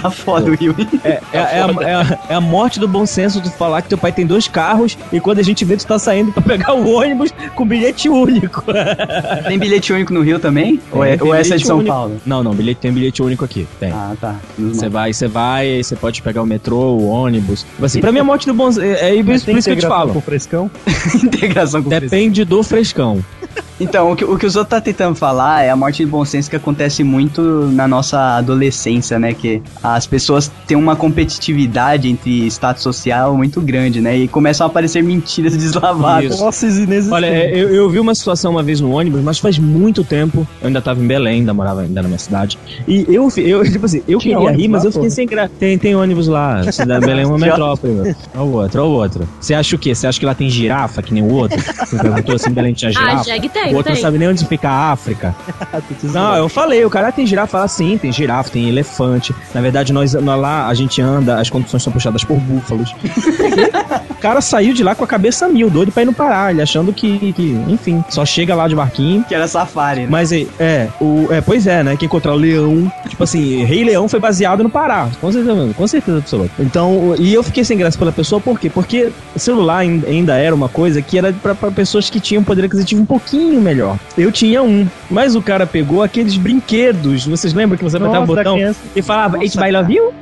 [0.00, 0.74] Tá foda o Rio.
[1.04, 3.88] É, é, é a, é a- é a morte do bom senso tu falar que
[3.88, 6.74] teu pai tem dois carros e quando a gente vê tu tá saindo pra pegar
[6.74, 8.64] o ônibus com bilhete único.
[9.48, 10.80] Tem bilhete único no Rio também?
[10.92, 11.92] ou, é, ou essa é de São único.
[11.94, 12.16] Paulo?
[12.26, 13.66] Não, não, bilhete, tem bilhete único aqui.
[13.80, 13.90] Tem.
[13.92, 14.36] Ah, tá.
[14.58, 17.64] Você vai, você vai, você pode pegar o metrô, o ônibus.
[17.82, 19.76] Assim, pra mim a morte do bom é, é por isso, por isso que eu
[19.76, 20.12] te integração falo.
[20.12, 20.70] com frescão?
[21.22, 23.24] Integração com Depende do frescão.
[23.80, 26.24] Então, o que, o que os outros tá tentando falar é a morte de bom
[26.24, 27.40] senso que acontece muito
[27.72, 29.32] na nossa adolescência, né?
[29.34, 34.16] Que as pessoas têm uma competitividade entre status social muito grande, né?
[34.16, 36.34] E começam a aparecer mentiras deslavadas.
[36.34, 36.44] Isso.
[36.44, 37.12] Nossa, inexistente.
[37.12, 40.46] Olha, é, eu, eu vi uma situação uma vez no ônibus, mas faz muito tempo.
[40.60, 42.58] Eu ainda tava em Belém, ainda morava ainda na minha cidade.
[42.86, 45.14] E eu, eu tipo assim, eu Tinha queria rir, mas lá, eu fiquei porra?
[45.14, 45.52] sem graça.
[45.58, 46.70] Tem, tem ônibus lá.
[46.72, 48.14] Cidade Belém é uma metrópole, meu.
[48.34, 49.28] Olha o outro, olha o outro.
[49.40, 49.94] Você acha o quê?
[49.94, 51.58] Você acha que lá tem girafa, que nem o outro?
[51.60, 53.24] Você perguntou em Belém tinha Ah, girafa.
[53.28, 54.02] Jeg tem, o não outro não tem.
[54.02, 55.34] sabe nem onde fica a África.
[56.02, 59.34] Não, eu falei, o cara tem girafa, fala sim, tem girafa, tem elefante.
[59.54, 62.94] Na verdade, nós, nós lá, a gente anda, as conduções são puxadas por búfalos.
[64.10, 66.62] o cara saiu de lá com a cabeça mil, doido pra ir no Pará, ele
[66.62, 69.24] achando que, que, enfim, só chega lá de barquinho.
[69.24, 70.08] Que era safari, né?
[70.10, 71.96] Mas é, é, o, é, pois é, né?
[71.96, 72.90] Que encontrar o leão.
[73.08, 75.08] Tipo assim, Rei Leão foi baseado no Pará.
[75.20, 76.52] Com certeza, com certeza absoluta.
[76.60, 78.70] Então, e eu fiquei sem graça pela pessoa, por quê?
[78.70, 82.42] Porque o celular ain- ainda era uma coisa que era pra, pra pessoas que tinham
[82.42, 83.98] poder aquisitivo um pouquinho melhor.
[84.16, 87.26] Eu tinha um, mas o cara pegou aqueles brinquedos.
[87.26, 88.80] Vocês lembram que você apertava o botão criança.
[88.94, 90.12] e falava, Nossa, It's by love you?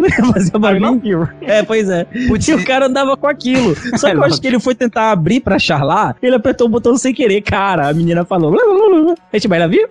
[0.32, 1.28] Fazia barulho.
[1.40, 2.04] É, pois é.
[2.28, 3.74] Putz, E o cara andava com aquilo.
[3.96, 6.96] Só que eu acho que ele foi tentar abrir pra charlar, ele apertou o botão
[6.96, 7.42] sem querer.
[7.42, 8.54] Cara, a menina falou,
[9.32, 9.88] It's by love you?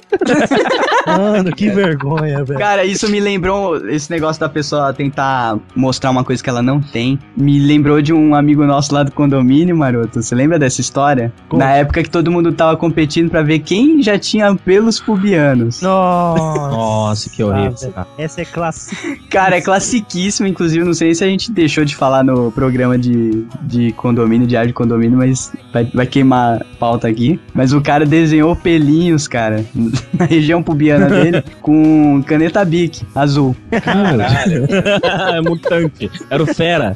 [1.07, 2.59] Mano, que vergonha, velho.
[2.59, 6.79] Cara, isso me lembrou esse negócio da pessoa tentar mostrar uma coisa que ela não
[6.79, 7.19] tem.
[7.35, 10.21] Me lembrou de um amigo nosso lá do condomínio, maroto.
[10.21, 11.33] Você lembra dessa história?
[11.49, 11.65] Conta.
[11.65, 15.81] Na época que todo mundo tava competindo pra ver quem já tinha pelos pubianos.
[15.81, 16.69] Nossa.
[16.69, 17.93] Nossa, que horrível.
[18.17, 19.17] Essa é clássica.
[19.29, 19.61] Cara, é
[19.91, 24.47] classiquíssimo, inclusive, não sei se a gente deixou de falar no programa de, de condomínio,
[24.47, 27.39] diário de condomínio, mas vai, vai queimar pauta aqui.
[27.53, 29.65] Mas o cara desenhou pelinhos, cara,
[30.17, 33.55] na região pubiana dele, com caneta Bic azul.
[33.83, 34.65] Caralho.
[35.35, 36.09] é mutante.
[36.29, 36.95] Era o Fera.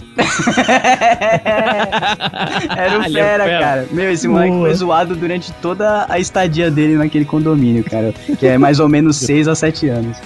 [2.77, 3.59] Era o é fera, fera.
[3.59, 3.87] cara.
[3.91, 4.67] Meu, esse moleque Boa.
[4.67, 8.13] foi zoado durante toda a estadia dele naquele condomínio, cara.
[8.39, 10.17] Que é mais ou menos 6 a 7 anos.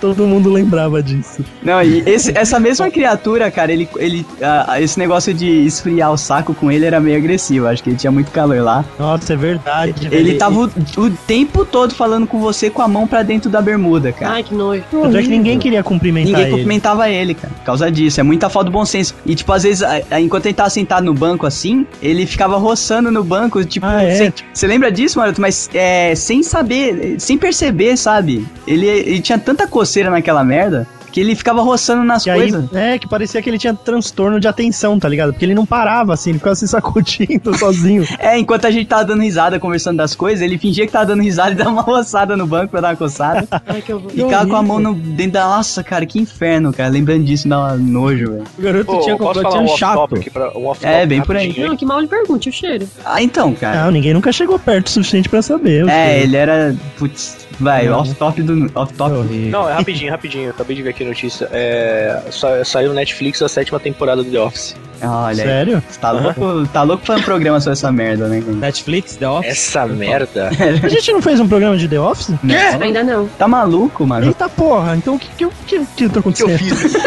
[0.00, 1.44] Todo mundo lembrava disso.
[1.62, 3.88] Não, e esse- essa mesma criatura, cara, ele.
[3.96, 7.66] ele ah, esse negócio de esfriar o saco com ele era meio agressivo.
[7.66, 8.84] Acho que ele tinha muito calor lá.
[8.98, 10.06] Nossa, é verdade.
[10.10, 10.38] Ele velho.
[10.38, 10.64] tava o,
[10.98, 14.34] o tempo todo falando com você com a mão pra dentro da bermuda, cara.
[14.34, 14.82] Ai, que nojo.
[14.90, 16.50] Tanto é que ninguém queria cumprimentar Ninguém ele.
[16.52, 17.52] cumprimentava ele, cara.
[17.54, 18.20] Por causa disso.
[18.20, 19.14] É muita falta do bom senso.
[19.26, 22.56] E, tipo, às vezes, a- a- enquanto ele tava sentado no banco assim, ele ficava
[22.56, 23.84] roçando no banco, tipo.
[23.86, 24.14] Ah, é?
[24.16, 25.40] sem- Você lembra disso, Maroto?
[25.40, 28.46] Mas é, sem saber, sem perceber, sabe?
[28.66, 32.72] Ele, ele tinha tanta coceira naquela merda que ele ficava roçando nas Que aí, coisas.
[32.74, 35.32] é, que parecia que ele tinha transtorno de atenção, tá ligado?
[35.32, 38.06] Porque ele não parava, assim, ele ficava se sacudindo sozinho.
[38.18, 41.22] É, enquanto a gente tava dando risada, conversando das coisas, ele fingia que tava dando
[41.22, 43.46] risada e dava uma roçada no banco pra dar uma coçada.
[43.66, 44.10] Ai, que horror.
[44.14, 45.44] e ficava com a mão no, dentro da.
[45.48, 46.88] Nossa, cara, que inferno, cara.
[46.90, 48.44] Lembrando disso, dá nojo, velho.
[48.58, 50.08] O garoto Pô, tinha comprado, um um chato.
[50.32, 51.58] pra- um É, bem por aí.
[51.58, 52.88] Não, que mal lhe pergunte o cheiro.
[53.04, 53.84] Ah, então, cara.
[53.84, 55.88] Não, ninguém nunca chegou perto o suficiente pra saber.
[55.88, 56.76] É, ele era.
[56.98, 58.70] Putz, vai, off-top do.
[58.74, 59.14] Off-top.
[59.14, 59.50] Horrível.
[59.50, 60.44] Não, é rapidinho, rapidinho.
[60.46, 61.48] Eu acabei de ver aqui aqui a notícia.
[61.52, 64.76] É, sa- saiu no Netflix a sétima temporada do The Office.
[65.00, 65.44] Olha.
[65.44, 65.80] Sério?
[65.88, 68.42] Você tá louco, tá louco pra um programa sobre essa merda, né?
[68.44, 69.50] Netflix, The Office.
[69.52, 70.50] Essa merda.
[70.82, 72.32] A gente não fez um programa de The Office?
[72.80, 73.28] Ainda não.
[73.28, 74.26] Tá maluco, mano?
[74.26, 76.58] Eita porra, então o que que, que, que tá acontecendo?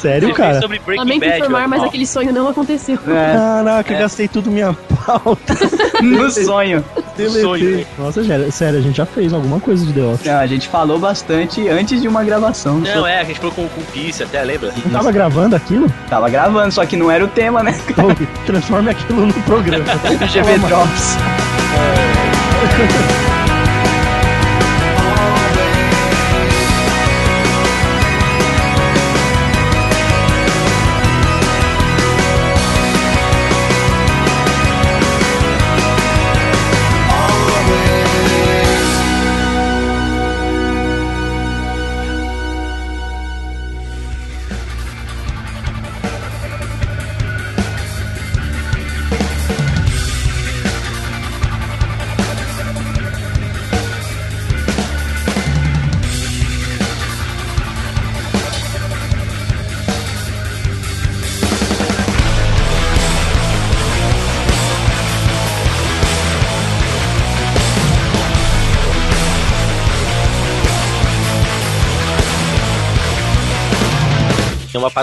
[0.00, 0.60] Sério, Você fez cara?
[0.60, 1.36] sobre Lamento Bad.
[1.38, 2.98] informar, mas aquele sonho não aconteceu.
[3.06, 4.72] É, Caraca, gastei tudo minha
[5.06, 5.54] pauta.
[6.02, 6.84] no sonho.
[7.16, 7.86] Sonho, hein?
[7.98, 10.26] Nossa, sério, sério, a gente já fez alguma coisa de The Office.
[10.26, 12.78] Não, a gente falou bastante antes de uma gravação.
[12.78, 14.72] Não, é, a gente falou com, com o Peace até, lembra?
[14.92, 15.92] Tava gravando aquilo?
[16.08, 17.74] Tava gravando, só que não era o tema, né?
[17.94, 18.08] Então,
[18.44, 19.84] transforme aquilo no programa.
[20.26, 21.16] GV Drops.
[22.76, 23.23] Tem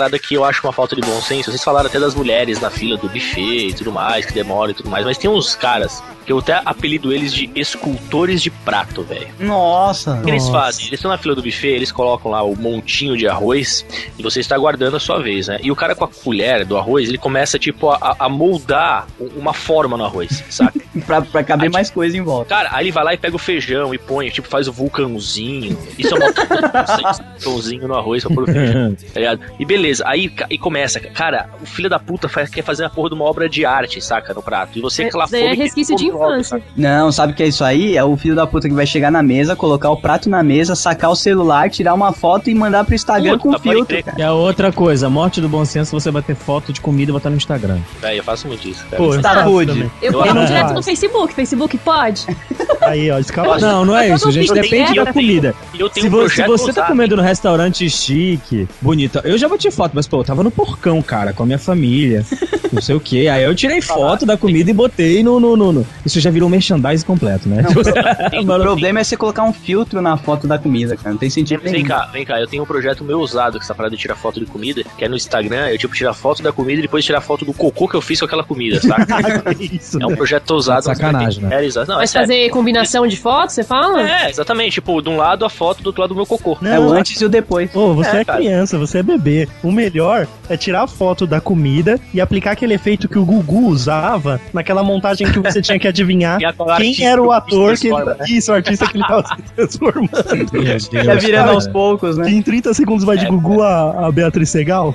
[0.02, 1.50] parada que eu acho uma falta de bom senso.
[1.50, 4.74] Vocês falaram até das mulheres na fila do buffet e tudo mais, que demora e
[4.74, 5.04] tudo mais.
[5.04, 9.28] Mas tem uns caras que eu até apelido eles de escultores de prato, velho.
[9.38, 10.14] Nossa.
[10.14, 10.86] O que eles fazem?
[10.86, 13.84] Eles estão na fila do buffet, eles colocam lá o montinho de arroz
[14.18, 15.58] e você está aguardando a sua vez, né?
[15.62, 19.06] E o cara com a colher do arroz, ele começa, tipo, a, a moldar
[19.36, 20.80] uma forma no arroz, saca?
[21.06, 22.50] Pra, pra caber mais coisa em volta.
[22.54, 25.78] Cara, aí ele vai lá e pega o feijão e põe, tipo, faz o vulcãozinho.
[25.98, 26.32] Isso é uma
[27.34, 29.40] vulcãozinho no arroz pra pôr o feijão, tá ligado?
[29.58, 33.08] E beleza, aí e começa, cara, o filho da puta faz- quer fazer a porra
[33.10, 34.78] de uma obra de arte, saca, no prato.
[34.78, 36.62] E você que lá é resquício de logo, infância.
[36.76, 37.96] Não, sabe o que é isso aí?
[37.96, 40.74] É o filho da puta que vai chegar na mesa, colocar o prato na mesa,
[40.74, 44.02] sacar o celular, tirar uma foto e mandar pro Instagram Puta, com pode filtro.
[44.04, 44.18] cara.
[44.18, 47.30] E a outra coisa, morte do bom senso, você bater foto de comida e botar
[47.30, 47.78] no Instagram.
[48.00, 49.02] Véi, eu faço muito isso, cara.
[49.02, 49.72] Pô, eu Tá rude.
[49.72, 49.90] também.
[50.02, 50.81] Eu Eu ponho não direto faço.
[50.82, 51.34] No Facebook.
[51.34, 52.26] Facebook pode?
[52.82, 53.58] Aí, ó, escala.
[53.58, 54.52] Não, não é isso, não gente.
[54.52, 55.54] Depende da comida.
[55.94, 59.20] Se você, se você tá comendo no restaurante chique, bonito.
[59.24, 62.24] Eu já bati foto, mas pô, eu tava no porcão, cara, com a minha família.
[62.72, 63.28] Não sei o que.
[63.28, 66.48] Aí eu tirei foto da comida e botei no, no, no, no- Isso já virou
[66.48, 67.62] um merchandising completo, né?
[68.42, 71.10] O problema é você colocar um filtro na foto da comida, cara.
[71.10, 71.86] Não tem sentido Vem nenhum.
[71.86, 74.40] cá, vem cá, eu tenho um projeto meu usado que essa parada de tirar foto
[74.40, 77.20] de comida, que é no Instagram, eu tipo tirar foto da comida e depois tirar
[77.20, 79.06] foto do cocô que eu fiz com aquela comida, saca?
[79.60, 80.16] Isso, É um né?
[80.16, 80.71] projeto ousado.
[80.74, 81.62] Mas Sacanagem, né?
[81.62, 81.90] É, exato.
[81.90, 82.28] Não, é sério.
[82.28, 84.02] fazer combinação de fotos, você fala?
[84.08, 84.74] É, exatamente.
[84.74, 86.58] Tipo, de um lado a foto, do outro lado o meu cocô.
[86.62, 87.74] É o Não, antes e o depois.
[87.74, 89.48] Ô, você É, é, criança, você é bebê.
[89.62, 93.66] O melhor é tirar a foto da comida e aplicar aquele efeito que o Gugu
[93.68, 96.38] usava naquela montagem que você tinha que adivinhar
[96.78, 98.16] quem era o ator que ele, né?
[98.28, 100.10] Isso, o artista que ele tava se transformando.
[100.52, 101.52] Meu Deus, Tá virando cara.
[101.52, 102.30] aos poucos, né?
[102.30, 104.94] E em 30 segundos vai de É, Gugu a, a Beatriz Segal.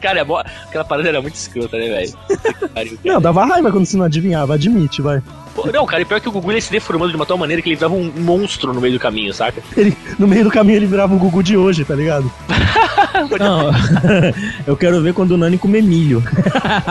[0.00, 2.98] Cara, é mó- aquela parada era muito escrota, né, velho?
[3.04, 5.22] Não, dava raiva quando você não adivinhava, admite, vai.
[5.54, 7.60] Pô, Não, cara, e pior que o Gugu ele se deformando de uma tal maneira
[7.62, 9.62] que ele virava um monstro no meio do caminho, saca?
[9.76, 12.30] Ele, no meio do caminho ele virava o Gugu de hoje, tá ligado?
[13.38, 13.70] Não,
[14.66, 16.22] eu quero ver quando o Nani comer milho.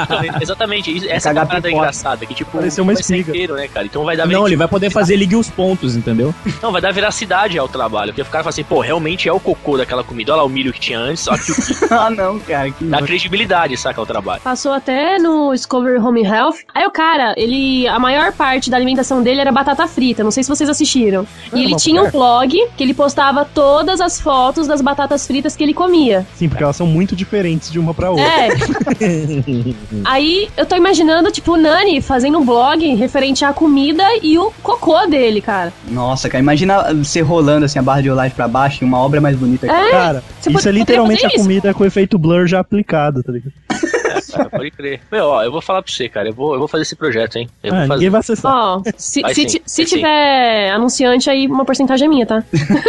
[0.03, 3.31] Então, exatamente, isso- essa é uma parada engraçada, que tipo, Pareceu uma vai ser espiga.
[3.31, 3.85] inteiro, né, cara?
[3.85, 6.33] Então vai dar Não, ele vai poder fazer ligue os pontos, entendeu?
[6.61, 8.11] Não, vai dar veracidade ao trabalho.
[8.11, 10.31] Porque o cara fala assim, pô, realmente é o cocô daquela comida.
[10.33, 11.55] Olha lá o milho que tinha antes, só que o
[11.93, 12.71] ah, não, cara.
[12.71, 14.41] Que dá credibilidade, saca, ao trabalho.
[14.41, 16.55] Passou até no Discovery Home Health.
[16.73, 17.87] Aí o cara, ele.
[17.87, 20.23] A maior parte da alimentação dele era batata frita.
[20.23, 21.25] Não sei se vocês assistiram.
[21.53, 25.55] E ele uma tinha um blog que ele postava todas as fotos das batatas fritas
[25.55, 26.18] que ele comia.
[26.35, 28.25] Sim, porque elas são muito diferentes de uma pra outra.
[28.25, 28.49] É.
[30.05, 34.51] Aí eu tô imaginando, tipo, o Nani fazendo um blog referente à comida e o
[34.63, 35.73] cocô dele, cara.
[35.89, 39.19] Nossa, cara, imagina você rolando assim a barra de rolagem pra baixo e uma obra
[39.21, 39.91] mais bonita que É.
[39.91, 43.23] Cara, Você isso pode- é literalmente a fazer comida com o efeito blur já aplicado,
[43.23, 43.53] tá ligado?
[44.31, 45.01] Cara, pode crer.
[45.11, 46.29] Meu, ó, eu vou falar pra você, cara.
[46.29, 47.49] Eu vou, eu vou fazer esse projeto, hein?
[47.63, 47.93] Eu Ah, vou fazer.
[47.95, 48.53] ninguém vai acessar.
[48.55, 49.95] Ó, se, Vai se, sim, se vai sim.
[49.95, 52.43] tiver anunciante aí, uma porcentagem é minha, tá?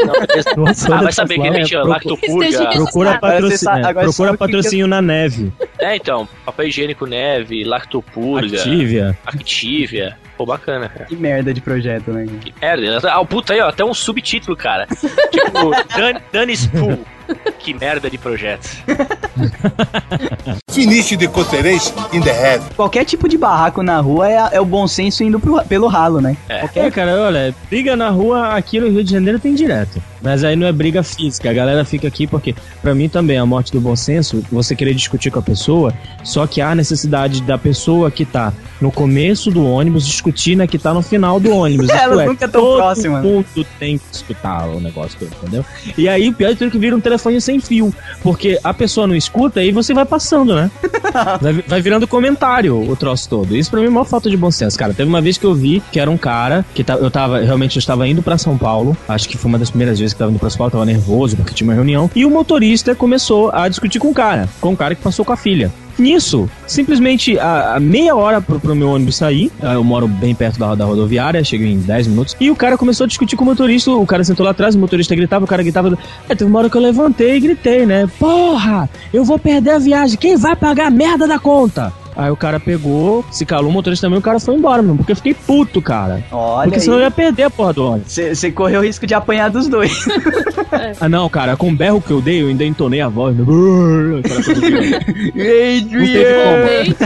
[0.07, 0.55] Não, beleza.
[0.57, 2.70] Nossa, ah, vai saber que essa a gente é, lactopurga.
[2.73, 5.52] Procura, patrocínio, procura patrocínio na neve.
[5.78, 9.19] É, então, papel higiênico neve, lactopurga, Activia.
[9.27, 10.16] Activia.
[10.41, 11.05] Pô, bacana, cara.
[11.05, 12.27] Que merda de projeto, né?
[12.41, 13.12] Que merda.
[13.12, 14.87] Ah, puta aí, ó, até um subtítulo, cara.
[15.31, 16.99] tipo, Dan, Danny's Pool.
[17.59, 18.67] Que merda de projeto.
[20.73, 22.65] Finish the coterês in the head.
[22.75, 26.23] Qualquer tipo de barraco na rua é, é o bom senso indo pro- pelo ralo,
[26.23, 26.35] né?
[26.49, 26.61] É.
[26.61, 30.03] Qualquer É, cara, olha, briga na rua aqui no Rio de Janeiro tem direto.
[30.22, 33.47] Mas aí não é briga física, a galera fica aqui porque, pra mim também, a
[33.47, 35.92] morte do bom senso, você querer discutir com a pessoa,
[36.22, 40.78] só que há necessidade da pessoa que tá no começo do ônibus discutir na que
[40.78, 41.88] tá no final do ônibus.
[41.90, 43.28] Ela é, nunca é tão todo próxima, né?
[43.28, 45.64] mundo tem que escutar o negócio todo, entendeu?
[45.97, 49.14] E aí, o pior é que vira um telefone sem fio, porque a pessoa não
[49.14, 50.70] escuta e você vai passando, né?
[51.40, 53.56] Vai, vai virando comentário o troço todo.
[53.56, 54.94] Isso pra mim é uma falta de bom senso, cara.
[54.94, 57.76] Teve uma vez que eu vi que era um cara que tá, eu tava, realmente
[57.76, 58.97] eu estava indo pra São Paulo.
[59.09, 61.69] Acho que foi uma das primeiras vezes que tava indo pra tava nervoso porque tinha
[61.69, 62.11] uma reunião.
[62.15, 65.32] E o motorista começou a discutir com o cara, com o cara que passou com
[65.32, 65.73] a filha.
[65.99, 70.35] Nisso, simplesmente a, a meia hora pro, pro meu ônibus sair, ah, eu moro bem
[70.35, 73.45] perto da, da rodoviária, chego em 10 minutos, e o cara começou a discutir com
[73.45, 75.99] o motorista, o cara sentou lá atrás, o motorista gritava, o cara gritava.
[76.27, 78.09] É, teve uma hora que eu levantei e gritei, né?
[78.19, 81.93] Porra, eu vou perder a viagem, quem vai pagar a merda da conta?
[82.16, 85.12] Aí o cara pegou, se calou o motorista também, o cara foi embora, mano, porque
[85.12, 86.23] eu fiquei puto, cara.
[86.31, 87.05] Olha porque senão eu aí.
[87.07, 88.12] ia perder a porra do ônibus.
[88.12, 90.07] Você correu o risco de apanhar dos dois.
[91.01, 93.35] Ah, não, cara, com o berro que eu dei, eu ainda entonei a voz.
[93.37, 93.45] né?
[93.45, 93.57] Como.
[96.69, 97.05] Eita.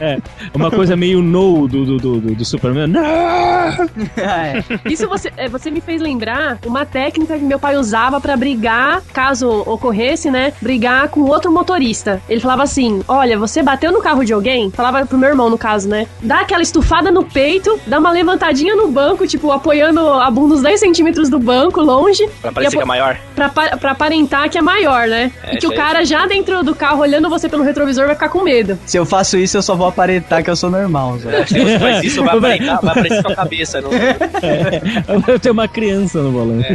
[0.00, 0.18] É
[0.54, 2.86] uma coisa meio no do, do, do, do- do Superman.
[2.88, 3.02] Não!
[3.02, 4.62] É.
[4.90, 9.02] Isso você, é, você me fez lembrar uma técnica que meu pai usava pra brigar,
[9.12, 10.52] caso ocorresse, né?
[10.60, 12.20] Brigar com outro motorista.
[12.28, 14.70] Ele falava assim: Olha, você bateu no carro de alguém?
[14.70, 16.06] Falava pro meu irmão, no caso, né?
[16.20, 20.62] Dá aquela estufada no peito, dá uma levantadinha no banco, tipo, apoiando a bunda uns
[20.62, 22.28] 10 centímetros do banco, longe.
[22.40, 23.18] Pra parecer que é maior.
[23.34, 25.32] Pra, pra aparentar que é maior, né?
[25.42, 28.28] É, e que o cara já dentro do carro, olhando você pelo retrovisor, vai ficar
[28.28, 28.78] com medo.
[28.86, 31.18] Se eu faço isso, eu só vou aparentar que eu sou normal.
[31.18, 31.46] Zé.
[31.46, 33.80] Se você faz isso, vai aparentar, vai aparecer sua cabeça.
[33.80, 33.90] Não...
[35.28, 36.68] Eu tenho uma criança no volante.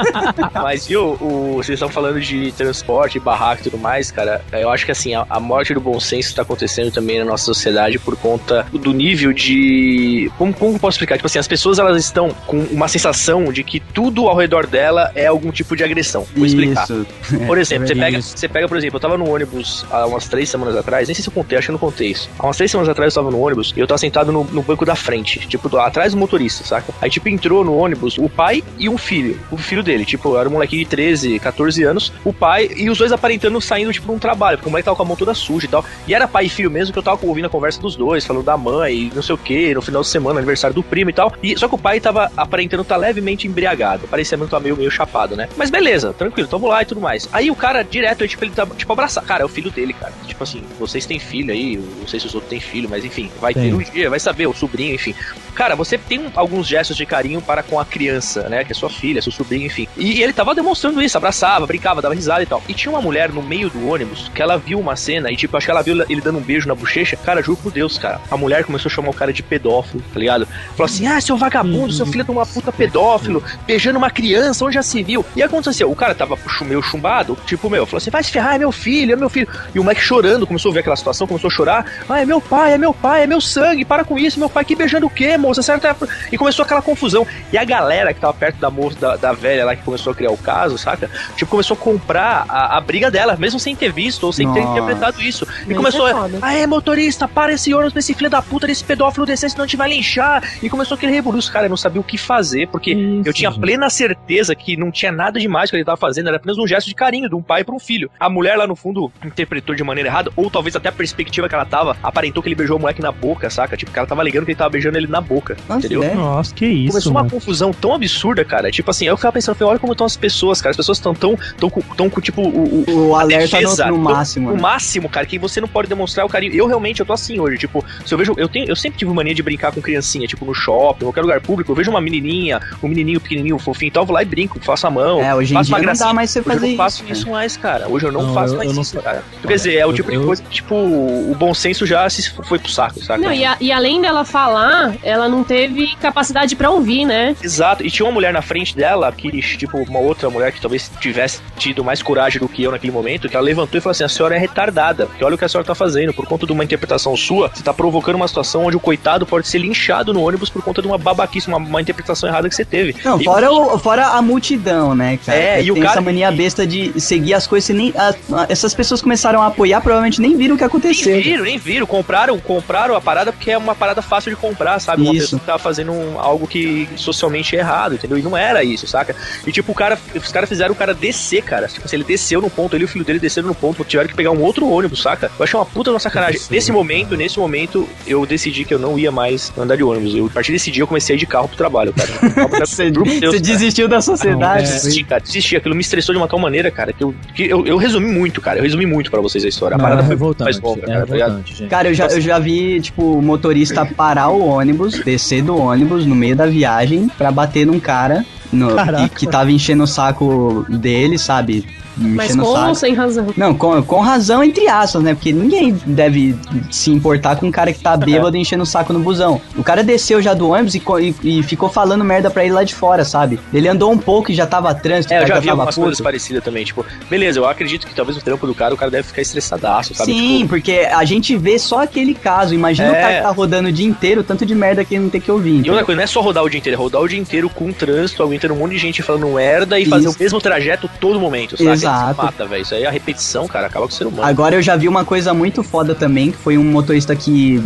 [0.54, 4.40] Mas viu, o, vocês estão falando de transporte, barraco e tudo mais, cara.
[4.52, 7.44] Eu acho que assim, a, a morte do bom senso está acontecendo também na nossa
[7.44, 10.30] sociedade por conta do nível de.
[10.38, 11.16] Como, como eu posso explicar?
[11.16, 15.10] Tipo assim, as pessoas elas estão com uma sensação de que tudo ao redor dela
[15.14, 16.26] é algum tipo de agressão.
[16.36, 16.84] Vou explicar.
[16.84, 17.06] Isso.
[17.46, 18.36] Por exemplo, você é pega, isso.
[18.36, 21.22] você pega, por exemplo, eu tava no ônibus há umas três semanas atrás, nem sei
[21.22, 22.28] se eu contei, acho que eu não contei isso.
[22.38, 24.62] Há umas três semanas atrás eu tava no ônibus e eu tava sentado no, no
[24.62, 26.92] banco da frente, tipo, do- atrás do motorista, saca?
[27.00, 30.48] Aí, tipo, entrou no ônibus o pai e um filho, o filho dele, tipo, era
[30.48, 34.18] um molequinho de 13, 14 anos, o pai e os dois aparentando saindo, tipo, num
[34.18, 35.84] trabalho, porque o moleque tava com a mão toda suja e tal.
[36.06, 38.44] E era pai e filho mesmo que eu tava ouvindo a conversa dos dois, falando
[38.44, 41.32] da mãe, não sei o que, no final de semana, aniversário do primo e tal.
[41.42, 44.90] E, só que o pai tava aparentando estar levemente embriagado, parecia mesmo estar meio, meio
[44.90, 45.48] chapado, né?
[45.56, 47.26] Mas beleza, tranquilo, tamo lá e tudo mais.
[47.32, 49.24] Aí o cara, direto, tipo, ele tá, tipo, abraçar.
[49.24, 50.12] Cara, é o filho dele, cara.
[50.26, 53.30] Tipo assim, vocês têm filho aí, não sei se os outros têm filho, mas enfim,
[53.40, 53.70] vai Tem.
[53.70, 55.14] ter um dia, vai saber, o sobrinho, enfim.
[55.54, 58.64] Cara, você tem um- alguns gestos de carinho para com a criança, né?
[58.64, 59.88] Que é sua filha, seu sobrinho, enfim.
[59.96, 62.62] E, ele tava demonstrando isso, abraçava, brincava, dava risada e tal.
[62.68, 65.56] E tinha uma mulher no meio do ônibus que ela viu uma cena e, tipo,
[65.56, 67.16] acho que ela viu ele dando um beijo na bochecha.
[67.16, 68.20] Cara, juro por Deus, cara.
[68.30, 70.46] A mulher começou a chamar o cara de pedófilo, tá ligado?
[70.46, 74.74] Falou assim: ah, seu vagabundo, seu filho de uma puta pedófilo, beijando uma criança, onde
[74.74, 75.24] já se viu?
[75.34, 78.58] E aconteceu, o cara tava meio chumbado, tipo, meu, falou assim: vai se ferrar, é
[78.58, 79.48] meu filho, é meu filho.
[79.74, 81.86] E o moleque chorando, começou a ver aquela situação, começou a chorar.
[82.08, 84.64] Ah, é meu pai, é meu pai, é meu sangue, para com isso, meu pai
[84.64, 85.62] que beijando o quê, moça?
[85.62, 85.86] Certo?
[86.30, 87.26] E começou aquela confusão.
[87.52, 90.16] E a galera que tava perto da moça, da, da velha lá que começou a
[90.16, 91.10] criar o caso, saca?
[91.36, 94.60] Tipo, começou a comprar a, a briga dela, mesmo sem ter visto ou sem ter
[94.60, 94.72] Nossa.
[94.72, 95.46] interpretado isso.
[95.68, 96.38] E começou é foda.
[96.42, 99.64] Ah, é, motorista, para esse ônibus pra esse filho da puta desse pedófilo descer, senão
[99.64, 100.42] a gente vai linchar.
[100.62, 101.52] E começou aquele rebuliço.
[101.52, 103.60] Cara, eu não sabia o que fazer, porque Isso, eu tinha gente.
[103.60, 106.86] plena certeza que não tinha nada demais que ele tava fazendo, era apenas um gesto
[106.88, 108.10] de carinho de um pai para um filho.
[108.18, 111.54] A mulher lá no fundo interpretou de maneira errada, ou talvez até a perspectiva que
[111.54, 113.76] ela tava, aparentou que ele beijou o moleque na boca, saca?
[113.76, 116.02] Tipo, que ela tava ligando que ele tava beijando ele na boca, Nossa, entendeu?
[116.02, 116.14] ideia.
[116.14, 117.30] Nossa, que isso, Começou uma mano.
[117.30, 118.70] confusão tão absurda, cara.
[118.70, 120.70] Tipo assim, eu ficava pensando, falei, olha como estão as pessoas, cara.
[120.70, 123.94] As pessoas estão tão, tão, com- tão com, tipo, o, o, alerta no, defesa, no
[123.94, 124.50] tão- máximo.
[124.50, 124.60] o né?
[124.60, 126.45] máximo, cara, que você não pode demonstrar o carinho.
[126.54, 129.12] Eu realmente, eu tô assim hoje, tipo, se eu vejo, eu tenho, eu sempre tive
[129.12, 132.00] mania de brincar com criancinha, tipo, no shopping, em qualquer lugar público, eu vejo uma
[132.00, 135.20] menininha, um menininho pequenininho, fofinho e tal, eu vou lá e brinco, faço a mão,
[135.20, 136.08] É, hoje em faço dia uma não gracinha.
[136.08, 137.12] dá mais você Hoje eu fazer não faço isso.
[137.12, 137.32] isso, né?
[137.32, 137.88] mais, cara.
[137.88, 139.24] Hoje eu não, Não, faço eu- mais eu não isso, cara.
[139.46, 142.08] Quer dizer, é o eu- tipo de eu- coisa que, tipo, o bom senso já
[142.10, 143.20] se foi pro saco, saca?
[143.20, 147.34] Não, e, a- e além dela falar, ela não teve capacidade pra ouvir, né?
[147.42, 150.90] Exato, e tinha uma mulher na frente dela, que, tipo, uma outra mulher que talvez
[151.00, 154.04] tivesse tido mais coragem do que eu naquele momento, que ela levantou e falou assim:
[154.04, 156.52] a senhora é retardada, porque olha o que a senhora tá fazendo, por conta de
[156.52, 160.20] uma interpretação sua, você tá provocando uma situação onde o coitado pode ser linchado no
[160.26, 162.96] ônibus por conta de uma babaquice, uma, uma interpretação errada que você teve.
[163.04, 165.38] Não, E- fora, o, fora a multidão, né, cara?
[165.38, 167.92] É, Que e o cara- essa mania besta de seguir as coisas nem.
[167.96, 171.22] a- a- essas pessoas começaram a apoiar, provavelmente nem viram o que Nem aconteceu.
[171.22, 171.86] viram, nem viram.
[171.86, 175.02] Compraram, compraram a parada porque é uma parada fácil de comprar, sabe?
[175.02, 175.20] Uma Isso.
[175.26, 178.18] pessoa que tava fazendo algo que socialmente é errado, entendeu?
[178.18, 179.14] E não era isso, saca?
[179.46, 181.68] E tipo, o cara, os caras fizeram o cara descer, cara.
[181.68, 184.08] Tipo assim, ele desceu no ponto, ele e o filho dele desceram no ponto, tiveram
[184.08, 185.30] que pegar um outro ônibus, saca?
[185.38, 186.40] Eu achei uma puta de uma sacanagem.
[186.50, 190.14] Nesse momento, nesse momento, eu decidi que eu não ia mais andar de ônibus.
[190.14, 192.06] Eu, a partir desse dia eu comecei a ir de carro pro trabalho, cara.
[192.66, 193.40] Você, Deus, você cara.
[193.40, 194.64] desistiu da sociedade.
[194.64, 194.72] Não, é.
[194.72, 195.56] Desisti, cara, desisti.
[195.56, 198.40] Aquilo me estressou de uma tal maneira, cara, que eu, que eu, eu resumi muito,
[198.40, 198.58] cara.
[198.58, 199.74] Eu resumi muito pra vocês a história.
[199.74, 201.66] A Não, parada é foi mais longa, é cara, tá.
[201.68, 206.06] Cara, eu já, eu já vi, tipo, o motorista parar o ônibus, descer do ônibus
[206.06, 208.24] no meio da viagem pra bater num cara
[208.56, 209.08] no, Caraca.
[209.10, 211.64] que, tava enchendo o saco dele, sabe?
[211.98, 212.74] Mas Enchendo o com ou saco.
[212.74, 213.26] sem razão?
[213.38, 215.14] Não, com, com razão, entre aspas, né?
[215.14, 216.36] Porque ninguém deve
[216.70, 219.40] se importar com um cara que tá bêbado enchendo o saco no busão.
[219.56, 220.82] O cara desceu já do ônibus e,
[221.22, 223.40] e- e ficou falando merda pra ele lá de fora, sabe?
[223.50, 225.86] Ele andou um pouco e já tava trânsito, É, o eu já vi algumas puto.
[225.86, 226.66] coisas parecidas também.
[226.66, 229.94] Tipo, beleza, eu acredito que talvez o trampo do cara, o cara deve ficar estressadaço,
[229.94, 230.12] sabe?
[230.12, 232.52] Sim, Tipo, porque a gente vê só aquele caso.
[232.54, 233.00] Imagina o É.
[233.00, 235.30] cara que tá rodando o dia inteiro, tanto de merda que ele não tem que
[235.32, 235.64] ouvir.
[235.64, 237.48] E outra coisa, não é só rodar o dia inteiro, é rodar o dia inteiro
[237.48, 240.16] com trânsito, aguentando um monte de gente falando merda e fazer Isso.
[240.16, 241.70] o mesmo trajeto todo momento, sabe?
[241.70, 242.12] Exato.
[242.12, 242.62] Isso mata, velho.
[242.62, 244.24] Isso aí é a repetição, cara, acaba com o ser humano.
[244.24, 247.62] Agora eu já vi uma coisa muito foda também, que foi um motorista que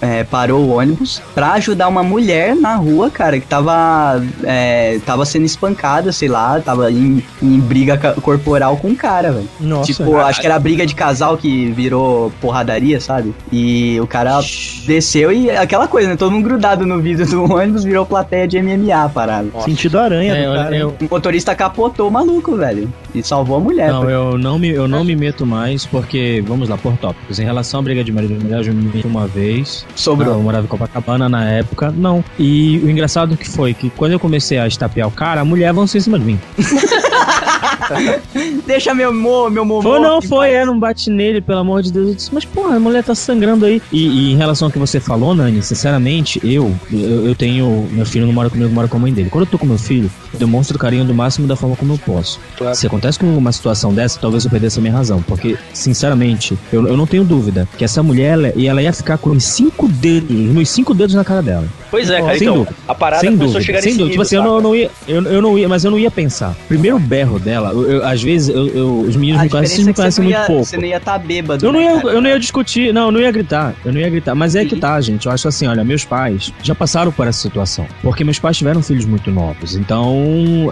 [0.00, 5.24] é, parou o ônibus pra ajudar uma mulher na rua, cara, que tava, é, tava
[5.24, 9.48] sendo espancada, sei lá, tava em, em briga corporal com um cara, velho.
[9.60, 9.92] Nossa.
[9.92, 13.34] Tipo, acho que era briga de casal que virou porradaria, sabe?
[13.52, 14.40] E o cara
[14.86, 16.16] desceu e aquela coisa, né?
[16.16, 19.52] Todo mundo grudado no vidro do ônibus virou plateia de MMA, parado.
[19.64, 20.76] Sentido aranha É, do eu- cara.
[20.76, 22.92] eu- O motorista capotou o maluco, velho.
[23.14, 23.90] E salvou a mulher.
[23.92, 27.38] Não, eu não, me, eu não me meto mais, porque, vamos lá, por tópicos.
[27.38, 29.86] Em relação à briga de marido e mulher, eu já me meti uma vez.
[29.94, 30.34] Sobrou.
[30.34, 31.92] Eu morava em Copacabana na época.
[31.96, 32.24] Não.
[32.38, 35.68] E o engraçado que foi que quando eu comecei a estapear o cara, a mulher
[35.68, 36.38] avançou em cima de mim.
[38.66, 39.82] Deixa meu mo, meu mo.
[39.82, 42.08] Foi, não, foi, é, não bate nele, pelo amor de Deus.
[42.08, 43.80] Eu disse, mas porra, a mulher tá sangrando aí.
[43.92, 47.88] E, e em relação ao que você falou, Nani, sinceramente, eu, eu, eu tenho.
[47.90, 49.30] Meu filho não mora comigo, mora com a mãe dele.
[49.30, 52.38] Quando eu tô com meu filho, demonstro carinho do máximo da forma como eu posso.
[52.56, 52.74] Claro.
[52.74, 55.22] Se acontece com uma situação dessa, talvez eu perdesse a minha razão.
[55.22, 59.18] Porque, sinceramente, eu, eu não tenho dúvida que essa mulher, ela, e ela ia ficar
[59.18, 61.64] com os cinco dedos, meus cinco dedos na cara dela.
[61.90, 62.76] Pois é, cara, Sem então, dúvida.
[62.88, 64.12] a parada sem começou dúvida, a chegar sem nesse dúvida.
[64.12, 64.68] Tipo assim, nível, eu não, saca?
[64.68, 66.56] não ia, eu, eu não ia, mas eu não ia pensar.
[66.66, 69.90] Primeiro berro dela, eu- eu- às vezes eu, eu- os meninos A me conhecem, me
[69.90, 70.64] é que conhecem muito ia, pouco.
[70.64, 71.64] Você não ia estar bêbado.
[71.64, 72.14] Eu não, né, ia, cara?
[72.14, 74.64] eu não ia discutir, não, eu não ia gritar, eu não ia gritar, mas é
[74.64, 78.24] que tá, gente, eu acho assim, olha, meus pais já passaram por essa situação, porque
[78.24, 80.23] meus pais tiveram filhos muito novos, então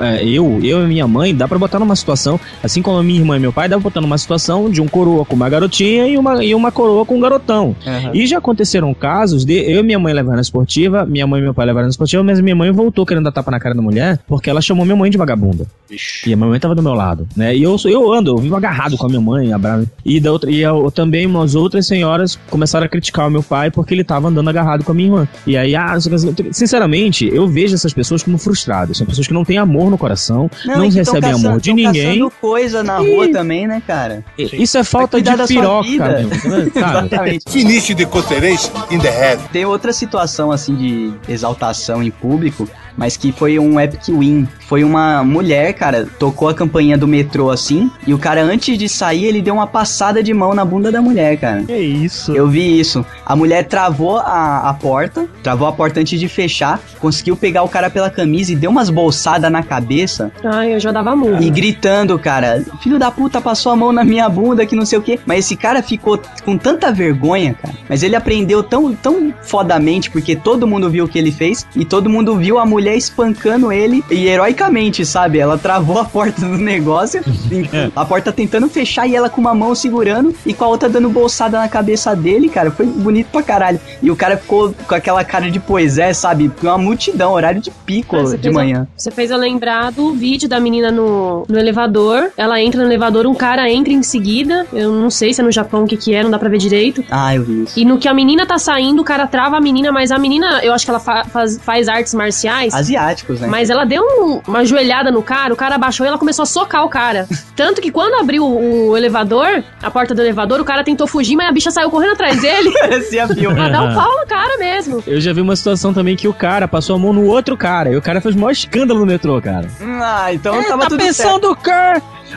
[0.02, 3.20] é, eu, eu e minha mãe, dá pra botar numa situação, assim como a minha
[3.20, 6.06] irmã e meu pai, dá pra botar numa situação de um coroa com uma garotinha
[6.06, 7.74] e uma, e uma coroa com um garotão.
[7.86, 8.10] Aham.
[8.14, 11.44] E já aconteceram casos de eu e minha mãe levar na esportiva, minha mãe e
[11.44, 13.82] meu pai levaram na esportiva, mas minha mãe voltou querendo dar tapa na cara da
[13.82, 15.66] mulher, porque ela chamou minha mãe de vagabunda.
[15.88, 16.28] Vixe.
[16.28, 17.54] E a minha mãe tava do meu lado, né?
[17.54, 19.88] E eu, eu ando, eu vivo agarrado com a minha mãe, abraço.
[20.04, 23.70] E, da outra, e eu, também umas outras senhoras começaram a criticar o meu pai
[23.70, 25.28] porque ele tava andando agarrado com a minha irmã.
[25.46, 28.96] E aí, ah, não sei o que, sinceramente, eu vejo essas pessoas como frustradas.
[28.96, 32.30] São pessoas que não têm amor no coração, não, tão recebem caçando- amor de ninguém.
[32.40, 34.24] coisa na E- rua também, né, cara?
[34.38, 36.30] Isso é falta de piroca, meu.
[36.74, 37.44] Exatamente.
[37.50, 39.42] Finish the coterês in the head.
[39.52, 44.46] Tem outra situação, assim, de exaltação em público, mas que foi um epic win.
[44.66, 48.88] Foi uma mulher, cara, tocou a campainha do metrô, assim, e o cara, antes de
[48.88, 51.62] sair, ele deu uma passada de mão na bunda da mulher, cara.
[51.64, 52.32] Que isso?
[52.32, 53.04] Eu vi isso.
[53.26, 57.68] A mulher travou a, a porta, travou a porta antes de fechar, conseguiu pegar o
[57.68, 61.42] cara pela camisa e deu umas bolsadas na cabeça Ai, eu já dava muito.
[61.42, 64.98] e gritando, cara, filho da puta passou a mão na minha bunda que não sei
[64.98, 65.18] o que.
[65.26, 67.74] Mas esse cara ficou com tanta vergonha, cara.
[67.88, 71.84] Mas ele aprendeu tão, tão fodamente porque todo mundo viu o que ele fez e
[71.84, 75.38] todo mundo viu a mulher espancando ele e heroicamente, sabe?
[75.38, 77.22] Ela travou a porta do negócio,
[77.94, 81.08] a porta tentando fechar e ela com uma mão segurando e com a outra dando
[81.08, 82.70] bolsada na cabeça dele, cara.
[82.70, 83.80] Foi bonito pra caralho.
[84.02, 86.50] E o cara ficou com aquela cara de poisé, sabe?
[86.62, 88.80] Uma multidão, horário de pico de manhã.
[88.82, 92.30] eu- Você fez eu lembrar do vídeo da menina no, no elevador.
[92.36, 94.66] Ela entra no elevador, um cara entra em seguida.
[94.72, 96.58] Eu não sei se é no Japão o que, que é, não dá pra ver
[96.58, 97.04] direito.
[97.10, 97.78] Ah, eu vi isso.
[97.78, 100.60] E no que a menina tá saindo, o cara trava a menina, mas a menina,
[100.62, 102.71] eu acho que ela fa- faz, faz artes marciais.
[102.74, 103.46] Asiáticos, né?
[103.48, 106.46] Mas ela deu um- uma joelhada no cara, o cara abaixou e ela começou a
[106.46, 107.26] socar o cara.
[107.56, 111.36] Tanto que quando abriu o, o elevador, a porta do elevador, o cara tentou fugir,
[111.36, 113.54] mas a bicha saiu correndo atrás dele Parecia filme.
[113.54, 115.02] pra dar um pau no cara mesmo.
[115.06, 117.90] Eu já vi uma situação também que o cara passou a mão no outro cara
[117.90, 119.68] e o cara fez o maior escândalo no metrô, cara.
[119.80, 121.70] Ah, então É, tava tá tudo pensando o quê?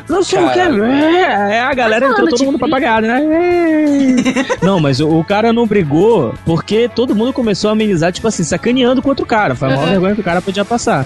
[0.09, 0.59] Não sei o que.
[0.59, 2.81] É, a galera entrou todo mundo pra briga?
[2.87, 3.21] pagar, né?
[4.61, 4.65] É.
[4.65, 8.43] Não, mas o, o cara não brigou porque todo mundo começou a amenizar, tipo assim,
[8.43, 9.55] sacaneando com outro cara.
[9.55, 11.05] Foi a maior vergonha que o cara podia passar.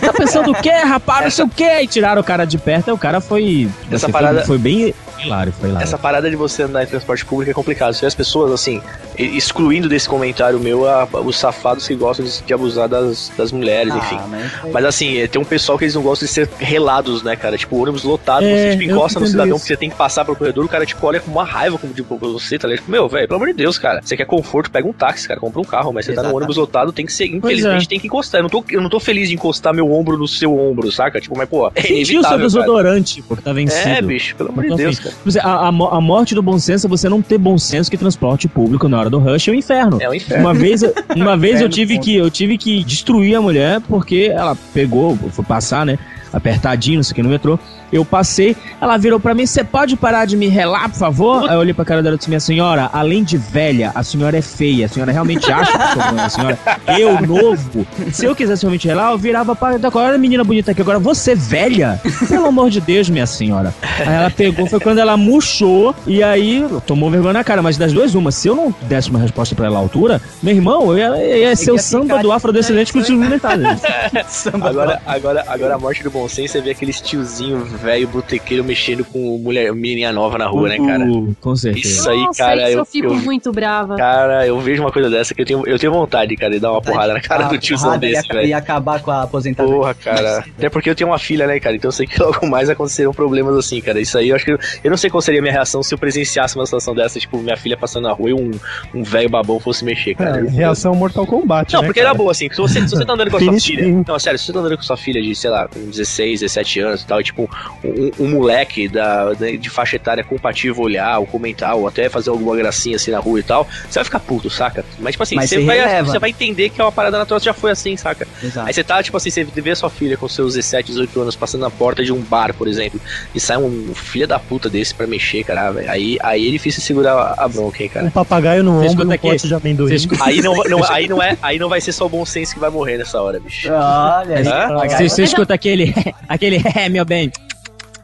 [0.00, 1.24] Tá pensando o quê, rapaz?
[1.24, 1.80] Não sei o quê.
[1.82, 3.68] E tiraram o cara de perto e o cara foi.
[3.86, 5.84] Essa assim, foi- parada- Foi, bem, foi hilário, foi hilário.
[5.86, 7.92] Essa parada de você andar em transporte público é complicado.
[7.94, 8.80] Se as pessoas, assim,
[9.18, 13.94] excluindo desse comentário meu a- os safados que gostam de, de abusar das, das mulheres,
[13.94, 14.16] enfim.
[14.18, 14.72] Ah, mas...
[14.72, 17.56] Mas assim, é, tem um pessoal que eles não gostam de ser relados, né, cara?
[17.56, 19.64] Tipo, ônibus lotado, É, você tipo, encosta no cidadão isso.
[19.64, 21.92] que você tem que passar pelo corredor, o cara tipo olha com uma raiva como
[21.92, 22.80] tipo, você, tá ligado?
[22.82, 24.00] Tipo, meu, velho, pelo amor de Deus, cara.
[24.02, 26.36] Você quer conforto, pega um táxi, cara, compra um carro, mas você tá no Exatamente.
[26.36, 27.88] ônibus lotado, tem que ser, infelizmente, é.
[27.88, 28.38] tem que encostar.
[28.40, 31.20] Eu não, tô, eu não tô feliz de encostar meu ombro no seu ombro, saca?
[31.20, 33.88] Tipo, mas, pô, é Sentiu o seu desodorante, pô, que tá vencido.
[33.88, 35.11] É, bicho, pelo amor de Deus, cara.
[35.42, 38.48] A, a a morte do bom senso é você não ter bom senso que transporte
[38.48, 39.98] público na hora do rush é o inferno.
[40.00, 40.44] É um inferno.
[40.44, 40.82] Uma vez,
[41.14, 45.44] uma vez eu tive que eu tive que destruir a mulher porque ela pegou, foi
[45.44, 45.98] passar, né?
[46.32, 47.58] Apertadinho, não sei o que no metrô.
[47.92, 51.54] Eu passei, ela virou pra mim: "Você pode parar de me relar, por favor?" Aí
[51.54, 54.42] eu olhei pra cara dela e disse: "Minha senhora, além de velha, a senhora é
[54.42, 54.86] feia.
[54.86, 56.58] A senhora realmente acha que sou bom, a senhora
[56.98, 57.86] eu novo.
[58.10, 62.00] Se eu quisesse realmente relar, eu virava para agora menina bonita aqui, agora você velha?
[62.28, 66.64] Pelo amor de Deus, minha senhora." Aí ela pegou, foi quando ela murchou e aí
[66.86, 69.66] tomou vergonha na cara, mas das duas uma, se eu não desse uma resposta pra
[69.66, 73.12] ela à altura, meu irmão, eu ia, ia ser o samba do afrodescendente com o
[73.12, 73.58] militar.
[74.28, 78.64] Samba Agora, agora, agora a morte do bom senso é ver aqueles tiozinho velho botequeiro
[78.64, 81.04] mexendo com mulher, menininha nova na rua, né, cara?
[81.04, 81.86] Uh, com certeza.
[81.86, 83.96] Isso aí, Nossa, cara, isso eu, eu fico eu- muito brava.
[83.96, 86.72] Cara, eu vejo uma coisa dessa que eu tenho, eu tenho vontade, cara, de dar
[86.72, 88.48] uma porrada na cara do tiozão desse, velho.
[88.48, 89.76] ia acabar com a aposentadoria.
[89.78, 90.38] Porra, cara.
[90.56, 91.76] Até porque eu tenho uma filha, né, cara?
[91.76, 94.00] Então eu sei que logo mais acontecerão problemas assim, cara.
[94.00, 94.52] Isso aí eu acho que.
[94.52, 97.18] Eu, eu não sei qual seria a minha reação se eu presenciasse uma situação dessa,
[97.18, 98.50] tipo, minha filha passando na rua e um,
[98.94, 100.38] um velho babão fosse mexer, cara.
[100.38, 102.10] É, Eu- reação Mortal Kombat, Não, né, porque cara?
[102.10, 102.48] era boa, assim.
[102.50, 104.04] Se você, se você tá andando com a sua filha.
[104.06, 106.40] Não, sério, se você tá andando com a sua filha de, sei lá, com 16,
[106.40, 107.48] 17 anos e tal, e tipo,
[107.84, 112.30] um, um moleque da, da- de faixa etária compatível olhar, ou comentar, ou até fazer
[112.30, 114.84] alguma gracinha assim na rua e tal, você vai ficar puto, saca?
[114.98, 116.08] Mas, tipo assim, Mas você vai, releva.
[116.10, 118.26] você vai entender que é uma parada natural, já foi assim, saca?
[118.42, 118.66] Exato.
[118.66, 121.36] Aí você tá, tipo assim, você vê a sua filha com seus 17, 18 anos
[121.36, 123.00] passando na porta de um bar, por exemplo,
[123.34, 125.90] e sai um filho da puta desse pra mexer, cara, velho.
[125.90, 128.06] Aí, aí é difícil segurar a, bronca, hein, cara.
[128.06, 129.96] Um papagaio no ombro, escuta um pote de amendoim.
[130.20, 132.60] Aí não, não- aí, não é, aí não vai ser só o bom senso que
[132.60, 133.68] vai morrer nessa hora, bicho.
[133.72, 134.42] Olha.
[134.88, 135.94] Você, você escuta aquele,
[136.28, 137.30] aquele, é, meu bem.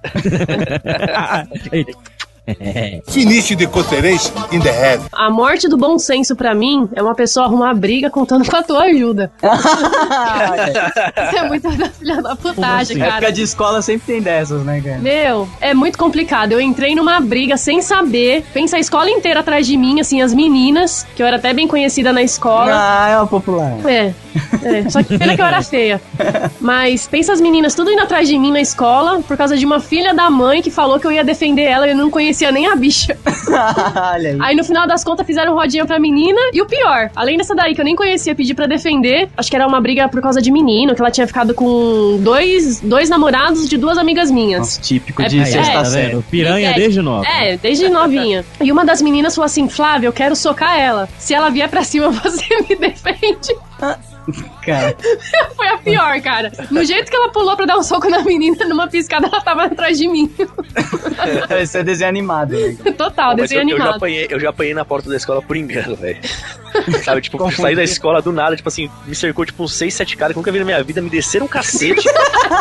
[3.08, 5.02] Finish the coterês in the head.
[5.12, 8.62] A morte do bom senso pra mim é uma pessoa arrumar briga contando com a
[8.62, 9.30] tua ajuda.
[11.28, 12.98] Isso é muito da filha da putagem, assim?
[12.98, 13.16] cara.
[13.16, 14.98] Época de escola sempre tem dessas, né, cara?
[14.98, 16.52] Meu, é muito complicado.
[16.52, 18.44] Eu entrei numa briga sem saber.
[18.52, 21.66] Pensa a escola inteira atrás de mim, assim, as meninas, que eu era até bem
[21.66, 22.70] conhecida na escola.
[22.72, 23.72] Ah, é uma popular.
[23.86, 24.12] É,
[24.62, 24.88] é.
[24.90, 26.00] Só que pena que eu era feia.
[26.60, 29.80] Mas pensa as meninas tudo indo atrás de mim na escola por causa de uma
[29.80, 32.66] filha da mãe que falou que eu ia defender ela e eu não conhecia nem
[32.66, 33.16] a bicha.
[34.14, 34.38] Olha aí.
[34.40, 36.38] Aí no final das contas fizeram rodinha pra menina.
[36.52, 39.28] E o pior, além dessa daí que eu nem conhecia, pedi pra defender.
[39.36, 42.80] Acho que era uma briga por causa de menino, que ela tinha ficado com dois,
[42.80, 44.60] dois namorados de duas amigas minhas.
[44.60, 46.08] Nossa, típico É, de é, sexta tá série.
[46.12, 46.22] vendo?
[46.30, 47.26] Piranha É, desde nova.
[47.26, 48.44] É, desde novinha.
[48.60, 51.08] E uma das meninas falou assim: Flávia, eu quero socar ela.
[51.18, 53.54] Se ela vier pra cima, você me defende.
[54.64, 54.94] Cara,
[55.56, 56.52] Foi a pior, cara.
[56.70, 59.64] No jeito que ela pulou pra dar um soco na menina, numa piscada, ela tava
[59.64, 60.30] atrás de mim.
[61.60, 62.76] esse é desenho animado, né?
[62.96, 63.96] Total, Mas desenho eu, eu já animado.
[63.96, 66.18] apanhei, eu já apanhei na porta da escola por engano, velho.
[67.02, 69.94] Sabe, tipo, saí da que- escola do nada, tipo assim, me cercou tipo uns 6,
[69.94, 72.06] 7 caras que eu nunca vi na minha vida, me desceram um cacete.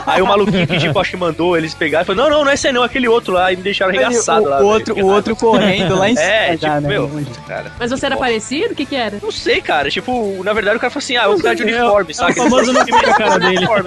[0.06, 2.52] Aí o maluquinho que tipo, acho que mandou eles pegarem e falou: Não, não, não
[2.52, 4.62] é esse aí não, é aquele outro lá, e me deixaram arregaçado o, lá.
[4.62, 6.28] o outro, o outro correndo lá em cima.
[6.28, 6.88] É, já, tipo, né?
[6.88, 7.12] meu,
[7.48, 7.72] cara.
[7.80, 8.74] Mas você era parecido?
[8.74, 9.18] O que que era?
[9.22, 9.90] Não sei, cara.
[9.90, 12.32] Tipo, na verdade o cara falou assim: ah, eu vou ficar de uniforme, sabe?
[12.32, 13.68] o famoso não fica cara dele.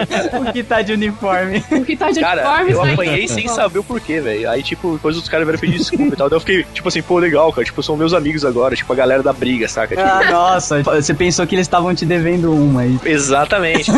[0.50, 1.62] O que tá de uniforme?
[1.70, 2.72] O que tá de Cara, uniforme?
[2.72, 4.48] eu apanhei sem saber o porquê, velho.
[4.50, 6.28] Aí, tipo, depois os caras vieram pedir desculpa e tal.
[6.28, 7.64] Daí eu fiquei, tipo assim, pô, legal, cara.
[7.64, 9.94] Tipo, são meus amigos agora, tipo, a galera da briga, saca?
[9.96, 12.98] Tipo, Ah, nossa, você pensou que eles estavam te devendo uma aí.
[13.04, 13.90] Exatamente.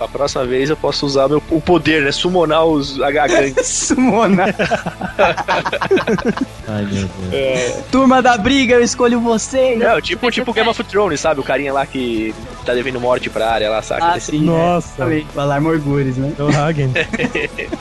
[0.00, 2.12] a próxima vez eu posso usar meu, o poder, né?
[2.12, 2.96] Summonar os
[3.28, 3.66] gangues.
[3.66, 4.46] Sumona.
[6.68, 7.84] Ai, meu Deus.
[7.90, 9.76] Turma da briga, eu escolho você.
[9.76, 11.40] Não, tipo, tipo Game of Thrones, sabe?
[11.40, 12.34] O carinha lá que
[12.64, 14.12] tá devendo morte pra área lá, saca?
[14.12, 14.40] Ah, Esse- sim.
[14.44, 15.04] Nossa.
[15.04, 15.68] É.
[15.68, 16.32] Orgulhos, né?
[16.38, 16.92] É o Hagen.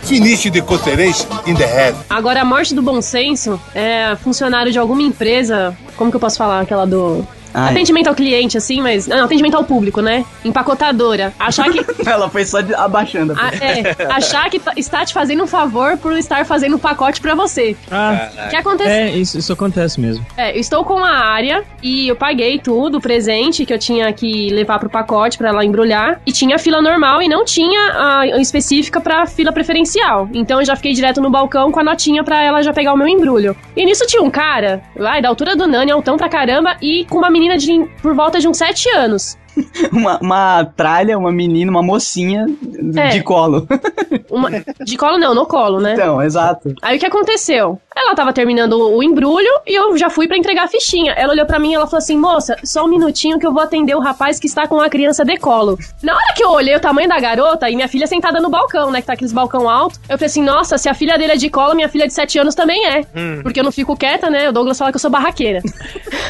[0.04, 1.98] Finish the coterês in the head.
[2.10, 5.76] Agora, a morte do bom senso é funcionário de alguma empresa.
[5.96, 6.62] Como que eu posso falar?
[6.62, 7.26] Aquela do.
[7.54, 7.72] Ah, é.
[7.72, 9.08] Atendimento ao cliente, assim, mas.
[9.08, 10.26] Não, atendimento ao público, né?
[10.44, 11.34] Empacotadora.
[11.40, 11.86] Achar que.
[12.10, 13.34] Ela foi só abaixando.
[13.34, 16.80] a a- é, achar que tá- está te fazendo um favor por estar fazendo um
[16.80, 17.76] pacote pra você.
[17.92, 18.92] Ah, O que aconteceu?
[18.92, 20.26] é, isso, isso acontece mesmo.
[20.36, 24.12] É, eu estou com a área e eu paguei tudo, o presente que eu tinha
[24.12, 26.20] que levar pro pacote pra ela embrulhar.
[26.26, 27.80] E tinha fila normal e não tinha
[28.22, 30.30] a específica pra fila preferencial.
[30.34, 32.98] Então eu já fiquei direto no balcão com a notinha pra ela já pegar o
[32.98, 33.56] meu embrulho.
[33.76, 37.18] E nisso tinha um cara, lá da altura do Nani, altão pra caramba, e com
[37.20, 39.38] uma menina de por volta de uns 7 anos.
[39.92, 42.46] Uma, uma tralha, uma menina, uma mocinha
[42.96, 43.10] É.
[43.10, 43.68] de colo.
[44.30, 44.50] Uma...
[44.84, 45.94] De colo não, no colo, né?
[45.94, 46.74] Então, exato.
[46.82, 47.80] Aí o que aconteceu?
[47.96, 51.14] Ela tava terminando o embrulho e eu já fui pra entregar a fichinha.
[51.14, 53.62] Ela olhou pra mim e ela falou assim: moça, só um minutinho que eu vou
[53.64, 55.78] atender o rapaz que está com a criança de colo.
[56.04, 58.92] Na hora que eu olhei o tamanho da garota e minha filha sentada no balcão,
[58.92, 59.02] né?
[59.02, 61.50] Que tá aqueles balcão alto, eu falei assim: nossa, se a filha dele é de
[61.50, 63.04] colo, minha filha de 7 anos também é.
[63.42, 64.50] Porque eu não fico quieta, né?
[64.50, 65.62] O Douglas fala que eu sou barraqueira.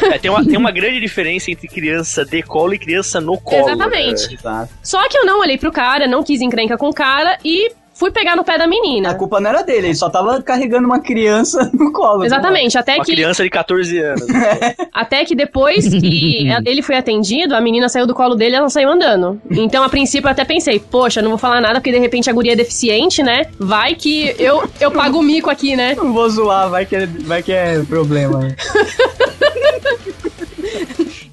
[0.04, 3.68] É, tem, uma, tem uma grande diferença entre criança de colo e criança no colo.
[3.68, 4.34] Exatamente.
[4.34, 4.70] Exato.
[4.84, 8.12] Só que eu não olhei pro cara, não quis encrenca com o cara e fui
[8.12, 9.16] pegar no pé da A menina.
[9.16, 12.24] culpa não era dele, ele só tava carregando uma criança no colo.
[12.24, 14.22] Exatamente, até Uma que, criança de 14 anos.
[14.94, 18.70] até que depois que ele foi atendido, a menina saiu do colo dele e ela
[18.70, 19.42] saiu andando.
[19.50, 22.34] Então, a princípio, eu até pensei, poxa, não vou falar nada porque de repente a
[22.34, 23.48] guria é deficiente, né?
[23.58, 25.96] Vai que eu, eu pago o mico aqui, né?
[25.96, 28.42] Não vou zoar, vai que é, vai que é problema.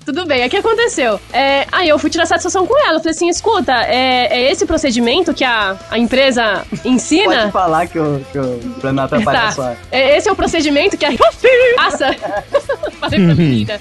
[0.05, 1.18] Tudo bem, o que aconteceu?
[1.32, 2.94] É, aí eu fui tirar satisfação com ela.
[2.97, 7.36] Eu falei assim: escuta, é, é esse procedimento que a, a empresa ensina?
[7.40, 9.52] Pode falar que eu, que eu pra não atrapalhar Tá.
[9.52, 9.76] sua...
[9.90, 11.10] É, esse é o procedimento que a.
[11.76, 12.14] Passa!
[13.01, 13.81] Falei pra menina.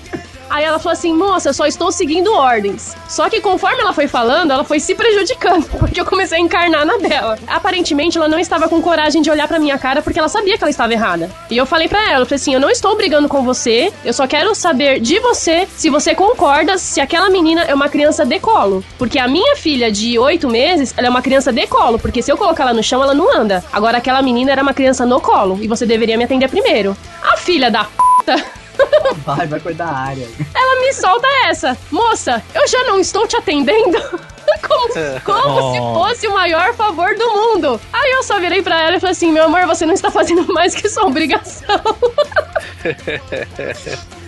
[0.53, 2.95] Aí ela falou assim, moça, eu só estou seguindo ordens.
[3.09, 6.85] Só que conforme ela foi falando, ela foi se prejudicando, porque eu comecei a encarnar
[6.85, 7.39] na dela.
[7.47, 10.63] Aparentemente, ela não estava com coragem de olhar pra minha cara, porque ela sabia que
[10.63, 11.31] ela estava errada.
[11.49, 14.13] E eu falei pra ela, eu falei assim, eu não estou brigando com você, eu
[14.13, 18.39] só quero saber de você se você concorda se aquela menina é uma criança de
[18.39, 18.85] colo.
[18.99, 22.31] Porque a minha filha de oito meses, ela é uma criança de colo, porque se
[22.31, 23.65] eu colocar ela no chão, ela não anda.
[23.73, 26.95] Agora, aquela menina era uma criança no colo, e você deveria me atender primeiro.
[27.23, 28.62] A filha da puta...
[29.25, 30.27] Vai, vai cuidar da área.
[30.53, 31.77] Ela me solta essa.
[31.91, 33.97] Moça, eu já não estou te atendendo?
[34.67, 34.93] Como,
[35.23, 37.81] como se fosse o maior favor do mundo.
[37.91, 40.45] Aí eu só virei pra ela e falei assim: meu amor, você não está fazendo
[40.53, 41.81] mais que sua obrigação.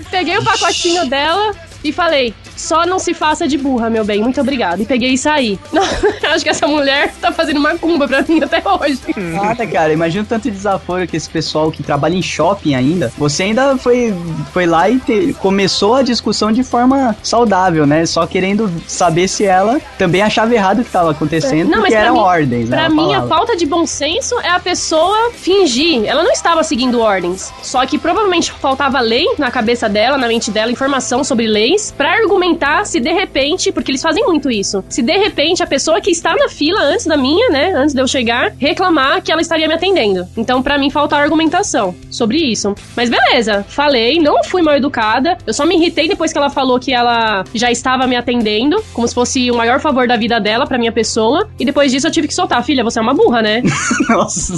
[0.09, 1.53] Peguei o pacotinho dela
[1.89, 4.81] e falei: só não se faça de burra, meu bem, muito obrigado.
[4.81, 5.59] E peguei e saí.
[6.31, 8.99] Acho que essa mulher tá fazendo macumba pra mim até hoje.
[9.17, 13.11] Nada, cara, imagina o tanto de desaforo que esse pessoal que trabalha em shopping ainda.
[13.17, 14.13] Você ainda foi,
[14.53, 18.05] foi lá e te- começou a discussão de forma saudável, né?
[18.05, 21.95] Só querendo saber se ela também achava errado o que estava acontecendo, Não, mas porque
[21.95, 22.77] eram mim- ordens, né?
[22.77, 26.05] Pra mim, a falta de bom senso é a pessoa fingir.
[26.05, 27.51] Ela não estava seguindo ordens.
[27.61, 32.11] Só que provavelmente faltava lei na cabeça dela, na mente dela, informação sobre leis, pra
[32.13, 36.09] argumentar se de repente, porque eles fazem muito isso, se de repente a pessoa que
[36.11, 39.67] está na fila antes da minha, né, antes de eu chegar, reclamar que ela estaria
[39.67, 40.27] me atendendo.
[40.37, 42.73] Então, pra mim, falta argumentação sobre isso.
[42.95, 45.37] Mas beleza, falei, não fui mal educada.
[45.45, 49.07] Eu só me irritei depois que ela falou que ela já estava me atendendo, como
[49.07, 51.47] se fosse o maior favor da vida dela pra minha pessoa.
[51.59, 52.63] E depois disso eu tive que soltar.
[52.63, 53.61] Filha, você é uma burra, né?
[54.09, 54.53] Nossa.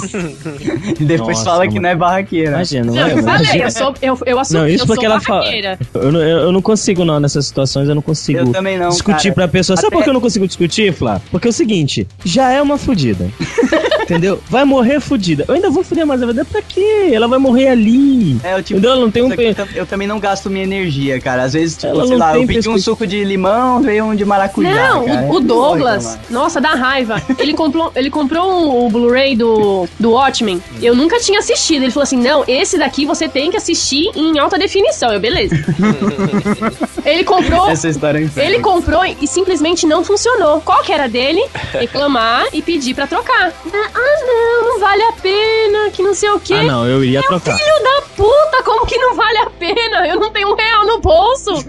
[1.00, 1.82] e depois Nossa, fala que mano.
[1.82, 2.50] não é barraqueira.
[2.52, 3.64] Imagina, Não, vai, eu falei, imagina.
[3.64, 3.94] eu sou.
[4.00, 5.40] Eu, eu assumo, Não, isso eu porque sou ela fala.
[5.40, 5.78] barraqueira.
[5.94, 8.88] Eu, não- eu, eu não consigo, não, nessas situações, eu não consigo Eu também não,
[8.90, 9.34] discutir cara.
[9.34, 9.76] pra pessoa.
[9.76, 11.20] Sabe Até- por que eu não consigo discutir, Flá?
[11.30, 13.28] Porque é o seguinte, já é uma fudida.
[14.02, 14.40] entendeu?
[14.48, 15.44] Vai morrer fudida.
[15.48, 16.44] Eu ainda vou fuder mais a vida.
[16.44, 17.10] Pra quê?
[17.12, 18.38] Ela vai morrer ali.
[18.42, 18.92] É, eu, tipo, Entendeu?
[18.92, 19.32] Ela não tem um.
[19.32, 21.42] Aqui eu tam- Eu também não gasto minha energia, cara.
[21.44, 22.78] Às vezes, tipo, Ela sei não lá, tem eu pedi um perspectiva.
[22.96, 24.70] suco de limão, veio um de maracujá.
[24.94, 25.22] Não, cara.
[25.26, 26.24] o, o Douglas, reclamar.
[26.30, 27.22] nossa, dá raiva.
[27.38, 30.62] Ele comprou, ele comprou um- o Blu-ray do, do Watchmen.
[30.80, 31.82] Eu nunca tinha assistido.
[31.82, 35.12] Ele falou assim: não, esse daqui você tem que assistir em alta definição.
[35.12, 35.54] Eu, beleza.
[37.04, 37.68] ele comprou.
[37.70, 38.44] Essa história é.
[38.46, 40.60] Ele comprou e simplesmente não funcionou.
[40.60, 41.44] Qual que era dele?
[41.72, 43.52] Reclamar e pedir pra trocar.
[43.72, 46.54] Ah, não, não vale a pena, que não sei o quê.
[46.54, 47.56] Ah, não, eu iria trocar.
[47.56, 50.06] Filho da puta, como que não vale a pena?
[50.08, 51.52] Eu não tenho um real no bolso.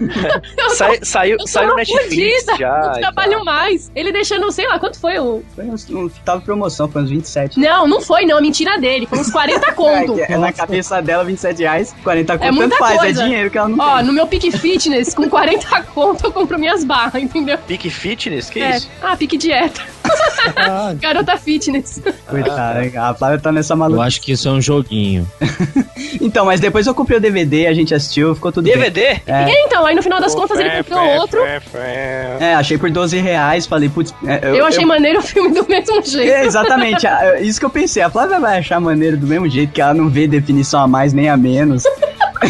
[0.56, 2.78] Eu Sai- sou- saiu eu saiu Netflix já.
[2.78, 3.90] Não e trabalho mais.
[3.94, 5.42] Ele deixando, sei lá, quanto foi o.
[5.54, 7.58] Foi uns, um, tava em promoção, foi uns 27.
[7.58, 8.40] Não, não foi, não.
[8.40, 9.06] Mentira dele.
[9.06, 10.18] Foi uns 40 conto.
[10.18, 13.20] É, é na cabeça dela, 27 reais, 40 conto, muita tanto faz, coisa.
[13.22, 14.06] é dinheiro que ela não Ó, tem.
[14.06, 17.58] no meu Pique Fitness, com 40 conto, eu compro minhas barras, entendeu?
[17.58, 18.48] Pique Fitness?
[18.50, 18.76] Que É.
[18.76, 18.90] isso?
[19.02, 19.80] Ah, Pique Dieta.
[21.00, 22.00] Garota Fitness.
[22.28, 24.02] Coitada, a Flávia tá nessa Eu maluca.
[24.02, 25.26] acho que isso é um joguinho.
[26.20, 28.72] Então, mas depois eu comprei o DVD, a gente assistiu, ficou tudo bem.
[28.74, 29.20] DVD?
[29.26, 29.48] É.
[29.48, 31.40] E então, aí no final das contas ele comprou outro.
[31.44, 34.14] É, achei por 12 reais, falei, putz...
[34.26, 36.30] é, Eu achei maneiro o filme do mesmo jeito.
[36.30, 38.02] É, exatamente, a- isso que eu pensei.
[38.02, 41.12] A Flávia vai achar maneiro do mesmo jeito que ela não vê definição a mais
[41.12, 41.84] nem a menos.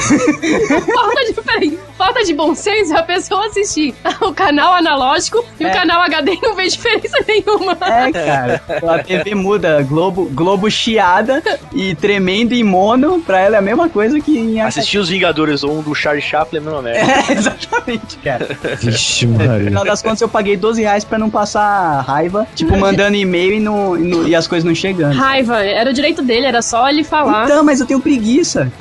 [0.94, 5.64] falta de, peraí, falta de bom senso é a pessoa assistir o canal analógico e
[5.64, 5.68] É.
[5.68, 7.76] o canal HD não vê diferença nenhuma.
[7.82, 8.62] É, cara.
[8.88, 11.42] A TV muda, Globo, Globo chiada
[11.74, 15.62] e tremendo em mono, pra ela é a mesma coisa que em Assistir os Vingadores
[15.62, 16.98] 1 do Charlie Chaplin, não é?
[17.00, 18.46] É, exatamente, cara.
[18.80, 19.64] Vixe, No Maria.
[19.66, 23.60] final das contas, eu paguei 12 reais pra não passar raiva, tipo, mandando e-mail e,
[23.60, 25.14] não- e não- e as coisas não chegando.
[25.14, 27.44] Raiva, era o direito dele, era só ele falar.
[27.44, 28.72] Então, mas eu tenho preguiça.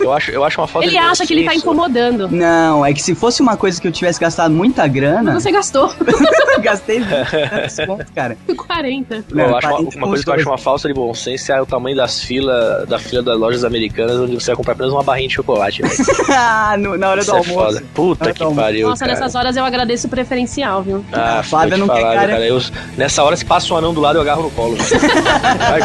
[0.00, 2.28] Eu acho, eu acho uma falta Ele acha que ele tá incomodando.
[2.28, 2.46] Não,
[2.86, 5.92] é que se fosse uma coisa que eu tivesse gastado muita grana, Mas você gastou
[6.62, 8.36] gastei 20 pontos, cara.
[8.54, 9.24] 40.
[9.32, 11.52] Bom, eu acho uma, 40 uma coisa que eu acho uma falta de bom senso
[11.52, 14.92] é o tamanho das filas da fila das lojas americanas, onde você vai comprar apenas
[14.92, 15.82] uma barrinha de chocolate.
[15.82, 15.94] velho.
[16.30, 17.54] Ah, no- na hora do Isso é almoço.
[17.54, 17.82] foda.
[17.94, 18.60] Puta que do almoço.
[18.62, 18.88] pariu.
[18.88, 19.12] Nossa, cara.
[19.18, 21.04] nessas horas eu agradeço o preferencial, viu?
[21.12, 22.32] Ah, A Flávia não quer falar, cara.
[22.32, 22.46] cara.
[22.46, 22.60] Eu,
[22.96, 24.76] nessa hora, se passa um anão do lado, eu agarro no colo.
[24.76, 25.80] Vai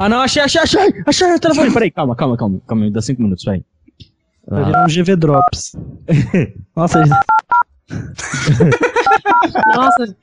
[0.00, 1.74] Ah, não, achei, achei, achei, achei o telefone.
[1.74, 3.62] Peraí, calma, calma, calma, calma, me dá cinco minutos, peraí.
[4.48, 5.76] Vai virar um GV Drops.
[6.74, 7.04] Nossa,
[9.76, 10.16] Nossa,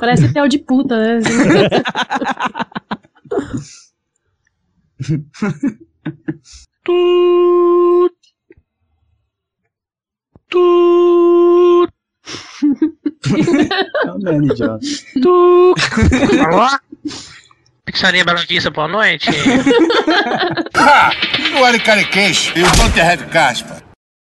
[0.00, 1.20] parece tel de puta, né?
[14.06, 14.80] É o Nani, idiota.
[16.48, 16.66] Alô?
[17.90, 19.30] Pizzaria Bela Vista, boa noite.
[20.74, 21.12] Ha!
[21.38, 22.58] You are a caricature.
[22.58, 23.89] You don't have caspa.